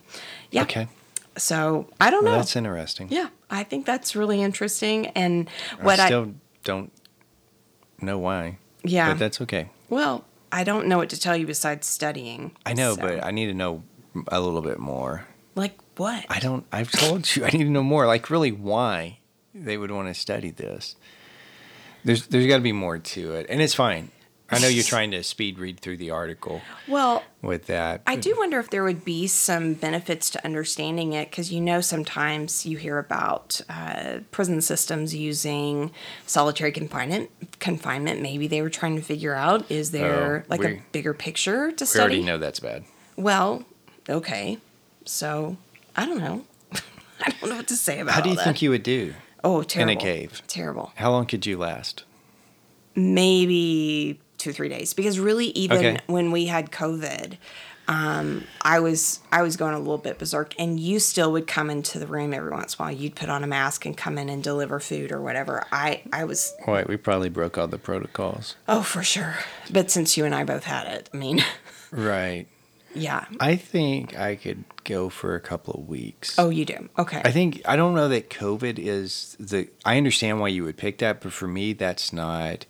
yeah. 0.51 0.63
Okay. 0.63 0.89
So, 1.37 1.89
I 2.01 2.11
don't 2.11 2.25
Well, 2.25 2.33
know. 2.33 2.39
that's 2.39 2.57
interesting. 2.57 3.09
yeah, 3.11 3.29
I 3.49 3.63
think 3.63 3.87
that's 3.87 4.15
really 4.15 4.43
interesting. 4.43 5.07
And 5.09 5.49
what 5.81 5.99
I, 6.01 6.07
still 6.07 6.35
don't 6.65 6.93
know 8.03 8.19
why. 8.19 8.59
Yeah. 8.83 9.11
But 9.11 9.19
that's 9.19 9.41
okay. 9.43 9.69
well, 9.89 10.25
I 10.53 10.65
don't 10.65 10.87
know 10.89 10.97
what 10.99 11.11
to 11.11 11.21
tell 11.21 11.37
you 11.37 11.47
besides 11.47 11.87
studying. 11.87 12.57
I 12.67 12.73
know, 12.73 12.95
So, 12.97 13.03
but 13.03 13.25
I 13.25 13.31
need 13.31 13.47
to 13.47 13.55
know 13.55 13.83
a 14.29 14.41
little 14.41 14.63
bit 14.63 14.79
more. 14.81 15.27
like 15.55 15.79
what? 15.97 16.25
I 16.29 16.41
don't. 16.41 16.65
I've 16.73 16.91
told 16.91 17.37
you. 17.37 17.45
I 17.45 17.51
need 17.51 17.65
to 17.65 17.71
know 17.71 17.83
more. 17.85 18.07
Like, 18.07 18.31
really, 18.31 18.51
why 18.51 19.19
they 19.55 19.77
would 19.77 19.91
want 19.91 20.09
to 20.09 20.15
study 20.15 20.51
this? 20.51 20.97
There's 22.05 22.27
there's 22.29 22.47
got 22.47 22.57
to 22.57 22.63
be 22.63 22.73
more 22.73 22.99
to 22.99 23.33
it, 23.35 23.47
and 23.49 23.61
it's 23.61 23.75
fine. 23.75 24.11
I 24.51 24.59
know 24.59 24.69
you're 24.69 24.83
trying 24.97 25.11
to 25.13 25.23
speed 25.23 25.59
read 25.59 25.81
through 25.81 25.99
the 25.99 26.11
article 26.11 26.61
well, 26.89 27.23
with 27.43 27.67
that. 27.67 28.03
I 28.07 28.17
do 28.17 28.35
wonder 28.37 28.59
if 28.59 28.71
there 28.71 28.83
would 28.83 29.05
be 29.05 29.27
some 29.27 29.75
benefits 29.75 30.29
to 30.31 30.45
understanding 30.45 31.13
it 31.13 31.31
because 31.31 31.53
you 31.53 31.61
know 31.61 31.81
sometimes 31.81 32.67
you 32.67 32.77
hear 32.77 32.99
about 32.99 33.61
uh, 33.69 34.19
prison 34.31 34.61
systems 34.61 35.15
using 35.15 35.93
solitary 36.27 36.73
confinement. 36.73 37.31
Confinement. 37.61 38.21
Maybe 38.23 38.49
they 38.49 38.63
were 38.63 38.71
trying 38.71 38.97
to 38.97 39.03
figure 39.03 39.35
out 39.35 39.71
is 39.71 39.91
there 39.93 40.45
Oh, 40.45 40.47
like 40.51 40.61
we- 40.61 40.67
a 40.67 40.83
bigger 40.93 41.15
picture 41.15 41.71
to 41.73 41.83
We 41.83 41.87
study? 41.87 42.01
already 42.03 42.23
know 42.23 42.39
that's 42.39 42.61
bad. 42.61 42.85
Well, 43.17 43.65
okay. 44.09 44.59
So 45.05 45.57
I 45.97 46.07
don't 46.07 46.19
know. 46.19 46.45
I 46.73 47.31
don't 47.41 47.51
know 47.51 47.57
what 47.57 47.69
to 47.69 47.77
say 47.77 48.01
about 48.01 48.15
How 48.15 48.21
do 48.21 48.31
you 48.31 48.39
all 48.39 48.45
think 48.45 48.63
you 48.63 48.71
would 48.71 48.83
do? 48.83 49.15
Oh, 49.45 49.63
terrible. 49.63 49.93
In 49.93 49.97
a 49.99 50.01
cave? 50.01 50.43
Terrible. 50.49 50.93
How 50.97 51.11
long 51.11 51.27
could 51.27 51.47
you 51.47 51.57
last? 51.57 52.05
maybe 52.97 54.19
two 54.41 54.53
three 54.53 54.69
days 54.69 54.95
because 54.95 55.19
really 55.21 55.47
even 55.51 55.77
Okay. 55.79 55.99
when 56.07 56.33
we 56.33 56.47
had 56.47 56.71
covid 56.73 57.37
um, 57.89 58.45
i 58.63 58.79
was 58.79 59.21
i 59.33 59.43
was 59.43 59.57
going 59.57 59.75
a 59.75 59.79
little 59.79 59.99
bit 59.99 60.19
berserk 60.19 60.55
and 60.59 60.79
you 60.79 60.99
still 61.01 61.33
would 61.33 61.47
come 61.47 61.71
into 61.71 61.99
the 61.99 62.07
room 62.07 62.33
every 62.33 62.51
once 62.51 62.75
in 62.75 62.83
a 62.83 62.87
while 62.87 62.93
you'd 62.97 63.15
put 63.17 63.29
on 63.29 63.43
a 63.43 63.47
mask 63.47 63.85
and 63.85 63.97
come 63.97 64.17
in 64.19 64.29
and 64.29 64.43
deliver 64.45 64.79
food 64.81 65.11
or 65.13 65.21
whatever 65.21 65.65
i 65.73 66.03
i 66.13 66.25
was 66.25 66.55
Wait, 66.67 66.87
we 66.89 66.97
probably 66.97 67.29
broke 67.29 67.59
all 67.59 67.67
the 67.67 67.79
protocols. 67.79 68.57
oh 68.69 68.83
for 68.83 69.03
sure 69.03 69.37
but 69.71 69.91
since 69.91 70.17
you 70.17 70.25
and 70.25 70.35
i 70.35 70.45
both 70.45 70.65
had 70.65 70.87
it 70.87 71.09
i 71.13 71.17
mean 71.17 71.43
Right. 71.93 72.47
yeah 72.95 73.25
I 73.41 73.57
think 73.57 74.17
I 74.17 74.37
could 74.37 74.63
go 74.85 75.09
for 75.09 75.35
a 75.35 75.41
couple 75.41 75.75
of 75.75 75.89
weeks. 75.89 76.39
oh 76.39 76.49
you 76.51 76.65
do 76.65 76.89
okay 76.97 77.21
I 77.25 77.33
think 77.33 77.61
I 77.65 77.75
don't 77.75 77.95
know 77.97 78.09
that 78.09 78.31
COVID 78.31 78.79
is 78.79 79.37
the. 79.41 79.69
I 79.85 79.97
understand 79.97 80.39
why 80.41 80.49
you 80.49 80.63
would 80.65 80.77
pick 80.77 80.99
that, 80.99 81.21
but 81.21 81.33
for 81.33 81.49
me, 81.49 81.73
that's 81.73 82.13
not 82.13 82.67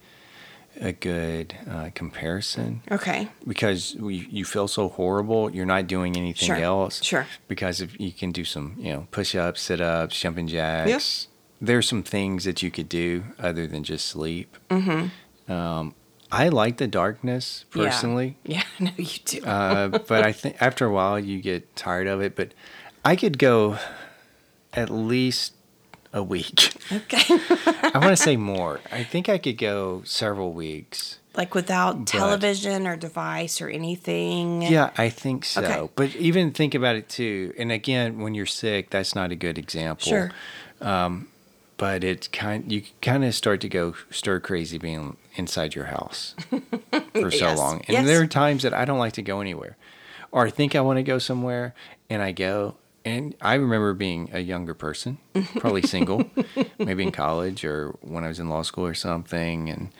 a 0.80 0.92
good 0.92 1.54
uh, 1.70 1.90
comparison 1.94 2.80
okay 2.90 3.28
because 3.46 3.94
we, 3.96 4.26
you 4.30 4.44
feel 4.44 4.66
so 4.66 4.88
horrible. 4.88 5.50
You're 5.54 5.66
not 5.66 5.86
doing 5.86 6.16
anything 6.16 6.46
Sure, 6.46 6.56
else. 6.56 7.02
sure. 7.04 7.26
Because 7.48 7.80
if 7.82 7.98
you 8.00 8.12
can 8.12 8.32
do 8.32 8.44
some, 8.44 8.76
you 8.78 8.92
know, 8.92 9.06
push 9.10 9.34
ups, 9.34 9.60
sit 9.60 9.80
ups, 9.80 10.18
jumping 10.18 10.46
jacks. 10.48 10.88
Yes. 10.88 11.28
There's 11.60 11.86
some 11.86 12.02
things 12.02 12.44
that 12.44 12.62
you 12.62 12.70
could 12.70 12.88
do 12.88 13.24
other 13.38 13.66
than 13.66 13.84
just 13.84 14.06
sleep. 14.06 14.56
Mm-hmm. 14.70 15.52
Um, 15.52 15.94
I 16.32 16.48
like 16.48 16.78
the 16.78 16.86
darkness 16.88 17.66
personally. 17.70 18.38
Yeah. 18.44 18.62
yeah 18.78 18.86
no 18.86 18.92
you 18.96 19.18
do 19.24 19.44
Uh, 19.44 19.88
but 19.88 20.24
I 20.24 20.32
think 20.32 20.56
after 20.62 20.86
a 20.86 20.90
while 20.92 21.18
you 21.18 21.42
get 21.42 21.76
tired 21.76 22.06
of 22.06 22.22
it. 22.22 22.34
But 22.36 22.54
I 23.04 23.16
could 23.16 23.38
go 23.38 23.76
at 24.72 24.88
least 24.88 25.52
a 26.12 26.22
week. 26.22 26.72
okay 26.92 27.22
I 27.66 27.92
want 27.94 28.16
to 28.16 28.16
say 28.16 28.36
more. 28.54 28.80
I 28.90 29.04
think 29.04 29.28
I 29.28 29.38
could 29.38 29.58
go 29.58 30.02
several 30.04 30.52
weeks. 30.52 31.18
like 31.36 31.54
without 31.54 32.06
television 32.06 32.86
or 32.86 32.96
device 32.96 33.60
or 33.60 33.68
anything 33.68 34.62
Yeah, 34.62 34.90
I 34.98 35.08
think 35.08 35.44
so. 35.44 35.62
Okay. 35.62 35.88
But 35.94 36.16
even 36.16 36.50
think 36.52 36.74
about 36.74 36.96
it 36.96 37.08
too. 37.08 37.54
And 37.58 37.70
again, 37.70 38.18
when 38.20 38.34
you're 38.34 38.46
sick, 38.46 38.90
that's 38.90 39.14
not 39.14 39.30
a 39.30 39.36
good 39.36 39.56
example. 39.58 40.08
sure 40.08 40.32
um, 40.80 41.28
But 41.76 42.02
it's 42.04 42.26
kind 42.28 42.70
you 42.72 42.82
kind 43.02 43.24
of 43.24 43.34
start 43.34 43.60
to 43.60 43.68
go 43.68 43.94
stir 44.10 44.40
crazy 44.40 44.78
being 44.78 45.16
inside 45.36 45.74
your 45.76 45.86
house 45.86 46.34
for 47.14 47.30
so 47.30 47.46
Yes, 47.46 47.58
long. 47.58 47.76
And 47.86 47.90
yes. 47.90 48.06
there 48.06 48.20
are 48.20 48.26
times 48.26 48.64
that 48.64 48.74
I 48.74 48.84
don't 48.84 48.98
like 48.98 49.12
to 49.14 49.22
go 49.22 49.40
anywhere. 49.40 49.76
Or 50.32 50.44
I 50.46 50.50
think 50.50 50.74
I 50.74 50.80
want 50.80 50.96
to 50.98 51.02
go 51.04 51.18
somewhere 51.18 51.74
and 52.08 52.20
I 52.22 52.32
go 52.32 52.74
and 53.04 53.34
I 53.40 53.54
remember 53.54 53.94
being 53.94 54.30
a 54.32 54.40
younger 54.40 54.74
person, 54.74 55.18
probably 55.58 55.82
single, 55.82 56.30
maybe 56.78 57.02
in 57.02 57.12
college 57.12 57.64
or 57.64 57.96
when 58.00 58.24
I 58.24 58.28
was 58.28 58.38
in 58.40 58.48
law 58.48 58.62
school 58.62 58.86
or 58.86 58.94
something 58.94 59.68
and 59.70 59.90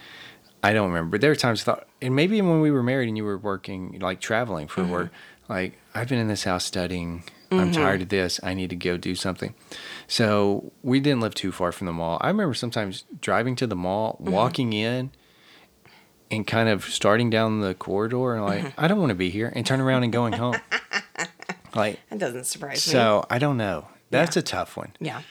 I 0.63 0.73
don't 0.75 0.89
remember. 0.89 1.13
But 1.13 1.21
there 1.23 1.31
were 1.31 1.37
times 1.37 1.63
I 1.63 1.65
thought, 1.65 1.89
and 2.03 2.15
maybe 2.15 2.41
when 2.43 2.61
we 2.61 2.71
were 2.71 2.83
married 2.83 3.09
and 3.09 3.17
you 3.17 3.25
were 3.25 3.39
working, 3.39 3.99
like 4.01 4.21
traveling 4.21 4.69
for 4.69 4.83
Mm-hmm. 4.83 4.91
work, 4.93 5.13
like 5.49 5.79
I've 5.95 6.09
been 6.09 6.19
in 6.19 6.29
this 6.29 6.45
house 6.45 6.65
studying. 6.65 7.25
I'm 7.53 7.73
tired 7.73 8.03
of 8.03 8.11
this. 8.11 8.39
I 8.45 8.55
need 8.55 8.71
to 8.71 8.77
go 8.77 8.97
do 8.97 9.17
something. 9.17 9.55
So 10.07 10.71
we 10.85 11.01
didn't 11.01 11.21
live 11.21 11.35
too 11.35 11.51
far 11.51 11.73
from 11.73 11.89
the 11.89 11.93
mall. 11.93 12.19
I 12.21 12.29
remember 12.29 12.55
sometimes 12.55 13.05
driving 13.21 13.57
to 13.57 13.67
the 13.67 13.75
mall, 13.75 14.19
Mm-hmm. 14.21 14.31
walking 14.33 14.73
in, 14.73 15.11
and 16.31 16.47
kind 16.47 16.69
of 16.69 16.85
starting 16.85 17.29
down 17.31 17.61
the 17.61 17.75
corridor, 17.75 18.35
and 18.37 18.45
like 18.45 18.63
Mm-hmm. 18.65 18.81
I 18.85 18.87
don't 18.87 19.01
want 19.01 19.11
to 19.11 19.17
be 19.17 19.31
here, 19.31 19.53
and 19.53 19.67
turn 19.67 19.81
around 19.81 20.05
and 20.05 20.13
going 20.13 20.35
home. 20.35 20.61
like 21.75 21.99
that 22.11 22.19
doesn't 22.19 22.45
surprise 22.45 22.87
me 22.87 22.93
so, 22.93 23.25
I 23.31 23.39
don't 23.39 23.57
know. 23.57 23.87
That's 24.11 24.37
Yeah. 24.37 24.41
a 24.41 24.43
tough 24.43 24.77
one. 24.77 24.93
yeah 25.01 25.23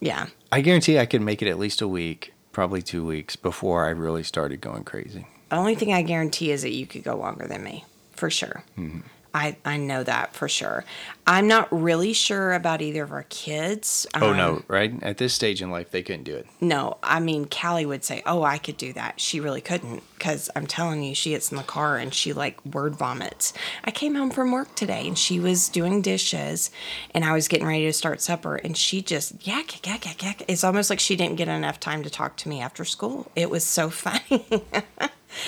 yeah 0.00 0.26
I 0.50 0.60
guarantee 0.60 0.98
I 0.98 1.06
could 1.06 1.22
make 1.22 1.42
it 1.42 1.48
at 1.48 1.58
least 1.58 1.80
a 1.80 1.88
week, 1.88 2.32
probably 2.52 2.82
two 2.82 3.04
weeks 3.06 3.36
before 3.36 3.86
I 3.86 3.90
really 3.90 4.22
started 4.22 4.60
going 4.60 4.84
crazy. 4.84 5.26
The 5.50 5.56
only 5.56 5.74
thing 5.74 5.92
I 5.92 6.02
guarantee 6.02 6.50
is 6.50 6.62
that 6.62 6.72
you 6.72 6.86
could 6.86 7.04
go 7.04 7.14
longer 7.16 7.46
than 7.46 7.62
me, 7.62 7.84
for 8.12 8.28
sure. 8.30 8.64
Mm-hmm. 8.78 9.00
I, 9.34 9.56
I 9.64 9.76
know 9.78 10.02
that 10.04 10.34
for 10.34 10.48
sure. 10.48 10.84
I'm 11.26 11.46
not 11.46 11.68
really 11.70 12.12
sure 12.12 12.52
about 12.52 12.82
either 12.82 13.04
of 13.04 13.12
our 13.12 13.22
kids. 13.28 14.06
Oh 14.14 14.30
Um, 14.30 14.36
no! 14.36 14.62
Right 14.68 14.92
at 15.02 15.18
this 15.18 15.32
stage 15.32 15.62
in 15.62 15.70
life, 15.70 15.90
they 15.90 16.02
couldn't 16.02 16.24
do 16.24 16.34
it. 16.36 16.46
No, 16.60 16.98
I 17.02 17.20
mean, 17.20 17.46
Callie 17.46 17.86
would 17.86 18.04
say, 18.04 18.22
Oh, 18.26 18.42
I 18.42 18.58
could 18.58 18.76
do 18.76 18.92
that. 18.94 19.20
She 19.20 19.38
really 19.40 19.60
couldn't 19.60 20.02
because 20.18 20.50
I'm 20.56 20.66
telling 20.66 21.02
you, 21.02 21.14
she 21.14 21.30
gets 21.30 21.50
in 21.50 21.56
the 21.56 21.62
car 21.62 21.96
and 21.96 22.12
she 22.12 22.32
like 22.32 22.64
word 22.66 22.96
vomits. 22.96 23.52
I 23.84 23.90
came 23.90 24.14
home 24.16 24.30
from 24.30 24.52
work 24.52 24.74
today 24.74 25.06
and 25.06 25.16
she 25.16 25.38
was 25.40 25.68
doing 25.68 26.02
dishes 26.02 26.70
and 27.14 27.24
I 27.24 27.32
was 27.32 27.48
getting 27.48 27.66
ready 27.66 27.84
to 27.86 27.92
start 27.92 28.20
supper 28.20 28.56
and 28.56 28.76
she 28.76 29.00
just 29.00 29.46
yak, 29.46 29.86
yak, 29.86 30.04
yak, 30.06 30.22
yak. 30.22 30.42
It's 30.48 30.64
almost 30.64 30.90
like 30.90 31.00
she 31.00 31.16
didn't 31.16 31.36
get 31.36 31.48
enough 31.48 31.80
time 31.80 32.02
to 32.02 32.10
talk 32.10 32.36
to 32.38 32.48
me 32.48 32.60
after 32.60 32.84
school. 32.84 33.30
It 33.36 33.48
was 33.48 33.64
so 33.64 33.90
funny. 33.90 34.44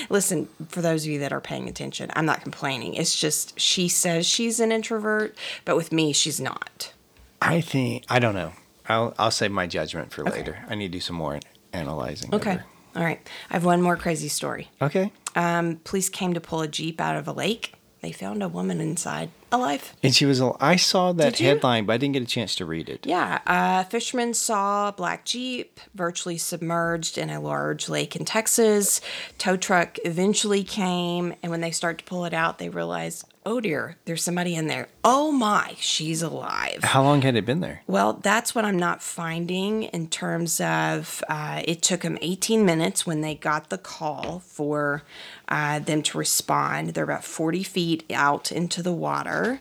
Listen, 0.09 0.49
for 0.69 0.81
those 0.81 1.05
of 1.05 1.11
you 1.11 1.19
that 1.21 1.33
are 1.33 1.41
paying 1.41 1.69
attention, 1.69 2.11
I'm 2.15 2.27
not 2.27 2.43
complaining. 2.43 2.95
It's 2.95 3.19
just 3.19 3.59
she 3.59 3.89
says 3.89 4.27
she's 4.27 4.61
an 4.61 4.73
introvert, 4.73 5.37
but 5.65 5.77
with 5.77 5.93
me, 5.93 6.13
she's 6.13 6.41
not. 6.41 6.93
I 7.41 7.61
think 7.61 8.05
I 8.09 8.19
don't 8.19 8.35
know. 8.35 8.53
I'll 8.89 9.15
I'll 9.19 9.31
save 9.31 9.51
my 9.51 9.67
judgment 9.67 10.13
for 10.13 10.25
later. 10.25 10.65
I 10.69 10.75
need 10.75 10.89
to 10.89 10.93
do 10.93 11.01
some 11.01 11.17
more 11.17 11.41
analyzing. 11.73 12.35
Okay. 12.35 12.59
All 12.97 13.03
right. 13.03 13.21
I 13.51 13.55
have 13.55 13.65
one 13.65 13.83
more 13.83 13.97
crazy 13.97 14.29
story. 14.29 14.71
Okay. 14.81 15.13
Um, 15.35 15.81
police 15.85 16.09
came 16.09 16.35
to 16.35 16.41
pull 16.41 16.61
a 16.61 16.69
jeep 16.69 17.01
out 17.01 17.17
of 17.17 17.27
a 17.27 17.33
lake. 17.33 17.75
They 18.05 18.13
found 18.13 18.43
a 18.43 18.49
woman 18.51 18.83
inside, 18.83 19.31
alive. 19.51 19.95
And 20.03 20.15
she 20.15 20.27
was. 20.27 20.39
al- 20.39 20.59
I 20.61 20.77
saw 20.77 21.13
that 21.15 21.37
Did 21.37 21.41
you? 21.41 21.47
headline, 21.49 21.87
but 21.87 21.95
I 21.95 21.97
didn't 21.97 22.13
get 22.13 22.23
a 22.23 22.27
chance 22.27 22.55
to 22.57 22.67
read 22.67 22.91
it. 22.91 23.07
Yeah, 23.07 23.39
uh, 23.47 23.85
fishermen 23.85 24.35
saw 24.35 24.89
a 24.89 24.93
black 24.93 25.25
jeep 25.25 25.81
virtually 25.95 26.37
submerged 26.37 27.17
in 27.17 27.31
a 27.31 27.41
large 27.41 27.89
lake 27.89 28.15
in 28.15 28.27
Texas. 28.27 29.01
Tow 29.39 29.57
truck 29.57 29.97
eventually 30.05 30.65
came, 30.65 31.33
and 31.43 31.51
when 31.51 31.63
they 31.63 31.71
start 31.71 31.97
to 31.97 32.05
pull 32.05 32.27
it 32.27 32.35
out, 32.35 32.59
they 32.59 32.69
realize, 32.69 33.25
oh 33.47 33.61
dear, 33.61 33.97
there's 34.05 34.23
somebody 34.23 34.55
in 34.55 34.67
there. 34.67 34.89
Oh 35.05 35.31
my, 35.31 35.75
she's 35.79 36.23
alive. 36.23 36.81
How 36.83 37.03
long 37.03 37.23
had 37.23 37.37
it 37.37 37.45
been 37.45 37.61
there? 37.61 37.83
Well, 37.87 38.15
that's 38.15 38.55
what 38.55 38.65
I'm 38.65 38.79
not 38.79 39.03
finding 39.03 39.85
in 39.85 40.09
terms 40.09 40.61
of 40.61 41.23
uh, 41.29 41.63
it 41.65 41.83
took 41.83 42.01
them 42.01 42.19
18 42.21 42.65
minutes 42.65 43.07
when 43.07 43.21
they 43.21 43.35
got 43.35 43.69
the 43.69 43.79
call 43.79 44.41
for 44.41 45.03
uh, 45.49 45.79
them 45.79 46.03
to 46.03 46.19
respond. 46.19 46.91
They're 46.91 47.05
about 47.05 47.25
40 47.25 47.63
feet 47.63 48.05
out 48.13 48.51
into 48.51 48.83
the 48.83 48.93
water. 48.93 49.61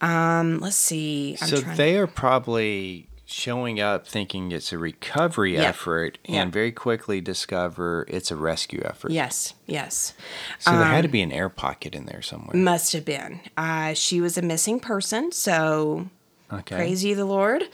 Um, 0.00 0.58
let's 0.60 0.76
see. 0.76 1.36
I'm 1.40 1.48
so 1.48 1.56
they 1.60 1.96
are 1.96 2.06
probably 2.06 3.08
showing 3.32 3.80
up 3.80 4.06
thinking 4.06 4.52
it's 4.52 4.72
a 4.72 4.78
recovery 4.78 5.56
effort, 5.56 6.18
and 6.26 6.52
very 6.52 6.70
quickly 6.72 7.20
discover 7.20 8.04
it's 8.08 8.30
a 8.30 8.36
rescue 8.36 8.82
effort. 8.84 9.10
Yes, 9.10 9.54
yes. 9.66 10.14
So 10.58 10.72
there 10.72 10.82
Um, 10.82 10.88
had 10.94 11.02
to 11.02 11.08
be 11.08 11.22
an 11.22 11.32
air 11.32 11.48
pocket 11.48 11.94
in 11.94 12.06
there 12.06 12.22
somewhere. 12.22 12.56
Must 12.56 12.92
have 12.92 13.04
been. 13.04 13.40
Uh, 13.56 13.94
she 13.94 14.20
was 14.20 14.36
a 14.38 14.42
missing 14.42 14.78
person, 14.80 15.32
so 15.32 16.08
Okay. 16.52 16.76
praise 16.76 17.02
ye 17.04 17.14
the 17.14 17.24
Lord. 17.24 17.64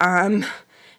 Um, 0.00 0.44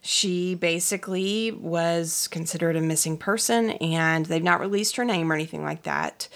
She 0.07 0.53
basically 0.53 1.49
was 1.51 2.28
considered 2.28 2.76
a 2.76 2.82
missing 2.82 3.18
person, 3.18 3.72
and 3.72 4.28
they've 4.28 4.43
not 4.43 4.59
released 4.59 4.97
her 4.97 5.03
name 5.03 5.32
or 5.32 5.34
anything 5.34 5.63
like 5.63 5.82
that. 5.82 6.28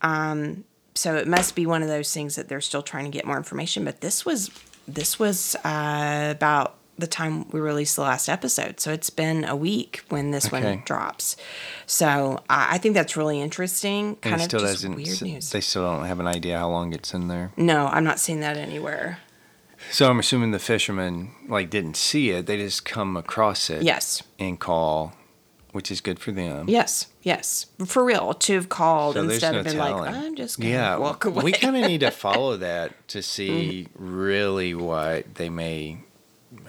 Um, 0.00 0.62
so 0.94 1.16
it 1.16 1.26
must 1.26 1.56
be 1.56 1.66
one 1.66 1.82
of 1.82 1.88
those 1.88 2.12
things 2.14 2.36
that 2.36 2.48
they're 2.48 2.60
still 2.60 2.82
trying 2.82 3.04
to 3.04 3.10
get 3.10 3.26
more 3.26 3.36
information. 3.36 3.84
But 3.84 4.00
this 4.00 4.24
was 4.24 4.52
this 4.86 5.18
was 5.18 5.56
uh, 5.64 6.28
about 6.36 6.76
the 6.98 7.06
time 7.06 7.48
we 7.50 7.60
released 7.60 7.96
the 7.96 8.02
last 8.02 8.28
episode, 8.28 8.80
so 8.80 8.90
it's 8.92 9.10
been 9.10 9.44
a 9.44 9.54
week 9.54 10.02
when 10.08 10.30
this 10.30 10.46
Okay. 10.46 10.62
one 10.64 10.82
drops. 10.84 11.36
So 11.86 12.42
I 12.48 12.74
I 12.76 12.78
think 12.78 12.94
that's 12.94 13.16
really 13.16 13.40
interesting. 13.40 14.16
Kind 14.16 14.36
of 14.36 14.42
still 14.42 14.60
just 14.60 14.72
doesn't. 14.74 14.94
weird 14.96 15.08
s- 15.08 15.22
news. 15.22 15.50
They 15.50 15.60
still 15.60 15.82
don't 15.82 16.06
have 16.06 16.20
an 16.20 16.26
idea 16.26 16.58
how 16.58 16.70
long 16.70 16.92
it's 16.92 17.12
in 17.14 17.28
there. 17.28 17.52
no, 17.56 17.86
I'm 17.88 18.04
not 18.04 18.18
seeing 18.18 18.40
that 18.40 18.56
anywhere. 18.56 19.18
So 19.92 20.08
I'm 20.10 20.18
assuming 20.18 20.50
the 20.52 20.58
fishermen 20.58 21.30
like 21.48 21.70
didn't 21.70 21.96
see 21.96 22.30
it. 22.30 22.46
They 22.46 22.56
just 22.56 22.84
come 22.84 23.16
across 23.16 23.68
it. 23.70 23.82
Yes. 23.82 24.22
And 24.38 24.58
call, 24.58 25.12
which 25.72 25.90
is 25.90 26.00
good 26.00 26.18
for 26.18 26.32
them. 26.32 26.64
Yes, 26.68 27.08
yes, 27.22 27.66
for 27.84 28.02
real. 28.02 28.32
To 28.34 28.54
have 28.54 28.68
called 28.70 29.14
So 29.16 29.22
instead 29.24 29.52
no 29.52 29.58
of 29.60 29.64
been 29.66 29.74
telling. 29.76 29.98
like, 29.98 30.14
I'm 30.14 30.34
just 30.34 30.58
gonna 30.58 30.70
yeah, 30.70 30.96
walk 30.96 31.26
away. 31.26 31.44
we 31.44 31.52
kind 31.52 31.76
of 31.76 31.82
need 31.82 32.00
to 32.00 32.10
follow 32.26 32.56
that 32.56 33.06
to 33.08 33.22
see 33.22 33.86
Mm-hmm. 33.94 34.16
really 34.16 34.74
what 34.74 35.34
they 35.34 35.50
may 35.50 35.98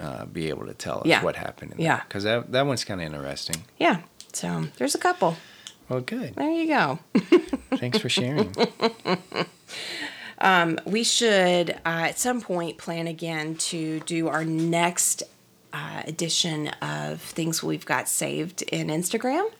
uh, 0.00 0.24
be 0.26 0.48
able 0.48 0.66
to 0.66 0.74
tell 0.74 0.98
us 1.00 1.06
Yeah. 1.06 1.22
what 1.22 1.36
happened. 1.36 1.72
In 1.72 1.80
Yeah. 1.80 2.02
because 2.06 2.24
that 2.24 2.52
that 2.52 2.66
one's 2.66 2.84
kind 2.84 3.00
of 3.00 3.06
interesting. 3.06 3.64
yeah. 3.78 4.00
So 4.32 4.64
there's 4.76 4.94
a 4.94 4.98
couple. 4.98 5.36
Well, 5.88 6.00
good. 6.02 6.34
There 6.36 6.50
you 6.50 6.66
go. 6.68 6.98
Thanks 7.78 7.98
for 7.98 8.08
sharing. 8.10 8.54
Um, 10.40 10.78
we 10.84 11.02
should 11.02 11.70
uh, 11.70 12.06
at 12.10 12.18
some 12.18 12.40
point 12.40 12.78
plan 12.78 13.06
again 13.08 13.56
to 13.56 13.98
do 14.00 14.28
our 14.28 14.44
next 14.44 15.24
uh, 15.72 16.02
edition 16.06 16.68
of 16.80 17.20
things 17.20 17.62
we've 17.62 17.84
got 17.84 18.08
saved 18.08 18.62
in 18.62 18.86
Instagram. 18.88 19.50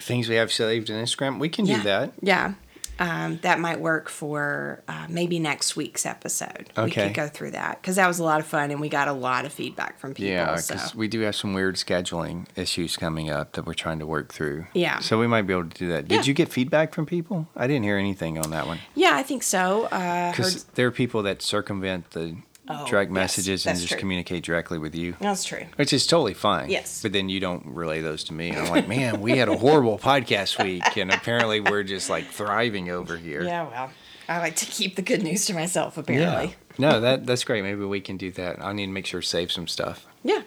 Things 0.00 0.28
we 0.28 0.36
have 0.36 0.52
saved 0.52 0.90
in 0.90 1.02
Instagram. 1.04 1.40
We 1.40 1.48
can 1.48 1.66
yeah. 1.66 1.76
do 1.78 1.82
that. 1.84 2.12
Yeah. 2.22 2.54
Um, 2.98 3.38
that 3.42 3.60
might 3.60 3.80
work 3.80 4.08
for 4.08 4.82
uh, 4.88 5.06
maybe 5.08 5.38
next 5.38 5.76
week's 5.76 6.04
episode. 6.04 6.70
Okay. 6.76 6.84
We 6.84 6.90
could 6.90 7.14
go 7.14 7.28
through 7.28 7.52
that 7.52 7.80
because 7.80 7.96
that 7.96 8.06
was 8.08 8.18
a 8.18 8.24
lot 8.24 8.40
of 8.40 8.46
fun 8.46 8.70
and 8.70 8.80
we 8.80 8.88
got 8.88 9.08
a 9.08 9.12
lot 9.12 9.44
of 9.44 9.52
feedback 9.52 9.98
from 9.98 10.14
people. 10.14 10.30
Yeah, 10.32 10.56
so. 10.56 10.76
we 10.96 11.06
do 11.08 11.20
have 11.20 11.36
some 11.36 11.54
weird 11.54 11.76
scheduling 11.76 12.46
issues 12.56 12.96
coming 12.96 13.30
up 13.30 13.52
that 13.52 13.66
we're 13.66 13.74
trying 13.74 13.98
to 14.00 14.06
work 14.06 14.32
through. 14.32 14.66
Yeah. 14.74 14.98
So 14.98 15.18
we 15.18 15.26
might 15.26 15.42
be 15.42 15.52
able 15.52 15.68
to 15.68 15.78
do 15.78 15.88
that. 15.88 16.08
Did 16.08 16.14
Yeah. 16.16 16.22
you 16.24 16.34
get 16.34 16.48
feedback 16.48 16.92
from 16.92 17.06
people? 17.06 17.46
I 17.56 17.66
didn't 17.66 17.84
hear 17.84 17.96
anything 17.98 18.38
on 18.38 18.50
that 18.50 18.66
one. 18.66 18.78
Yeah, 18.94 19.12
I 19.14 19.22
think 19.22 19.42
so. 19.42 19.84
Uh, 19.86 20.30
Because 20.32 20.64
there 20.74 20.86
are 20.86 20.90
people 20.90 21.22
that 21.22 21.40
circumvent 21.42 22.10
the 22.10 22.36
Oh, 22.70 22.86
direct 22.86 23.10
yes, 23.10 23.14
messages 23.14 23.66
and 23.66 23.76
just 23.78 23.88
true. 23.88 23.98
communicate 23.98 24.44
directly 24.44 24.78
with 24.78 24.94
you, 24.94 25.16
that's 25.20 25.44
true. 25.44 25.64
which 25.76 25.92
is 25.92 26.06
totally 26.06 26.34
fine. 26.34 26.68
Yes. 26.68 27.00
But 27.02 27.12
then 27.12 27.28
you 27.28 27.40
don't 27.40 27.64
relay 27.66 28.00
those 28.02 28.24
to 28.24 28.34
me. 28.34 28.50
And 28.50 28.58
I'm 28.58 28.68
like, 28.68 28.86
man, 28.88 29.20
we 29.20 29.38
had 29.38 29.48
a 29.48 29.56
horrible 29.56 29.98
podcast 29.98 30.62
week, 30.62 30.96
and 30.96 31.10
apparently 31.10 31.60
we're 31.60 31.82
just 31.82 32.10
like 32.10 32.26
thriving 32.26 32.90
over 32.90 33.16
here. 33.16 33.42
Yeah, 33.42 33.68
well, 33.68 33.90
I 34.28 34.38
like 34.40 34.56
to 34.56 34.66
keep 34.66 34.96
the 34.96 35.02
good 35.02 35.22
news 35.22 35.46
to 35.46 35.54
myself. 35.54 35.96
Apparently. 35.96 36.48
Yeah. 36.48 36.54
No, 36.78 37.00
that 37.00 37.26
that's 37.26 37.44
great. 37.44 37.62
Maybe 37.62 37.84
we 37.84 38.00
can 38.00 38.16
do 38.16 38.30
that. 38.32 38.62
I 38.62 38.72
need 38.72 38.86
to 38.86 38.92
make 38.92 39.06
sure 39.06 39.20
to 39.20 39.26
save 39.26 39.50
some 39.50 39.66
stuff. 39.66 40.06
Yeah. 40.22 40.42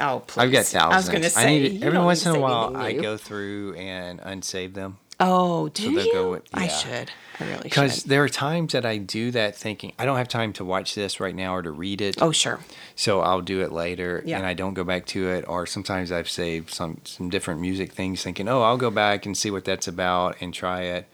Oh, 0.00 0.22
please. 0.26 0.42
I've 0.42 0.52
got 0.52 0.64
thousands. 0.66 0.92
I 0.92 0.96
was 0.96 1.08
going 1.08 1.22
to 1.22 1.30
say. 1.30 1.58
need 1.58 1.80
to, 1.80 1.86
every 1.86 1.98
once 1.98 2.26
in 2.26 2.34
a 2.34 2.40
while 2.40 2.76
I 2.76 2.92
go 2.92 3.16
through 3.16 3.74
and 3.74 4.20
unsave 4.20 4.74
them. 4.74 4.98
Oh, 5.18 5.68
do 5.70 5.94
they'll 5.94 6.04
you? 6.06 6.30
with- 6.30 6.42
I 6.52 6.68
should. 6.68 7.10
I 7.40 7.44
really 7.44 7.54
should. 7.54 7.62
Because 7.62 8.04
there 8.04 8.22
are 8.22 8.28
times 8.28 8.72
that 8.72 8.84
I 8.84 8.98
do 8.98 9.30
that 9.30 9.56
thinking 9.56 9.92
I 9.98 10.04
don't 10.04 10.16
have 10.18 10.28
time 10.28 10.52
to 10.54 10.64
watch 10.64 10.94
this 10.94 11.20
right 11.20 11.34
now 11.34 11.54
or 11.54 11.62
to 11.62 11.70
read 11.70 12.00
it. 12.02 12.16
Oh, 12.20 12.32
sure. 12.32 12.60
So 12.94 13.20
I'll 13.20 13.40
do 13.40 13.60
it 13.62 13.72
later 13.72 14.22
Yeah. 14.26 14.36
and 14.38 14.46
I 14.46 14.52
don't 14.54 14.74
go 14.74 14.84
back 14.84 15.06
to 15.06 15.28
it. 15.30 15.44
Or 15.48 15.66
sometimes 15.66 16.12
I've 16.12 16.28
saved 16.28 16.70
some 16.70 17.00
some 17.04 17.30
different 17.30 17.60
music 17.60 17.92
things 17.92 18.22
thinking, 18.22 18.48
oh, 18.48 18.62
I'll 18.62 18.76
go 18.76 18.90
back 18.90 19.24
and 19.26 19.36
see 19.36 19.50
what 19.50 19.64
that's 19.64 19.88
about 19.88 20.36
and 20.40 20.52
try 20.52 20.82
it. 20.82 21.06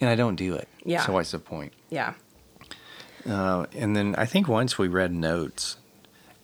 And 0.00 0.08
I 0.08 0.14
don't 0.14 0.36
do 0.36 0.54
it. 0.54 0.68
Yeah. 0.84 1.04
So 1.04 1.12
what's 1.12 1.30
the 1.32 1.38
point? 1.38 1.72
Yeah. 1.90 2.14
Uh, 3.28 3.66
and 3.76 3.94
then 3.94 4.14
I 4.16 4.26
think 4.26 4.48
once 4.48 4.78
we 4.78 4.88
read 4.88 5.12
notes. 5.12 5.76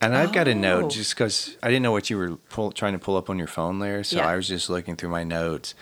And 0.00 0.14
I've 0.16 0.32
got 0.32 0.46
a 0.46 0.52
Oh. 0.52 0.54
note 0.54 0.90
just 0.92 1.14
because 1.14 1.56
I 1.60 1.66
didn't 1.68 1.82
know 1.82 1.90
what 1.90 2.08
you 2.08 2.16
were 2.16 2.36
pull, 2.50 2.70
trying 2.70 2.92
to 2.92 3.00
pull 3.00 3.16
up 3.16 3.28
on 3.28 3.36
your 3.36 3.48
phone 3.48 3.80
there. 3.80 4.04
So 4.04 4.18
Yeah. 4.18 4.28
I 4.28 4.36
was 4.36 4.46
just 4.46 4.70
looking 4.70 4.94
through 4.94 5.08
my 5.10 5.24
notes. 5.24 5.74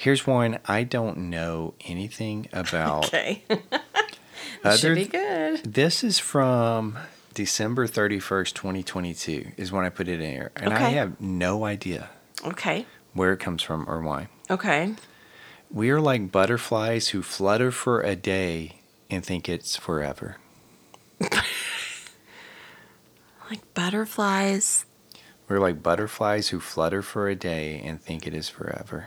Here's 0.00 0.26
one 0.26 0.58
I 0.64 0.84
don't 0.84 1.28
know 1.28 1.74
anything 1.84 2.48
about. 2.54 3.04
Okay. 3.08 3.42
Other 4.64 4.76
should 4.78 4.94
be 4.94 5.04
good. 5.04 5.62
This 5.74 6.02
is 6.02 6.18
from 6.18 6.96
December 7.34 7.86
31st, 7.86 8.54
2022, 8.54 9.52
is 9.58 9.70
when 9.70 9.84
I 9.84 9.90
put 9.90 10.08
it 10.08 10.18
in 10.22 10.30
here. 10.30 10.52
And 10.56 10.72
I 10.72 10.88
have 10.88 11.20
no 11.20 11.66
idea 11.66 12.08
Okay. 12.42 12.86
where 13.12 13.34
it 13.34 13.40
comes 13.40 13.62
from 13.62 13.84
or 13.90 14.00
why. 14.00 14.28
Okay. 14.48 14.94
We 15.70 15.90
are 15.90 16.00
like 16.00 16.32
butterflies 16.32 17.08
who 17.08 17.20
flutter 17.20 17.70
for 17.70 18.00
a 18.00 18.16
day 18.16 18.76
and 19.10 19.22
think 19.22 19.50
it's 19.50 19.76
forever. 19.76 20.38
Like 23.50 23.74
butterflies. 23.74 24.86
We're 25.48 25.58
like 25.58 25.82
butterflies 25.82 26.48
who 26.50 26.60
flutter 26.60 27.02
for 27.02 27.28
a 27.28 27.34
day 27.34 27.82
and 27.84 28.00
think 28.00 28.24
it 28.24 28.32
is 28.32 28.48
forever. 28.48 29.06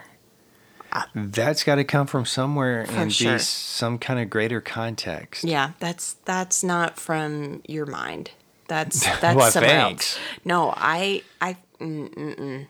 That's 1.16 1.64
got 1.64 1.76
to 1.76 1.84
come 1.84 2.08
from 2.08 2.26
somewhere 2.26 2.86
For 2.86 2.94
and 2.94 3.10
be 3.10 3.38
some 3.40 3.98
kind 3.98 4.20
of 4.20 4.30
greater 4.30 4.62
context. 4.62 5.44
Yeah, 5.44 5.72
that's 5.80 6.14
that's 6.26 6.64
not 6.64 7.00
from 7.00 7.62
your 7.68 7.86
mind. 7.86 8.32
That's 8.68 9.04
that's 9.22 9.36
Well, 9.36 9.52
somewhere 9.52 9.70
thanks. 9.72 10.16
else. 10.18 10.26
No, 10.46 10.74
I 10.76 11.22
I 11.42 11.58
mm, 11.80 12.68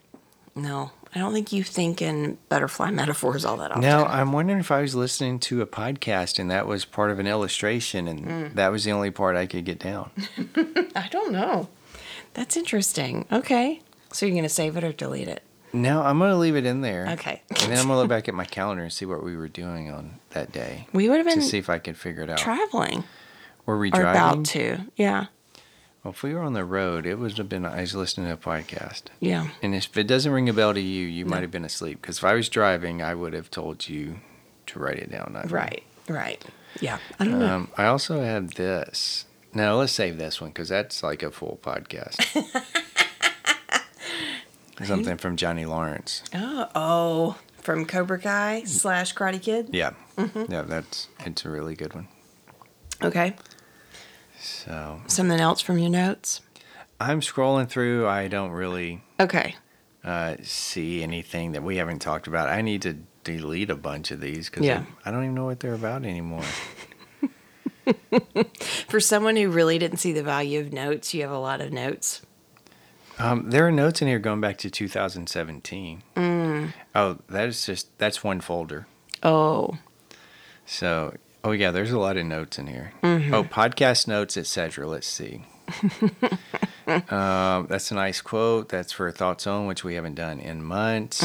no. 0.56 0.92
I 1.16 1.20
don't 1.20 1.32
think 1.32 1.52
you 1.54 1.64
think 1.64 2.02
in 2.02 2.40
butterfly 2.50 2.90
metaphors 3.02 3.46
all 3.46 3.58
that 3.58 3.70
often. 3.70 3.82
Now, 3.84 4.06
I'm 4.06 4.32
wondering 4.34 4.60
if 4.60 4.72
I 4.72 4.82
was 4.82 4.96
listening 4.96 5.38
to 5.42 5.62
a 5.62 5.68
podcast 5.68 6.40
and 6.40 6.50
that 6.50 6.66
was 6.66 6.86
part 6.86 7.12
of 7.12 7.20
an 7.20 7.28
illustration 7.28 8.08
and 8.08 8.26
Mm. 8.26 8.54
that 8.56 8.72
was 8.72 8.84
the 8.84 8.92
only 8.94 9.12
part 9.12 9.36
I 9.36 9.46
could 9.46 9.64
get 9.64 9.78
down. 9.78 10.10
I 10.96 11.08
don't 11.12 11.32
know. 11.32 11.68
That's 12.34 12.58
interesting. 12.58 13.28
Okay. 13.32 13.82
So 14.12 14.26
you're 14.26 14.34
going 14.34 14.42
to 14.44 14.50
save 14.50 14.76
it 14.76 14.84
or 14.84 14.92
delete 14.92 15.28
it? 15.28 15.44
No, 15.74 16.04
I'm 16.04 16.20
going 16.20 16.30
to 16.30 16.38
leave 16.38 16.56
it 16.56 16.66
in 16.66 16.82
there. 16.82 17.08
Okay. 17.14 17.42
And 17.50 17.58
then 17.58 17.80
I'm 17.80 17.88
going 17.88 17.96
to 17.96 17.96
look 17.98 18.10
back 18.10 18.28
at 18.28 18.36
my 18.36 18.46
calendar 18.46 18.84
and 18.84 18.94
see 18.94 19.06
what 19.06 19.24
we 19.24 19.36
were 19.36 19.48
doing 19.48 19.90
on 19.90 20.20
that 20.30 20.52
day 20.52 20.88
We 20.94 21.10
would 21.10 21.18
have 21.18 21.26
been 21.26 21.40
to 21.40 21.42
see 21.46 21.58
if 21.58 21.70
I 21.70 21.80
can 21.80 21.96
figure 21.96 22.22
it 22.24 22.30
out. 22.30 22.38
traveling 22.38 23.04
were 23.66 23.80
we 23.80 23.90
or 23.90 24.02
driving? 24.02 24.10
about 24.12 24.46
to. 24.46 24.78
Yeah. 24.96 25.26
Well, 26.04 26.12
if 26.12 26.22
we 26.22 26.34
were 26.34 26.42
on 26.42 26.54
the 26.54 26.66
road, 26.66 27.06
it 27.06 27.16
would 27.16 27.38
have 27.38 27.50
been, 27.50 27.66
I 27.66 27.82
was 27.82 27.96
listening 27.96 28.28
to 28.28 28.34
a 28.34 28.38
podcast. 28.38 29.04
Yeah. 29.20 29.48
And 29.62 29.74
if 29.74 29.98
it 29.98 30.06
doesn't 30.06 30.32
ring 30.32 30.50
a 30.50 30.54
bell 30.54 30.74
to 30.74 30.82
you, 30.82 31.08
you 31.08 31.26
might 31.26 31.42
have 31.42 31.52
been 31.52 31.64
asleep. 31.66 32.02
Because 32.02 32.18
if 32.18 32.24
I 32.26 32.34
was 32.34 32.50
driving, 32.50 33.02
I 33.02 33.16
would 33.16 33.34
have 33.34 33.50
told 33.50 33.88
you 33.88 34.20
to 34.68 34.80
write 34.80 34.98
it 34.98 35.10
down. 35.10 35.42
Right. 35.48 35.84
Right. 36.10 36.44
Yeah. 36.82 37.00
I 37.20 37.26
don't 37.26 37.40
know. 37.40 37.56
Um, 37.56 37.72
I 37.78 37.86
also 37.86 38.22
had 38.22 38.52
this. 38.54 39.26
Now 39.54 39.76
let's 39.76 39.94
save 39.94 40.18
this 40.18 40.42
one 40.42 40.50
because 40.50 40.70
that's 40.70 41.04
like 41.04 41.24
a 41.24 41.32
full 41.32 41.60
podcast. 41.62 42.20
Something 44.84 45.18
from 45.18 45.36
Johnny 45.38 45.66
Lawrence. 45.66 46.24
Oh, 46.34 46.68
oh, 46.74 47.38
from 47.62 47.86
Cobra 47.86 48.20
Kai 48.20 48.64
slash 48.66 49.14
Karate 49.14 49.42
Kid. 49.42 49.70
Yeah, 49.72 49.92
Mm-hmm. 50.18 50.52
yeah, 50.52 50.62
that's 50.64 51.08
it's 51.26 51.46
a 51.46 51.50
really 51.50 51.76
good 51.76 51.94
one. 51.94 52.08
Okay. 53.04 53.36
So 54.40 55.02
Something 55.08 55.40
else 55.40 55.62
from 55.62 55.78
your 55.78 55.90
notes. 55.90 56.42
I'm 57.00 57.22
scrolling 57.22 57.70
through. 57.70 58.08
I 58.08 58.28
don't 58.28 58.52
really 58.52 59.02
Okay. 59.20 59.56
uh, 60.04 60.36
see 60.44 61.02
anything 61.04 61.52
that 61.54 61.64
we 61.64 61.78
haven't 61.78 62.00
talked 62.00 62.28
about. 62.28 62.50
I 62.50 62.62
need 62.62 62.82
to 62.84 62.98
delete 63.24 63.70
a 63.70 63.76
bunch 63.76 64.12
of 64.12 64.20
these 64.22 64.50
because 64.50 64.66
Yeah. 64.66 64.84
I, 65.06 65.10
I 65.10 65.12
don't 65.12 65.24
even 65.24 65.36
know 65.36 65.46
what 65.46 65.60
they're 65.60 65.74
about 65.74 66.04
anymore. 66.06 66.44
For 68.88 69.00
someone 69.00 69.36
who 69.36 69.50
really 69.50 69.78
didn't 69.78 69.98
see 69.98 70.14
the 70.14 70.24
value 70.24 70.60
of 70.62 70.72
notes, 70.72 71.14
you 71.14 71.22
have 71.22 71.32
a 71.32 71.38
lot 71.40 71.60
of 71.62 71.72
notes. 71.74 72.22
Um, 73.20 73.50
there 73.50 73.68
are 73.68 73.72
notes 73.72 74.02
in 74.02 74.08
here 74.08 74.20
going 74.20 74.42
back 74.42 74.58
to 74.60 74.70
2017. 74.70 76.04
Mm. 76.16 76.74
Oh, 76.96 77.20
that 77.30 77.48
is 77.48 77.66
just 77.66 77.98
that's 77.98 78.24
one 78.24 78.42
folder. 78.42 78.88
Oh. 79.22 79.78
So, 80.66 81.16
oh 81.44 81.52
yeah, 81.52 81.72
there's 81.72 81.92
a 81.92 82.00
lot 82.00 82.18
of 82.18 82.26
notes 82.26 82.58
in 82.58 82.68
here. 82.68 82.94
Mm-hmm. 83.04 83.34
Oh, 83.34 83.44
podcast 83.44 84.08
notes, 84.08 84.38
etc. 84.38 84.88
Let's 84.88 85.08
see. 85.08 85.46
um, 86.88 87.68
that's 87.68 87.92
a 87.92 87.96
nice 87.96 88.22
quote. 88.22 88.70
That's 88.70 88.92
for 88.92 89.12
Thoughts 89.12 89.48
On, 89.48 89.68
which 89.68 89.84
we 89.84 89.96
haven't 89.96 90.16
done 90.16 90.40
in 90.40 90.64
months. 90.64 91.24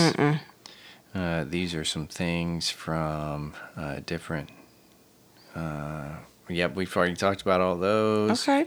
Uh, 1.14 1.44
these 1.44 1.74
are 1.74 1.84
some 1.84 2.06
things 2.06 2.70
from 2.70 3.54
uh, 3.76 4.00
different. 4.06 4.50
Uh, 5.54 6.16
yep, 6.48 6.74
we've 6.76 6.94
already 6.96 7.16
talked 7.16 7.42
about 7.42 7.60
all 7.60 7.76
those. 7.76 8.48
Okay. 8.48 8.66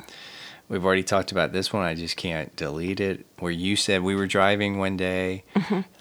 We've 0.71 0.85
already 0.85 1.03
talked 1.03 1.33
about 1.33 1.51
this 1.51 1.73
one. 1.73 1.83
I 1.83 1.95
just 1.95 2.15
can't 2.15 2.55
delete 2.55 3.01
it. 3.01 3.25
Where 3.39 3.51
you 3.51 3.75
said 3.75 4.03
we 4.03 4.15
were 4.15 4.25
driving 4.25 4.77
one 4.77 4.95
day, 4.95 5.43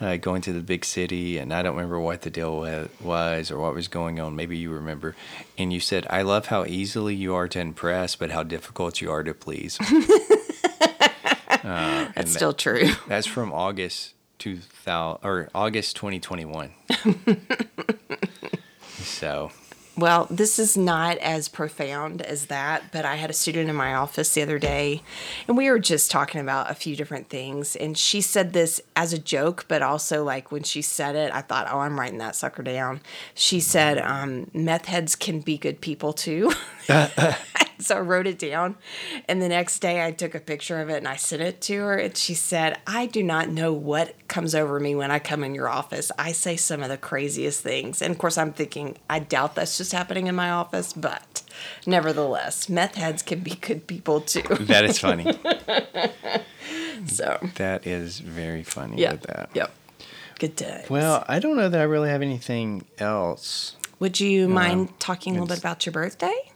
uh, 0.01 0.17
going 0.19 0.43
to 0.43 0.53
the 0.53 0.61
big 0.61 0.85
city, 0.85 1.39
and 1.39 1.53
I 1.53 1.63
don't 1.63 1.75
remember 1.75 1.99
what 1.99 2.23
the 2.23 2.31
deal 2.31 2.61
was 3.01 3.51
or 3.51 3.59
what 3.59 3.75
was 3.75 3.89
going 3.89 4.21
on. 4.21 4.37
Maybe 4.37 4.57
you 4.57 4.71
remember. 4.71 5.17
And 5.59 5.73
you 5.73 5.81
said, 5.81 6.07
I 6.09 6.23
love 6.23 6.47
how 6.47 6.65
easily 6.67 7.17
you 7.17 7.35
are 7.35 7.49
to 7.49 7.59
impress, 7.59 8.15
but 8.15 8.31
how 8.31 8.45
difficult 8.45 9.01
you 9.01 9.11
are 9.11 9.25
to 9.25 9.35
please. 9.35 9.77
and 11.65 12.15
That's 12.15 12.15
that- 12.15 12.29
still 12.29 12.53
true. 12.53 12.91
That's 13.09 13.27
from 13.27 13.53
August 13.53 14.15
2000 14.39 15.19
or 15.25 15.49
August 15.53 15.97
2021. 15.97 16.71
so, 18.99 19.51
Well, 20.01 20.27
this 20.31 20.59
is 20.59 20.79
not 20.79 21.19
as 21.19 21.51
profound 21.51 22.23
as 22.23 22.47
that, 22.47 22.85
but 22.91 23.05
I 23.05 23.17
had 23.17 23.29
a 23.29 23.35
student 23.35 23.69
in 23.69 23.77
my 23.77 23.93
office 23.93 24.33
the 24.33 24.41
other 24.41 24.59
day, 24.59 25.03
and 25.47 25.59
we 25.59 25.69
were 25.71 25.79
just 25.79 26.11
talking 26.11 26.41
about 26.41 26.71
a 26.71 26.75
few 26.75 26.97
different 26.97 27.29
things. 27.29 27.77
And 27.77 27.99
she 27.99 28.23
said 28.23 28.55
this 28.55 28.81
as 28.97 29.13
a 29.13 29.19
joke, 29.19 29.67
but 29.69 29.83
also 29.83 30.25
like 30.25 30.51
when 30.51 30.63
she 30.63 30.81
said 30.81 31.17
it, 31.17 31.31
I 31.35 31.43
thought, 31.43 31.69
oh, 31.71 31.81
I'm 31.81 32.01
writing 32.01 32.17
that 32.17 32.35
sucker 32.35 32.63
down. 32.63 33.03
She 33.35 33.61
said, 33.61 33.99
um, 33.99 34.51
meth 34.55 34.87
heads 34.87 35.17
can 35.17 35.41
be 35.41 35.59
good 35.59 35.83
people 35.83 36.15
too. 36.15 36.51
so 37.81 37.97
I 37.97 38.01
wrote 38.01 38.27
it 38.27 38.39
down. 38.39 38.77
And 39.29 39.41
the 39.41 39.49
next 39.49 39.81
day 39.81 40.05
I 40.05 40.13
took 40.13 40.35
a 40.35 40.41
picture 40.41 40.81
of 40.81 40.89
it 40.89 40.99
and 40.99 41.09
I 41.09 41.17
sent 41.17 41.43
it 41.43 41.61
to 41.63 41.77
her. 41.79 41.97
And 41.97 42.17
she 42.17 42.35
said, 42.35 42.79
I 42.87 43.07
do 43.07 43.23
not 43.23 43.49
know 43.49 43.73
what 43.73 44.15
comes 44.29 44.55
over 44.55 44.79
me 44.79 44.95
when 44.95 45.11
I 45.11 45.19
come 45.19 45.43
in 45.45 45.55
your 45.55 45.69
office. 45.69 46.13
I 46.19 46.33
say 46.33 46.57
some 46.57 46.83
of 46.83 46.89
the 46.89 46.97
craziest 46.97 47.63
things. 47.63 48.03
And 48.03 48.13
of 48.13 48.19
course, 48.19 48.39
I'm 48.39 48.53
thinking, 48.53 48.99
I 49.09 49.19
doubt 49.21 49.55
that's 49.55 49.79
just 49.79 49.90
happening 49.93 50.27
in 50.27 50.35
my 50.35 50.51
office, 50.51 50.93
but 50.93 51.43
nevertheless, 51.87 52.69
meth 52.69 52.95
heads 52.95 53.23
can 53.23 53.41
be 53.41 53.57
good 53.57 53.87
people 53.87 54.21
too. 54.21 54.43
that 54.43 54.85
is 54.85 54.99
funny. 54.99 55.39
So, 57.07 57.39
that 57.55 57.87
is 57.87 58.21
very 58.21 58.63
funny 58.63 59.01
yeah. 59.01 59.13
with 59.13 59.23
that. 59.23 59.51
Yep. 59.55 59.73
Good 60.39 60.57
day. 60.57 60.85
Well, 60.89 61.25
I 61.29 61.39
don't 61.39 61.57
know 61.57 61.69
that 61.69 61.81
I 61.81 61.85
really 61.85 62.09
have 62.09 62.23
anything 62.23 62.85
else. 62.99 63.77
would 63.99 64.21
you 64.21 64.49
mind 64.49 64.89
um, 64.89 64.95
talking 64.99 65.37
a 65.37 65.41
little 65.41 65.49
bit 65.55 65.59
about 65.59 65.87
your 65.87 65.93
birthday? 65.93 66.50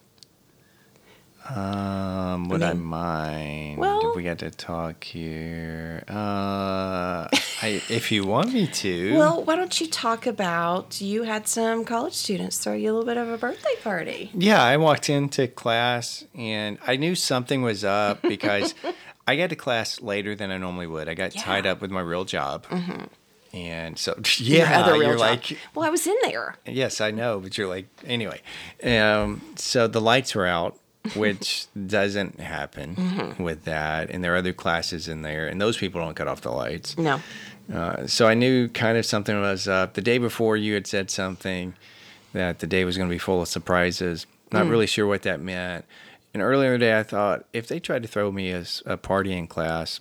Um, 1.46 2.48
would 2.48 2.62
I, 2.62 2.72
mean, 2.72 2.84
mind 2.84 3.78
well- 3.78 4.10
if 4.10 4.16
we 4.16 4.22
got 4.22 4.38
to 4.38 4.50
talk 4.50 5.04
here? 5.04 6.02
Uh, 6.08 7.28
I, 7.62 7.82
if 7.90 8.10
you 8.10 8.24
want 8.24 8.52
me 8.52 8.66
to. 8.66 9.16
Well, 9.16 9.42
why 9.44 9.56
don't 9.56 9.78
you 9.80 9.86
talk 9.88 10.26
about 10.26 11.00
you 11.00 11.24
had 11.24 11.46
some 11.46 11.84
college 11.84 12.14
students 12.14 12.58
throw 12.58 12.72
you 12.74 12.90
a 12.90 12.92
little 12.92 13.04
bit 13.04 13.16
of 13.16 13.28
a 13.28 13.36
birthday 13.36 13.74
party? 13.82 14.30
Yeah, 14.34 14.62
I 14.62 14.76
walked 14.78 15.10
into 15.10 15.46
class 15.48 16.24
and 16.34 16.78
I 16.86 16.96
knew 16.96 17.14
something 17.14 17.62
was 17.62 17.84
up 17.84 18.22
because 18.22 18.74
I 19.26 19.36
got 19.36 19.50
to 19.50 19.56
class 19.56 20.00
later 20.00 20.34
than 20.34 20.50
I 20.50 20.58
normally 20.58 20.86
would. 20.86 21.08
I 21.08 21.14
got 21.14 21.32
tied 21.32 21.66
up 21.66 21.80
with 21.80 21.90
my 21.90 22.00
real 22.00 22.24
job. 22.24 22.66
And 23.52 23.96
so, 23.98 24.18
yeah, 24.38 24.94
you're 24.94 25.12
job. 25.12 25.20
like, 25.20 25.58
well, 25.74 25.86
I 25.86 25.90
was 25.90 26.06
in 26.06 26.16
there. 26.24 26.56
yes, 26.66 27.00
I 27.00 27.10
know, 27.12 27.38
but 27.38 27.56
you're 27.56 27.68
like, 27.68 27.86
anyway. 28.04 28.40
Um, 28.82 29.40
so 29.54 29.86
the 29.86 30.00
lights 30.00 30.34
were 30.34 30.46
out, 30.46 30.76
which 31.14 31.66
doesn't 31.86 32.40
happen 32.40 32.96
Mm-hmm. 32.96 33.42
with 33.42 33.64
that. 33.64 34.10
And 34.10 34.24
there 34.24 34.34
are 34.34 34.38
other 34.38 34.52
classes 34.52 35.06
in 35.08 35.22
there, 35.22 35.46
and 35.46 35.60
those 35.60 35.76
people 35.76 36.00
don't 36.00 36.14
cut 36.14 36.28
off 36.28 36.40
the 36.40 36.50
lights. 36.52 36.96
No. 36.96 37.20
Uh, 37.72 38.06
so 38.06 38.26
I 38.26 38.34
knew 38.34 38.68
kind 38.68 38.96
of 38.98 39.06
something 39.06 39.38
was 39.40 39.68
up. 39.68 39.94
The 39.94 40.00
day 40.02 40.18
before, 40.18 40.56
you 40.56 40.74
had 40.74 40.86
said 40.86 41.10
something 41.10 41.74
that 42.32 42.58
the 42.58 42.66
day 42.66 42.84
was 42.84 42.96
going 42.96 43.08
to 43.08 43.14
be 43.14 43.18
full 43.18 43.42
of 43.42 43.48
surprises. 43.48 44.26
Not 44.52 44.66
really 44.66 44.86
sure 44.86 45.06
what 45.06 45.22
that 45.22 45.40
meant. 45.40 45.84
And 46.32 46.42
earlier 46.42 46.72
today, 46.78 46.98
I 46.98 47.02
thought 47.02 47.44
if 47.52 47.66
they 47.68 47.80
tried 47.80 48.02
to 48.02 48.08
throw 48.08 48.30
me 48.32 48.50
a 48.86 48.96
party 48.96 49.32
in 49.32 49.46
class, 49.46 50.00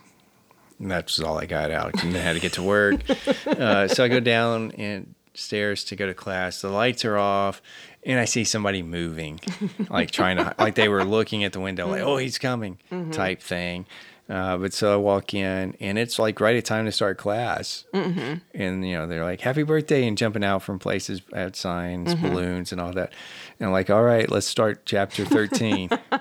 that's 0.80 1.20
all 1.20 1.38
I 1.39 1.45
got 1.45 1.72
out. 1.72 2.04
And 2.04 2.16
I 2.16 2.20
had 2.20 2.34
to 2.34 2.39
get 2.39 2.54
to 2.54 2.64
work. 2.64 3.01
uh, 3.47 3.88
so 3.88 4.04
I 4.04 4.08
go 4.10 4.20
down 4.20 4.72
and 4.78 5.16
stairs 5.34 5.84
to 5.86 5.96
go 5.96 6.08
to 6.08 6.14
class. 6.14 6.62
The 6.62 6.70
lights 6.70 7.06
are 7.06 7.18
off, 7.18 7.62
and 8.04 8.20
I 8.20 8.26
see 8.26 8.44
somebody 8.44 8.84
moving, 8.84 9.40
like 9.90 10.12
trying 10.12 10.38
to, 10.38 10.56
like 10.58 10.76
they 10.76 10.90
were 10.90 11.04
looking 11.04 11.44
at 11.44 11.54
the 11.54 11.60
window, 11.60 11.88
like, 11.88 12.02
oh, 12.02 12.18
he's 12.18 12.38
coming, 12.38 12.78
type 13.12 13.42
thing. 13.42 13.86
Uh, 14.30 14.58
but 14.58 14.74
so 14.74 14.94
I 14.94 14.96
walk 14.96 15.34
in, 15.34 15.76
and 15.82 15.98
it's 15.98 16.18
like 16.18 16.40
right 16.40 16.56
at 16.56 16.64
time 16.64 16.86
to 16.86 16.92
start 16.92 17.18
class. 17.18 17.84
Mm-hmm. 17.94 18.36
And, 18.54 18.88
you 18.88 18.96
know, 18.96 19.06
they're 19.06 19.24
like, 19.24 19.42
happy 19.42 19.64
birthday, 19.64 20.08
and 20.08 20.18
jumping 20.18 20.46
out 20.46 20.64
from 20.64 20.80
places 20.80 21.22
at 21.34 21.56
signs, 21.58 22.16
balloons, 22.16 22.72
and 22.72 22.80
all 22.80 22.94
that. 22.94 23.14
And 23.60 23.68
I'm 23.68 23.74
like, 23.74 23.90
all 23.90 24.04
right, 24.04 24.30
let's 24.32 24.48
start 24.48 24.86
chapter 24.86 25.26
13. 25.26 25.90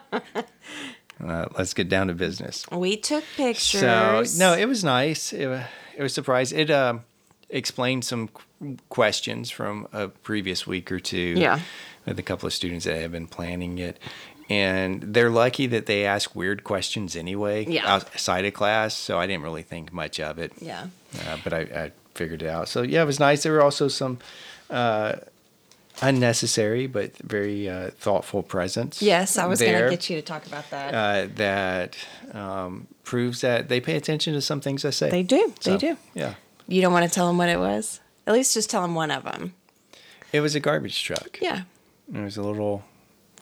uh, 1.24 1.46
let's 1.56 1.74
get 1.74 1.88
down 1.88 2.08
to 2.08 2.14
business. 2.14 2.66
We 2.72 2.96
took 2.96 3.24
pictures. 3.36 3.80
So 3.80 4.24
no, 4.36 4.54
it 4.54 4.66
was 4.66 4.82
nice. 4.82 5.32
It, 5.32 5.48
it 5.96 6.02
was 6.02 6.12
surprised. 6.12 6.52
It 6.52 6.72
um, 6.72 7.04
explained 7.50 8.04
some 8.04 8.30
questions 8.88 9.50
from 9.50 9.86
a 9.92 10.08
previous 10.08 10.66
week 10.66 10.90
or 10.92 11.00
two. 11.00 11.34
Yeah. 11.36 11.60
with 12.06 12.18
a 12.18 12.22
couple 12.22 12.46
of 12.46 12.52
students 12.52 12.84
that 12.84 13.00
have 13.00 13.12
been 13.12 13.26
planning 13.28 13.78
it, 13.78 13.96
and 14.50 15.00
they're 15.14 15.30
lucky 15.30 15.66
that 15.68 15.86
they 15.86 16.04
ask 16.04 16.34
weird 16.34 16.64
questions 16.64 17.14
anyway. 17.16 17.64
Yeah. 17.66 17.86
outside 17.86 18.44
of 18.44 18.54
class, 18.54 18.96
so 18.96 19.18
I 19.18 19.26
didn't 19.26 19.42
really 19.44 19.62
think 19.62 19.92
much 19.92 20.18
of 20.18 20.38
it. 20.38 20.52
Yeah. 20.60 20.86
Uh, 21.26 21.36
but 21.44 21.52
I, 21.52 21.60
I 21.60 21.92
figured 22.14 22.42
it 22.42 22.48
out. 22.48 22.68
So 22.68 22.82
yeah, 22.82 23.02
it 23.02 23.06
was 23.06 23.20
nice. 23.20 23.44
There 23.44 23.52
were 23.52 23.62
also 23.62 23.86
some 23.88 24.18
uh, 24.68 25.14
unnecessary 26.00 26.86
but 26.86 27.16
very 27.18 27.68
uh, 27.68 27.90
thoughtful 27.98 28.42
presents. 28.42 29.00
Yes, 29.02 29.38
I 29.38 29.46
was 29.46 29.60
going 29.60 29.84
to 29.84 29.90
get 29.90 30.10
you 30.10 30.16
to 30.16 30.22
talk 30.22 30.46
about 30.46 30.68
that. 30.70 30.94
uh, 30.94 31.28
that 31.36 31.96
um, 32.32 32.86
proves 33.04 33.40
that 33.42 33.68
they 33.68 33.80
pay 33.80 33.96
attention 33.96 34.34
to 34.34 34.40
some 34.40 34.60
things 34.60 34.84
I 34.84 34.90
say. 34.90 35.10
they 35.10 35.22
do. 35.22 35.52
So, 35.60 35.70
they 35.70 35.78
do. 35.78 35.96
Yeah. 36.14 36.34
You 36.68 36.80
don't 36.80 36.92
want 36.92 37.08
to 37.08 37.14
tell 37.14 37.26
them 37.26 37.38
what 37.38 37.48
it 37.48 37.58
was? 37.58 38.00
At 38.26 38.34
least 38.34 38.54
just 38.54 38.70
tell 38.70 38.84
him 38.84 38.94
one 38.94 39.10
of 39.10 39.24
them. 39.24 39.54
It 40.32 40.40
was 40.40 40.54
a 40.54 40.60
garbage 40.60 41.02
truck. 41.02 41.38
Yeah. 41.40 41.62
It 42.12 42.20
was 42.20 42.36
a 42.36 42.42
little 42.42 42.84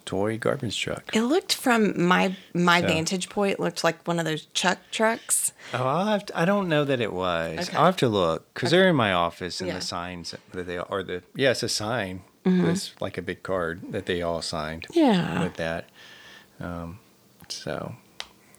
toy 0.04 0.38
garbage 0.38 0.80
truck. 0.80 1.14
It 1.14 1.22
looked 1.22 1.54
from 1.54 2.06
my 2.06 2.34
my 2.54 2.80
So- 2.80 2.86
vantage 2.88 3.28
point 3.28 3.60
looked 3.60 3.84
like 3.84 4.06
one 4.08 4.18
of 4.18 4.24
those 4.24 4.46
chuck 4.54 4.78
trucks. 4.90 5.52
Oh, 5.74 5.84
I'll 5.86 6.06
have 6.06 6.26
to, 6.26 6.38
I 6.38 6.44
don't 6.44 6.68
know 6.68 6.84
that 6.84 7.00
it 7.00 7.12
was. 7.12 7.68
Okay. 7.68 7.76
I'll 7.76 7.84
have 7.86 7.96
to 7.98 8.08
look 8.08 8.52
because 8.54 8.70
they're 8.70 8.88
in 8.88 8.96
my 8.96 9.12
office 9.12 9.60
and 9.60 9.68
Yeah. 9.68 9.74
the 9.76 9.80
signs 9.82 10.34
that 10.52 10.66
they 10.66 10.78
are 10.78 11.02
the 11.02 11.22
yeah, 11.34 11.50
it's 11.52 11.62
a 11.62 11.68
sign. 11.68 12.22
Mm-hmm. 12.44 12.70
It's 12.70 12.94
like 13.00 13.18
a 13.18 13.22
big 13.22 13.42
card 13.42 13.92
that 13.92 14.06
they 14.06 14.22
all 14.22 14.40
signed. 14.42 14.86
Yeah. 14.92 15.42
With 15.44 15.54
that, 15.56 15.90
um, 16.58 16.98
so 17.48 17.94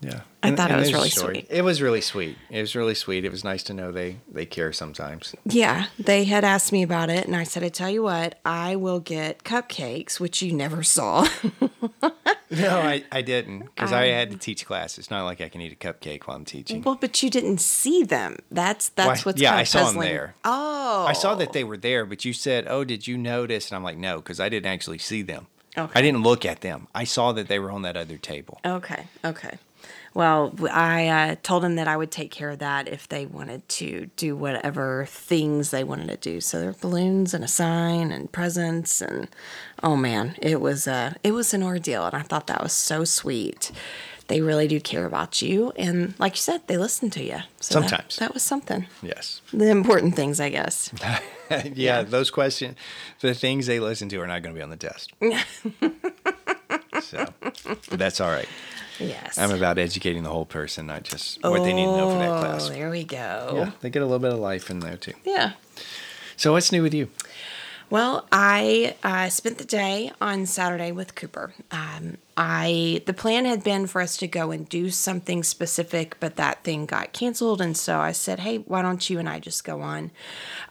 yeah. 0.02 0.22
I 0.44 0.52
thought 0.56 0.72
it 0.72 0.78
was 0.78 0.92
really 0.92 1.10
story. 1.10 1.36
sweet. 1.36 1.48
It 1.52 1.62
was 1.62 1.82
really 1.82 2.02
sweet. 2.02 2.36
It 2.50 2.60
was 2.62 2.76
really 2.76 2.96
sweet. 2.96 3.24
It 3.26 3.32
was 3.32 3.44
nice 3.44 3.62
to 3.64 3.74
know 3.74 3.92
they 3.92 4.18
they 4.32 4.46
care 4.46 4.74
sometimes. 4.74 5.36
Yeah, 5.46 5.86
they 6.00 6.24
had 6.26 6.44
asked 6.44 6.72
me 6.72 6.82
about 6.84 7.10
it, 7.10 7.26
and 7.26 7.36
I 7.36 7.44
said, 7.44 7.64
"I 7.64 7.70
tell 7.70 7.90
you 7.90 8.04
what, 8.04 8.40
I 8.44 8.76
will 8.76 9.00
get 9.00 9.44
cupcakes, 9.44 10.20
which 10.20 10.42
you 10.42 10.52
never 10.54 10.84
saw." 10.84 11.28
No, 12.54 12.80
I, 12.82 13.06
I 13.14 13.22
didn't 13.22 13.60
because 13.60 13.94
I 13.94 14.10
Um, 14.10 14.14
had 14.14 14.32
to 14.32 14.38
teach 14.38 14.66
class. 14.66 14.98
It's 14.98 15.10
not 15.10 15.24
like 15.24 15.40
I 15.40 15.48
can 15.48 15.62
eat 15.62 15.72
a 15.72 15.76
cupcake 15.78 16.24
while 16.24 16.36
I'm 16.36 16.44
teaching. 16.44 16.82
well, 16.82 16.96
but 17.00 17.24
you 17.24 17.30
didn't 17.30 17.62
see 17.62 18.04
them. 18.04 18.40
That's 18.52 18.90
that's 18.90 19.24
Why- 19.26 19.30
what's 19.32 19.42
yeah, 19.42 19.56
I 19.56 19.64
saw 19.64 19.84
puzzling. 19.86 20.10
there. 20.10 20.36
Oh, 20.44 21.06
I 21.08 21.14
saw 21.14 21.34
that 21.36 21.54
they 21.54 21.64
were 21.64 21.78
there, 21.78 22.06
but 22.06 22.26
you 22.26 22.34
said, 22.34 22.66
"Oh, 22.68 22.84
did 22.84 23.08
you 23.08 23.18
notice?" 23.18 23.70
And 23.70 23.78
I'm 23.78 23.84
like, 23.86 23.98
"No," 23.98 24.18
because 24.18 24.42
I 24.42 24.50
didn't 24.50 24.70
actually 24.70 24.98
see 24.98 25.22
them. 25.22 25.48
Okay. 25.78 25.98
I 25.98 26.02
didn't 26.02 26.24
look 26.24 26.44
at 26.46 26.60
them. 26.60 26.88
I 26.94 27.06
saw 27.06 27.32
that 27.32 27.48
they 27.48 27.58
were 27.58 27.72
on 27.72 27.84
that 27.84 27.96
other 27.96 28.18
table. 28.18 28.60
Okay, 28.66 29.06
okay. 29.24 29.58
Well, 30.14 30.54
I 30.70 31.08
uh, 31.08 31.36
told 31.42 31.64
them 31.64 31.76
that 31.76 31.88
I 31.88 31.96
would 31.96 32.12
take 32.12 32.32
care 32.32 32.50
of 32.50 32.60
that 32.60 32.90
if 32.90 33.08
they 33.08 33.26
wanted 33.26 33.68
to 33.70 34.10
do 34.18 34.36
whatever 34.36 35.06
things 35.06 35.72
they 35.72 35.86
wanted 35.86 36.08
to 36.08 36.18
do. 36.18 36.42
So 36.42 36.60
there 36.60 36.68
were 36.68 36.78
balloons 36.82 37.34
and 37.34 37.44
a 37.44 37.48
sign 37.48 38.12
and 38.12 38.32
presents 38.32 39.02
and 39.02 39.30
oh 39.84 39.96
man, 39.96 40.36
it 40.42 40.60
was 40.62 40.88
uh, 40.88 41.14
it 41.24 41.32
was 41.32 41.54
an 41.54 41.64
ordeal, 41.64 42.06
and 42.06 42.16
I 42.16 42.22
thought 42.22 42.48
that 42.48 42.62
was 42.62 42.74
so 42.74 43.04
sweet. 43.04 43.72
They 44.28 44.40
really 44.40 44.68
do 44.68 44.80
care 44.80 45.06
about 45.06 45.42
you, 45.42 45.74
and 45.76 46.14
like 46.18 46.34
you 46.34 46.40
said, 46.40 46.62
they 46.68 46.78
listen 46.78 47.10
to 47.12 47.24
you. 47.24 47.40
So 47.60 47.74
Sometimes. 47.74 48.16
that, 48.18 48.34
was 48.34 48.44
something. 48.44 48.86
Yes. 49.02 49.42
The 49.52 49.70
important 49.70 50.16
things, 50.16 50.40
I 50.40 50.48
guess. 50.48 50.90
yeah, 51.74 52.04
those 52.04 52.32
questions, 52.32 52.78
the 53.20 53.34
things 53.34 53.68
they 53.68 53.82
listen 53.82 54.08
to 54.08 54.22
are 54.22 54.28
not 54.28 54.42
going 54.42 54.56
to 54.56 54.58
be 54.58 54.64
on 54.64 54.70
the 54.70 54.78
test. 54.78 55.12
so 57.02 57.26
that's 57.90 58.22
all 58.22 58.30
right. 58.30 58.48
Yes. 59.02 59.38
I'm 59.38 59.52
about 59.52 59.78
educating 59.78 60.24
the 60.24 60.30
whole 60.30 60.46
person, 60.46 60.88
not 60.88 61.04
just 61.04 61.42
what 61.44 61.64
they 61.64 61.74
need 61.74 61.86
to 61.86 61.98
know 61.98 62.12
for 62.12 62.18
that 62.20 62.40
class. 62.40 62.64
Oh, 62.64 62.68
class. 62.68 62.70
there 62.70 62.90
we 62.90 63.04
go. 63.04 63.52
Yeah, 63.56 63.72
they 63.82 63.90
get 63.90 64.02
a 64.02 64.06
little 64.06 64.20
bit 64.20 64.34
of 64.34 64.40
life 64.40 64.70
in 64.70 64.80
there 64.80 64.98
too. 64.98 65.14
yeah. 65.24 65.54
So 66.38 66.54
what's 66.54 66.72
new 66.72 66.82
with 66.82 66.94
you? 66.94 67.10
Well, 67.92 68.26
I 68.32 68.96
uh, 69.04 69.28
spent 69.28 69.58
the 69.58 69.66
day 69.66 70.14
on 70.22 70.46
Saturday 70.46 70.94
with 70.94 71.14
Cooper. 71.14 71.54
Um, 71.72 72.18
I 72.38 73.04
the 73.06 73.12
plan 73.14 73.44
had 73.44 73.66
been 73.66 73.86
for 73.86 74.00
us 74.00 74.16
to 74.18 74.28
go 74.28 74.50
and 74.52 74.68
do 74.70 74.90
something 74.90 75.44
specific, 75.44 76.16
but 76.22 76.38
that 76.38 76.64
thing 76.64 76.86
got 76.86 77.12
canceled, 77.12 77.60
and 77.60 77.76
so 77.76 78.00
I 78.00 78.14
said, 78.14 78.40
"Hey, 78.40 78.60
why 78.60 78.82
don't 78.82 79.10
you 79.10 79.20
and 79.20 79.28
I 79.28 79.40
just 79.40 79.66
go 79.66 79.82
on 79.82 80.12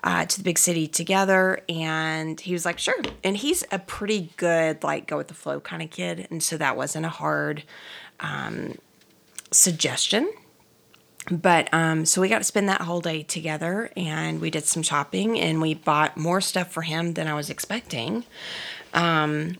uh, 0.02 0.24
to 0.24 0.38
the 0.38 0.42
big 0.42 0.56
city 0.56 0.88
together?" 0.88 1.60
And 1.68 2.40
he 2.40 2.54
was 2.54 2.64
like, 2.64 2.78
"Sure." 2.78 2.96
And 3.22 3.36
he's 3.36 3.64
a 3.70 3.78
pretty 3.78 4.30
good 4.38 4.82
like 4.82 5.06
go 5.06 5.18
with 5.18 5.28
the 5.28 5.34
flow 5.34 5.60
kind 5.60 5.82
of 5.82 5.90
kid, 5.90 6.26
and 6.30 6.42
so 6.42 6.56
that 6.56 6.74
wasn't 6.74 7.04
a 7.04 7.10
hard 7.10 7.64
um, 8.20 8.78
suggestion. 9.50 10.32
But 11.30 11.72
um, 11.72 12.06
so 12.06 12.20
we 12.20 12.28
got 12.28 12.38
to 12.38 12.44
spend 12.44 12.68
that 12.68 12.80
whole 12.80 13.00
day 13.00 13.22
together, 13.22 13.90
and 13.96 14.40
we 14.40 14.50
did 14.50 14.64
some 14.64 14.82
shopping, 14.82 15.38
and 15.38 15.60
we 15.60 15.74
bought 15.74 16.16
more 16.16 16.40
stuff 16.40 16.72
for 16.72 16.82
him 16.82 17.14
than 17.14 17.28
I 17.28 17.34
was 17.34 17.50
expecting. 17.50 18.24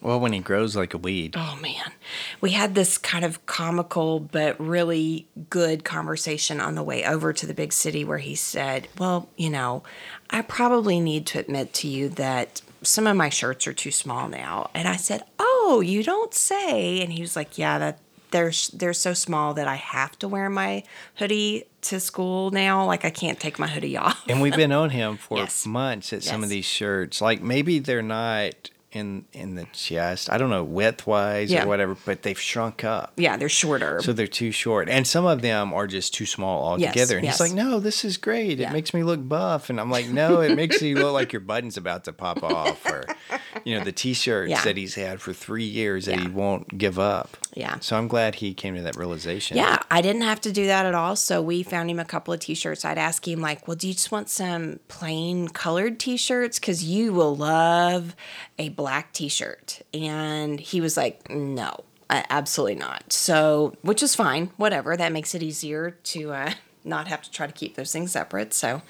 Well, 0.01 0.19
when 0.19 0.33
he 0.33 0.41
grows 0.41 0.75
like 0.75 0.95
a 0.95 0.99
weed. 0.99 1.35
Oh 1.37 1.59
man, 1.63 1.93
we 2.41 2.51
had 2.51 2.75
this 2.75 2.99
kind 2.99 3.25
of 3.25 3.45
comical 3.47 4.19
but 4.19 4.59
really 4.59 5.29
good 5.51 5.85
conversation 5.85 6.61
on 6.61 6.75
the 6.75 6.83
way 6.83 7.05
over 7.05 7.33
to 7.33 7.47
the 7.47 7.55
big 7.55 7.73
city 7.73 8.05
where 8.05 8.19
he 8.19 8.35
said, 8.35 8.89
Well, 8.99 9.29
you 9.37 9.51
know, 9.51 9.83
I 10.31 10.43
probably 10.43 10.99
need 10.99 11.27
to 11.27 11.39
admit 11.39 11.73
to 11.75 11.89
you 11.89 12.09
that 12.11 12.63
some 12.83 13.07
of 13.07 13.17
my 13.17 13.29
shirts 13.29 13.67
are 13.67 13.73
too 13.73 13.91
small 13.91 14.29
now. 14.29 14.71
And 14.75 14.89
I 14.89 14.97
said, 14.97 15.23
Oh, 15.39 15.81
you 15.85 16.03
don't 16.03 16.35
say. 16.35 17.01
And 17.01 17.13
he 17.13 17.21
was 17.21 17.37
like, 17.37 17.57
Yeah, 17.57 17.79
that. 17.79 17.99
They're, 18.31 18.53
they're 18.73 18.93
so 18.93 19.15
small 19.15 19.55
that 19.55 19.67
I 19.69 19.77
have 19.77 20.19
to 20.21 20.29
wear 20.29 20.49
my 20.51 20.83
hoodie 21.17 21.65
to 21.83 21.99
school 22.01 22.51
now. 22.51 22.85
Like 22.87 23.05
I 23.05 23.11
can't 23.11 23.39
take 23.41 23.59
my 23.59 23.67
hoodie 23.67 23.97
off. 24.05 24.23
And 24.29 24.41
we've 24.41 24.57
been 24.57 24.73
on 24.73 24.91
him 24.91 25.17
for 25.17 25.39
Yes. 25.39 25.67
months 25.67 26.13
at 26.13 26.23
some 26.23 26.43
of 26.43 26.49
these 26.49 26.65
shirts. 26.65 27.21
Like 27.21 27.43
maybe 27.43 27.79
they're 27.79 28.03
not 28.03 28.71
in 28.93 29.25
in 29.33 29.55
the 29.55 29.67
chest. 29.73 30.33
I 30.33 30.37
don't 30.39 30.51
know 30.51 30.65
width 30.65 31.07
wise 31.07 31.51
Yeah. 31.51 31.65
or 31.65 31.69
whatever, 31.69 31.97
but 32.05 32.23
they've 32.23 32.39
shrunk 32.41 32.83
up. 32.83 33.13
Yeah, 33.17 33.37
they're 33.37 33.49
shorter. 33.49 34.01
So 34.03 34.13
they're 34.13 34.27
too 34.27 34.51
short. 34.51 34.89
And 34.89 35.07
some 35.07 35.27
of 35.27 35.43
them 35.43 35.73
are 35.73 35.87
just 35.87 36.13
too 36.13 36.27
small 36.27 36.77
Yes, 36.79 36.89
altogether. 36.89 37.17
and 37.17 37.25
yes. 37.25 37.35
he's 37.39 37.41
like, 37.41 37.53
No, 37.57 37.79
this 37.79 38.05
is 38.05 38.17
great. 38.17 38.59
Yeah. 38.59 38.71
It 38.71 38.73
makes 38.73 38.93
me 38.93 39.05
look 39.05 39.27
buff. 39.29 39.71
And 39.71 39.79
I'm 39.81 39.91
like, 39.91 40.09
No, 40.09 40.41
it 40.41 40.57
makes 40.57 40.83
you 40.83 40.97
look 40.97 41.13
like 41.13 41.33
your 41.33 41.41
button's 41.41 41.77
about 41.77 42.05
to 42.05 42.13
pop 42.13 42.43
off. 42.43 42.85
Or, 42.85 43.05
you 43.65 43.79
know, 43.79 43.85
the 43.85 43.93
t 43.93 44.13
shirts 44.13 44.51
Yeah. 44.51 44.65
that 44.65 44.77
he's 44.77 44.97
had 44.97 45.21
for 45.21 45.33
three 45.33 45.65
years 45.65 46.07
that 46.07 46.19
he 46.19 46.27
won't 46.27 46.77
give 46.77 46.99
up. 46.99 47.37
Yeah. 47.55 47.79
So 47.81 47.97
I'm 47.97 48.09
glad 48.09 48.37
he 48.37 48.55
came 48.55 48.75
to 48.75 48.83
that 48.83 48.97
realization. 48.97 49.57
Yeah, 49.57 49.79
I 49.91 50.03
didn't 50.03 50.23
have 50.23 50.41
to 50.43 50.53
do 50.53 50.67
that 50.67 50.85
at 50.87 50.95
all. 50.95 51.15
So 51.17 51.41
we 51.43 51.63
found 51.63 51.91
him 51.91 51.99
a 52.01 52.05
couple 52.05 52.35
of 52.35 52.41
t-shirts. 52.41 52.85
I'd 52.85 52.99
ask 52.99 53.27
him 53.27 53.41
like, 53.41 53.67
"Well, 53.69 53.77
do 53.77 53.87
you 53.89 53.95
just 53.95 54.11
want 54.13 54.29
some 54.31 54.79
plain 54.89 55.49
colored 55.49 55.99
t-shirts 56.01 56.59
cuz 56.59 56.85
you 56.85 57.13
will 57.13 57.37
love 57.37 58.15
a 58.59 58.69
black 58.81 59.13
t-shirt." 59.13 59.83
And 59.95 60.59
he 60.61 60.81
was 60.81 60.97
like, 60.97 61.29
"No, 61.31 61.85
absolutely 62.09 62.77
not." 62.77 63.13
So, 63.13 63.75
which 63.83 64.03
is 64.03 64.15
fine. 64.15 64.51
Whatever. 64.57 64.97
That 64.97 65.13
makes 65.13 65.35
it 65.35 65.43
easier 65.43 65.91
to 66.13 66.33
uh 66.33 66.53
not 66.83 67.09
have 67.09 67.21
to 67.21 67.31
try 67.31 67.47
to 67.47 67.53
keep 67.53 67.75
those 67.77 67.93
things 67.93 68.11
separate. 68.13 68.55
So, 68.55 68.81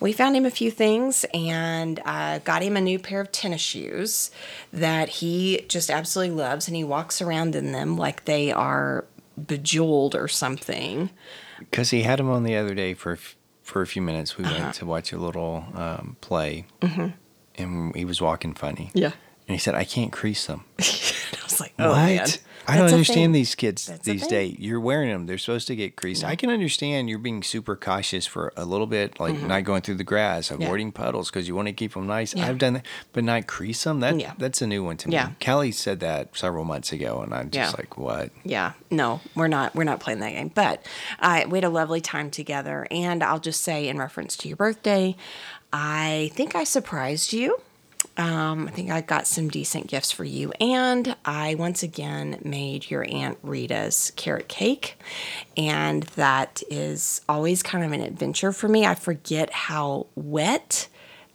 we 0.00 0.12
found 0.12 0.36
him 0.36 0.44
a 0.44 0.50
few 0.50 0.70
things 0.70 1.24
and 1.32 1.98
uh, 2.04 2.40
got 2.40 2.60
him 2.62 2.76
a 2.76 2.80
new 2.82 2.98
pair 2.98 3.22
of 3.22 3.32
tennis 3.32 3.62
shoes 3.62 4.30
that 4.70 5.08
he 5.20 5.64
just 5.66 5.90
absolutely 5.90 6.36
loves, 6.36 6.68
and 6.68 6.76
he 6.76 6.84
walks 6.84 7.22
around 7.22 7.54
in 7.56 7.72
them 7.72 7.96
like 7.96 8.26
they 8.26 8.52
are 8.52 9.06
bejeweled 9.46 10.14
or 10.14 10.28
something. 10.28 11.08
Because 11.58 11.88
he 11.90 12.02
had 12.02 12.20
him 12.20 12.28
on 12.28 12.42
the 12.44 12.54
other 12.56 12.74
day 12.74 12.92
for 12.94 13.12
f- 13.12 13.34
for 13.62 13.80
a 13.82 13.86
few 13.86 14.02
minutes. 14.02 14.36
We 14.36 14.44
Uh-huh. 14.44 14.62
went 14.64 14.74
to 14.76 14.86
watch 14.86 15.12
a 15.14 15.18
little 15.18 15.64
um, 15.74 16.16
play, 16.20 16.66
Mm-hmm. 16.82 17.08
and 17.56 17.96
he 17.96 18.04
was 18.04 18.20
walking 18.20 18.52
funny. 18.54 18.90
Yeah. 18.94 19.12
And 19.48 19.54
he 19.54 19.58
said, 19.58 19.74
"I 19.74 19.84
can't 19.84 20.12
crease 20.12 20.46
them." 20.46 20.64
I 20.78 20.82
was 21.44 21.58
like, 21.60 21.72
oh, 21.78 21.88
what? 21.90 21.96
man. 21.96 22.26
I 22.70 22.76
don't 22.76 22.92
understand 22.92 23.28
thing. 23.28 23.32
these 23.32 23.54
kids 23.54 23.86
That's 23.86 24.04
these 24.04 24.26
days. 24.26 24.56
You're 24.58 24.78
wearing 24.78 25.08
them; 25.08 25.24
they're 25.24 25.38
supposed 25.38 25.68
to 25.68 25.74
get 25.74 25.96
creased. 25.96 26.22
I 26.22 26.36
can 26.36 26.50
understand 26.50 27.08
you're 27.08 27.18
being 27.18 27.42
super 27.42 27.74
cautious 27.76 28.26
for 28.26 28.52
a 28.58 28.66
little 28.66 28.86
bit, 28.86 29.18
like 29.18 29.40
not 29.40 29.64
going 29.64 29.80
through 29.80 29.94
the 29.94 30.04
grass, 30.04 30.50
avoiding 30.50 30.92
puddles 30.92 31.30
because 31.30 31.48
you 31.48 31.54
want 31.54 31.68
to 31.68 31.72
keep 31.72 31.94
them 31.94 32.06
nice. 32.06 32.30
Mm-hmm. 32.34 32.40
Yeah. 32.40 32.48
I've 32.48 32.58
done 32.58 32.74
that, 32.74 32.86
but 33.14 33.24
not 33.24 33.46
crease 33.46 33.82
them. 33.84 34.00
That 34.00 34.20
Yeah. 34.20 34.34
that's 34.36 34.60
a 34.60 34.66
new 34.66 34.84
one 34.84 34.98
to 34.98 35.08
me. 35.08 35.14
Yeah. 35.14 35.30
Kelly 35.40 35.72
said 35.72 36.00
that 36.00 36.36
several 36.36 36.64
months 36.66 36.92
ago, 36.92 37.22
and 37.22 37.32
I'm 37.32 37.48
just 37.50 37.72
Yeah. 37.72 37.76
like, 37.78 37.96
what? 37.96 38.32
Yeah, 38.44 38.72
no, 38.90 39.22
we're 39.34 39.48
not. 39.48 39.74
We're 39.74 39.84
not 39.84 40.00
playing 40.00 40.18
that 40.18 40.32
game. 40.32 40.48
But 40.54 40.84
uh, 41.20 41.44
we 41.48 41.56
had 41.56 41.64
a 41.64 41.70
lovely 41.70 42.02
time 42.02 42.30
together, 42.30 42.86
and 42.90 43.22
I'll 43.22 43.40
just 43.40 43.62
say, 43.62 43.88
in 43.88 43.96
reference 43.96 44.36
to 44.36 44.48
your 44.48 44.58
birthday, 44.58 45.16
I 45.72 46.30
think 46.34 46.54
I 46.54 46.64
surprised 46.64 47.32
you. 47.32 47.62
Um, 48.18 48.66
I 48.66 48.72
think 48.72 48.90
I 48.90 49.00
got 49.00 49.28
some 49.28 49.48
decent 49.48 49.86
gifts 49.86 50.10
for 50.10 50.24
you, 50.24 50.52
and 50.60 51.14
I 51.24 51.54
once 51.54 51.84
again 51.84 52.40
made 52.44 52.90
your 52.90 53.06
aunt 53.08 53.38
Rita's 53.42 54.12
carrot 54.16 54.48
cake, 54.48 54.98
and 55.56 56.02
that 56.16 56.62
is 56.68 57.20
always 57.28 57.62
kind 57.62 57.84
of 57.84 57.92
an 57.92 58.00
adventure 58.00 58.50
for 58.52 58.66
me. 58.68 58.84
I 58.84 58.96
forget 58.96 59.50
how 59.52 60.08
wet 60.16 60.88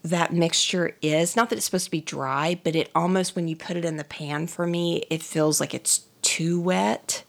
that 0.04 0.34
mixture 0.34 0.98
is. 1.02 1.38
Not 1.38 1.50
that 1.50 1.56
it's 1.56 1.66
supposed 1.66 1.86
to 1.86 1.92
be 1.92 2.02
dry, 2.02 2.60
but 2.62 2.76
it 2.76 2.92
almost 2.94 3.36
when 3.36 3.48
you 3.48 3.56
put 3.56 3.78
it 3.78 3.86
in 3.86 3.96
the 3.96 4.04
pan 4.04 4.48
for 4.48 4.68
me, 4.68 5.06
it 5.10 5.24
feels 5.24 5.62
like 5.62 5.74
it's 5.74 6.02
too 6.22 6.60
wet. 6.60 7.24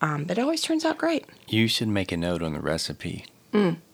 Um, 0.00 0.22
but 0.24 0.38
it 0.38 0.42
always 0.42 0.62
turns 0.62 0.84
out 0.84 0.98
great. 0.98 1.24
You 1.48 1.66
should 1.66 1.88
make 1.88 2.12
a 2.12 2.16
note 2.16 2.42
on 2.42 2.52
the 2.52 2.60
recipe, 2.60 3.26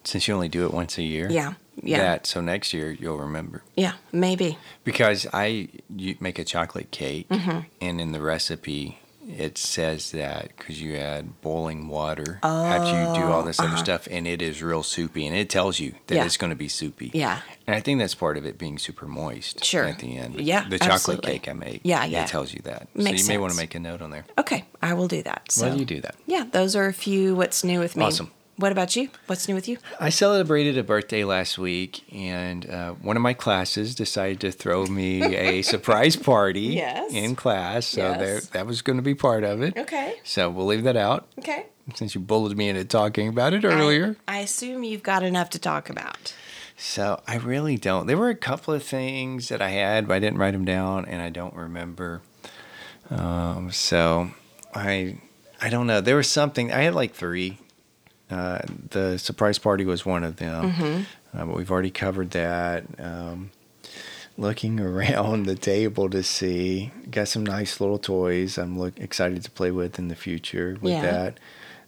since 0.04 0.28
you 0.28 0.34
only 0.34 0.48
do 0.48 0.66
it 0.66 0.74
once 0.74 0.98
a 0.98 1.02
year. 1.02 1.28
Mm. 1.28 1.32
Yeah, 1.32 1.54
yeah. 1.82 1.98
That 1.98 2.26
so 2.26 2.40
next 2.40 2.72
year 2.72 2.90
you'll 2.92 3.18
remember. 3.18 3.62
Yeah, 3.76 3.92
maybe. 4.12 4.58
Because 4.84 5.26
I 5.32 5.68
you 5.94 6.16
make 6.20 6.38
a 6.38 6.44
chocolate 6.44 6.90
cake, 6.90 7.28
Mm-hmm. 7.28 7.60
and 7.80 8.00
in 8.00 8.12
the 8.12 8.20
recipe 8.20 8.98
it 9.28 9.58
says 9.58 10.12
that 10.12 10.56
because 10.56 10.80
you 10.80 10.94
add 10.94 11.40
boiling 11.40 11.88
water 11.88 12.38
after 12.44 12.90
you 12.92 13.20
do 13.20 13.26
all 13.32 13.42
this 13.42 13.58
other 13.58 13.76
stuff, 13.76 14.06
and 14.08 14.24
it 14.24 14.40
is 14.40 14.62
real 14.62 14.84
soupy, 14.84 15.26
and 15.26 15.34
it 15.36 15.50
tells 15.50 15.80
you 15.80 15.90
that 15.90 15.98
Oh, 15.98 16.14
uh-huh. 16.14 16.14
Yeah. 16.20 16.24
it's 16.26 16.36
going 16.36 16.50
to 16.50 16.54
be 16.56 16.68
soupy. 16.68 17.10
Yeah. 17.12 17.40
and 17.66 17.74
I 17.74 17.80
think 17.80 17.98
that's 17.98 18.14
part 18.14 18.36
of 18.36 18.46
it 18.46 18.56
being 18.56 18.78
super 18.78 19.06
moist. 19.06 19.64
Sure. 19.64 19.82
At 19.82 19.98
the 19.98 20.16
end. 20.16 20.40
Yeah, 20.40 20.68
The 20.68 20.78
chocolate 20.78 20.92
absolutely. 20.94 21.32
cake 21.32 21.48
I 21.48 21.52
make. 21.54 21.80
Yeah, 21.82 22.04
yeah. 22.04 22.22
It 22.22 22.28
tells 22.28 22.54
you 22.54 22.60
that. 22.66 22.86
Makes 22.94 23.22
so 23.26 23.32
you 23.32 23.36
may 23.36 23.40
want 23.42 23.52
to 23.52 23.58
make 23.58 23.74
a 23.74 23.80
note 23.80 24.00
on 24.00 24.10
there. 24.10 24.26
Okay, 24.38 24.64
I 24.80 24.94
will 24.94 25.08
do 25.08 25.24
that. 25.24 25.50
So 25.50 25.66
Why 25.66 25.72
do 25.74 25.80
you 25.80 25.86
do 25.86 26.00
that? 26.02 26.14
Yeah, 26.28 26.44
those 26.52 26.76
are 26.76 26.86
a 26.86 26.92
few 26.94 27.34
what's 27.34 27.64
new 27.64 27.80
with 27.80 27.96
me. 27.96 28.04
Awesome. 28.04 28.30
What 28.59 28.72
about 28.72 28.96
you? 28.96 29.11
What's 29.26 29.48
new 29.48 29.54
with 29.54 29.68
you? 29.68 29.76
I 30.00 30.09
celebrated 30.09 30.78
a 30.78 30.82
birthday 30.82 31.24
last 31.24 31.59
week, 31.59 32.04
and 32.11 32.68
uh, 32.70 32.92
one 32.92 33.14
of 33.16 33.22
my 33.22 33.34
classes 33.34 33.94
decided 33.94 34.40
to 34.40 34.50
throw 34.50 34.86
me 34.86 35.36
a 35.36 35.61
surprise 35.74 36.16
party 36.16 36.61
Yes. 36.61 37.12
in 37.12 37.36
class. 37.36 37.86
So 37.86 38.00
Yes. 38.00 38.18
there, 38.18 38.40
that 38.52 38.66
was 38.66 38.80
going 38.80 38.96
to 38.96 39.02
be 39.02 39.14
part 39.14 39.44
of 39.44 39.61
it. 39.61 39.76
Okay. 39.76 40.14
So 40.24 40.48
we'll 40.48 40.64
leave 40.64 40.84
that 40.84 40.96
out 40.96 41.28
Okay. 41.38 41.66
since 41.94 42.14
you 42.14 42.20
bullied 42.22 42.57
me 42.57 42.70
into 42.70 42.86
talking 42.86 43.28
about 43.28 43.52
it 43.52 43.62
earlier. 43.62 44.16
I, 44.26 44.38
I 44.38 44.40
assume 44.40 44.84
you've 44.84 45.02
got 45.02 45.22
enough 45.22 45.50
to 45.50 45.59
talk 45.59 45.90
about. 45.90 46.34
So 46.78 47.20
I 47.28 47.36
really 47.36 47.76
don't. 47.76 48.07
There 48.07 48.16
were 48.16 48.30
a 48.30 48.34
couple 48.34 48.72
of 48.72 48.82
things 48.82 49.48
that 49.48 49.61
I 49.61 49.68
had, 49.70 50.09
but 50.09 50.14
I 50.14 50.18
didn't 50.18 50.38
write 50.38 50.52
them 50.52 50.64
down, 50.64 51.04
and 51.04 51.20
I 51.20 51.28
don't 51.28 51.54
remember. 51.54 52.22
Um, 53.11 53.70
so 53.70 54.30
I, 54.74 55.18
I 55.61 55.68
don't 55.68 55.86
know. 55.86 56.00
There 56.00 56.16
was 56.16 56.30
something. 56.30 56.72
I 56.72 56.82
had 56.82 56.94
like 56.94 57.12
three. 57.14 57.59
Uh, 58.30 58.58
the 58.90 59.18
surprise 59.18 59.58
party 59.58 59.84
was 59.84 60.04
one 60.04 60.24
of 60.24 60.36
them, 60.36 61.06
uh, 61.32 61.44
but 61.46 61.56
we've 61.56 61.70
already 61.70 61.90
covered 61.90 62.30
that. 62.32 62.84
Um, 62.98 63.50
looking 64.36 64.80
around 64.90 65.46
the 65.46 65.54
table 65.54 66.10
to 66.10 66.22
see, 66.22 66.90
got 67.10 67.28
some 67.28 67.46
nice 67.46 67.80
little 67.80 67.98
toys. 67.98 68.58
I'm 68.58 68.78
look 68.78 68.98
excited 68.98 69.42
to 69.44 69.50
play 69.50 69.70
with 69.70 69.98
in 69.98 70.08
the 70.08 70.16
future 70.16 70.76
with 70.80 70.92
Yeah. 70.92 71.02
that. 71.02 71.40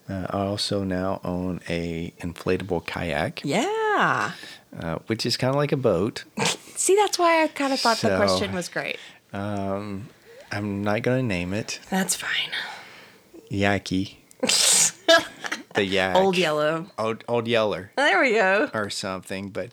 Uh, 0.09 0.27
I 0.31 0.47
also 0.47 0.85
now 0.85 1.21
own 1.25 1.61
a 1.69 2.13
inflatable 2.21 2.87
kayak 2.87 3.43
Yeah. 3.45 4.33
uh, 4.81 4.99
which 5.07 5.27
is 5.27 5.37
kind 5.37 5.51
of 5.51 5.57
like 5.57 5.73
a 5.73 5.77
boat. 5.77 6.25
See, 6.77 6.95
that's 6.97 7.19
why 7.19 7.43
I 7.43 7.49
kind 7.49 7.73
of 7.75 7.81
thought 7.81 7.99
the 7.99 8.17
question 8.17 8.55
was 8.55 8.69
great. 8.71 8.97
Um, 9.35 10.09
I'm 10.53 10.83
not 10.83 11.03
going 11.03 11.19
to 11.19 11.27
name 11.27 11.53
it 11.53 11.81
That's 11.91 12.15
fine. 12.15 12.53
Yaki. 13.51 14.15
the 15.79 15.85
yak. 15.87 16.17
Old 16.17 16.37
yellow. 16.37 16.87
Old, 16.99 17.25
old 17.29 17.47
Yeller 17.49 17.91
There 17.97 18.21
we 18.21 18.33
go. 18.35 18.71
or 18.75 18.91
something. 18.91 19.49
But 19.51 19.71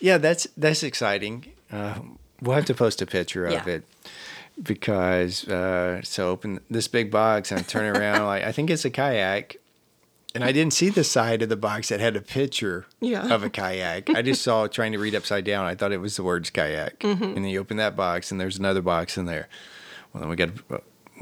yeah, 0.00 0.18
that's 0.18 0.46
that's 0.56 0.82
exciting. 0.82 1.46
Uh, 1.72 1.94
we'll 2.40 2.54
have 2.56 2.66
to 2.66 2.74
post 2.74 3.02
a 3.02 3.06
picture 3.06 3.46
of 3.46 3.66
it 3.66 3.84
because 4.62 5.46
uh, 5.48 6.00
so 6.02 6.30
open 6.30 6.60
this 6.70 6.88
big 6.88 7.10
box 7.10 7.50
and 7.50 7.60
I 7.60 7.62
turn 7.62 7.96
around 7.96 8.24
like 8.26 8.44
I 8.44 8.52
think 8.52 8.70
it's 8.70 8.84
a 8.84 8.90
kayak. 8.90 9.56
And 10.34 10.44
I 10.44 10.52
didn't 10.52 10.74
see 10.74 10.90
the 10.90 11.02
side 11.04 11.40
of 11.40 11.48
the 11.48 11.56
box 11.56 11.88
that 11.88 11.98
had 11.98 12.14
a 12.14 12.20
picture 12.20 12.84
Yeah. 13.00 13.32
of 13.32 13.42
a 13.42 13.48
kayak. 13.48 14.10
I 14.10 14.20
just 14.20 14.42
saw 14.42 14.66
trying 14.66 14.92
to 14.92 14.98
read 14.98 15.14
upside 15.14 15.44
down. 15.44 15.64
I 15.64 15.74
thought 15.74 15.92
it 15.92 16.00
was 16.00 16.16
the 16.16 16.22
words 16.22 16.50
kayak. 16.50 16.98
Mm-hmm. 16.98 17.24
And 17.24 17.36
then 17.36 17.46
you 17.46 17.58
open 17.58 17.78
that 17.78 17.96
box, 17.96 18.30
and 18.30 18.38
there's 18.38 18.58
another 18.58 18.82
box 18.82 19.16
in 19.16 19.24
there. 19.24 19.48
Well, 20.12 20.20
then 20.20 20.28
we 20.28 20.36
got 20.36 20.50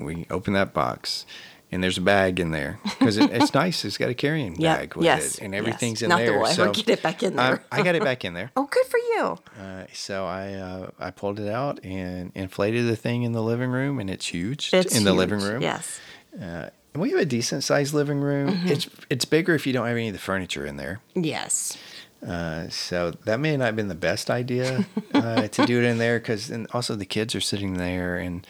we 0.00 0.26
open 0.30 0.54
that 0.54 0.74
box, 0.74 1.26
and 1.74 1.82
there's 1.82 1.98
a 1.98 2.02
bag 2.02 2.38
in 2.38 2.52
there 2.52 2.78
because 2.84 3.16
it, 3.18 3.30
it's 3.32 3.52
nice. 3.52 3.84
It's 3.84 3.98
got 3.98 4.08
a 4.08 4.14
carrying 4.14 4.54
Yeah, 4.60 4.76
bag 4.76 4.94
with 4.94 5.04
yes, 5.04 5.34
it, 5.34 5.44
and 5.44 5.54
everything's 5.54 6.00
yes. 6.00 6.02
in 6.02 6.08
Not 6.10 6.18
there. 6.18 6.38
we'll 6.38 6.46
so 6.46 6.72
get 6.72 6.88
it 6.88 7.02
back 7.02 7.22
in 7.24 7.36
I- 7.36 7.48
there. 7.48 7.64
I, 7.72 7.82
got 7.82 7.96
it 7.96 8.04
back 8.10 8.24
in 8.24 8.32
there. 8.32 8.52
Oh, 8.56 8.66
good 8.70 8.86
for 8.86 8.98
you. 8.98 9.38
Uh, 9.60 9.84
so 9.92 10.24
I 10.24 10.54
uh, 10.54 10.90
I 11.00 11.10
pulled 11.10 11.40
it 11.40 11.48
out 11.48 11.84
and 11.84 12.30
inflated 12.36 12.86
the 12.86 12.96
thing 12.96 13.24
in 13.24 13.32
the 13.32 13.42
living 13.42 13.70
room, 13.70 13.98
and 13.98 14.08
it's 14.08 14.28
huge 14.28 14.72
It's 14.72 14.96
in 14.96 15.02
the 15.04 15.12
living 15.12 15.40
room. 15.40 15.62
Yes. 15.62 16.00
Uh, 16.40 16.70
and 16.94 17.02
we 17.02 17.10
have 17.10 17.18
a 17.18 17.26
decent 17.26 17.64
sized 17.64 17.92
living 17.92 18.20
room. 18.20 18.50
Mm-hmm. 18.50 18.68
It's 18.68 18.88
it's 19.10 19.24
bigger 19.24 19.54
if 19.54 19.66
you 19.66 19.72
don't 19.72 19.86
have 19.88 19.96
any 19.96 20.08
of 20.08 20.14
the 20.14 20.20
furniture 20.20 20.64
in 20.64 20.76
there. 20.76 21.00
Yes. 21.16 21.76
Uh, 22.24 22.68
so 22.70 23.10
that 23.26 23.38
may 23.38 23.54
not 23.56 23.66
have 23.66 23.76
been 23.76 23.88
the 23.88 23.94
best 23.94 24.30
idea 24.30 24.86
uh, 25.14 25.46
to 25.48 25.66
do 25.66 25.78
it 25.78 25.84
in 25.84 25.98
there 25.98 26.18
because 26.18 26.50
and 26.50 26.66
also 26.72 26.94
the 26.94 27.04
kids 27.04 27.34
are 27.34 27.40
sitting 27.40 27.74
there 27.74 28.16
and 28.16 28.46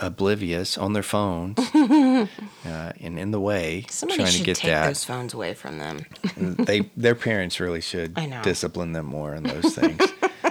oblivious 0.00 0.76
on 0.78 0.92
their 0.92 1.02
phones 1.02 1.58
uh, 1.74 2.26
and 3.00 3.18
in 3.18 3.30
the 3.30 3.40
way 3.40 3.84
Somebody 3.88 4.22
trying 4.22 4.32
to 4.32 4.42
get 4.44 4.56
take 4.56 4.70
that. 4.70 4.86
those 4.88 5.04
phones 5.04 5.34
away 5.34 5.54
from 5.54 5.78
them. 5.78 6.04
they 6.36 6.90
their 6.96 7.14
parents 7.14 7.60
really 7.60 7.80
should 7.80 8.14
discipline 8.42 8.92
them 8.92 9.06
more 9.06 9.34
on 9.34 9.42
those 9.44 9.74
things. 9.74 10.00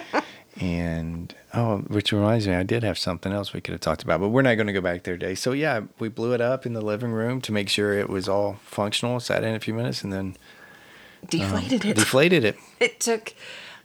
and 0.59 1.33
oh, 1.53 1.77
which 1.87 2.11
reminds 2.11 2.47
me, 2.47 2.53
I 2.53 2.63
did 2.63 2.83
have 2.83 2.97
something 2.97 3.31
else 3.31 3.53
we 3.53 3.61
could 3.61 3.71
have 3.71 3.81
talked 3.81 4.03
about, 4.03 4.19
but 4.19 4.29
we're 4.29 4.41
not 4.41 4.55
going 4.55 4.67
to 4.67 4.73
go 4.73 4.81
back 4.81 5.03
there 5.03 5.17
today. 5.17 5.35
So 5.35 5.51
yeah, 5.53 5.81
we 5.99 6.09
blew 6.09 6.33
it 6.33 6.41
up 6.41 6.65
in 6.65 6.73
the 6.73 6.81
living 6.81 7.11
room 7.11 7.41
to 7.41 7.51
make 7.51 7.69
sure 7.69 7.93
it 7.93 8.09
was 8.09 8.27
all 8.29 8.59
functional. 8.63 9.19
Sat 9.19 9.43
in 9.43 9.55
a 9.55 9.59
few 9.59 9.73
minutes 9.73 10.03
and 10.03 10.11
then 10.13 10.35
Deflated 11.29 11.85
it. 11.85 11.95
deflated 11.95 12.43
it. 12.43 12.57
it 12.79 12.99
took 12.99 13.33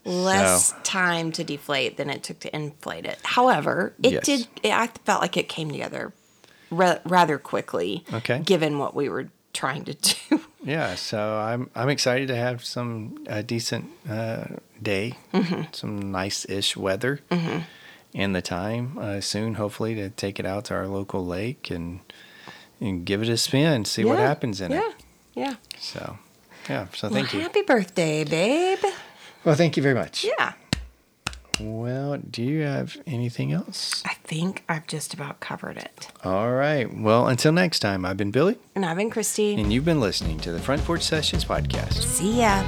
less 0.07 0.69
So- 0.71 0.77
time 0.85 1.33
to 1.33 1.45
deflate 1.45 1.97
than 1.97 2.09
it 2.11 2.23
took 2.23 2.39
to 2.41 2.55
inflate 2.55 3.05
it. 3.07 3.19
However, 3.25 3.95
it 4.03 4.13
Yes. 4.13 4.25
did. 4.25 4.49
It, 4.63 4.73
I 4.73 4.87
felt 5.05 5.21
like 5.21 5.37
it 5.37 5.49
came 5.49 5.71
together 5.71 6.13
ra- 6.71 6.99
rather 7.05 7.39
quickly. 7.39 8.05
Okay. 8.13 8.39
Given 8.45 8.79
what 8.79 8.95
we 8.95 9.09
were 9.09 9.29
trying 9.53 9.85
to 9.85 9.95
do. 9.95 10.41
Yeah, 10.67 10.97
so 10.97 11.37
I'm 11.39 11.71
I'm 11.77 11.89
excited 11.89 12.27
to 12.27 12.35
have 12.35 12.65
some 12.65 13.25
uh, 13.29 13.43
decent 13.43 13.85
uh, 14.11 14.47
day, 14.83 15.15
Mm-hmm. 15.33 15.63
some 15.71 16.11
nice-ish 16.11 16.77
weather, 16.77 17.21
and 18.13 18.35
the 18.35 18.43
time 18.43 18.99
uh, 18.99 19.21
soon, 19.21 19.55
hopefully, 19.55 19.95
to 19.95 20.11
take 20.11 20.41
it 20.41 20.47
out 20.47 20.65
to 20.65 20.75
our 20.75 20.89
local 20.89 21.25
lake 21.25 21.71
and 21.71 22.01
and 22.81 23.05
give 23.07 23.23
it 23.23 23.29
a 23.29 23.37
spin, 23.37 23.85
see 23.85 24.05
what 24.05 24.19
happens 24.19 24.61
in 24.61 24.73
yeah. 24.73 24.79
it. 24.89 24.95
Yeah. 25.37 25.45
Yeah. 25.51 25.55
So, 25.79 26.19
yeah. 26.69 26.87
So 26.97 27.09
Well, 27.09 27.15
thank 27.15 27.33
you. 27.33 27.41
happy 27.43 27.63
birthday, 27.63 28.25
babe. 28.25 28.81
Well, 29.47 29.55
thank 29.55 29.77
you 29.79 29.83
very 29.83 29.95
much. 29.95 30.25
Yeah. 30.25 30.53
Well, 31.59 32.19
do 32.19 32.43
you 32.43 32.63
have 32.63 32.99
anything 33.07 33.51
else? 33.53 34.03
I 34.05 34.13
think 34.25 34.63
I've 34.69 34.87
just 34.87 35.15
about 35.15 35.41
covered 35.41 35.79
it. 35.79 36.09
All 36.23 36.51
right. 36.53 36.93
Well, 36.93 37.29
until 37.29 37.53
next 37.53 37.79
time, 37.79 38.05
I've 38.05 38.19
been 38.19 38.31
Billy, 38.31 38.59
And 38.75 38.85
I've 38.85 38.99
been 38.99 39.09
Christi. 39.09 39.55
and 39.55 39.73
you've 39.73 39.85
been 39.87 40.01
listening 40.01 40.39
to 40.41 40.53
the 40.53 40.59
Front 40.61 40.85
Porch 40.85 41.03
Sessions 41.03 41.45
podcast. 41.47 41.95
See 42.03 42.41
ya. 42.41 42.63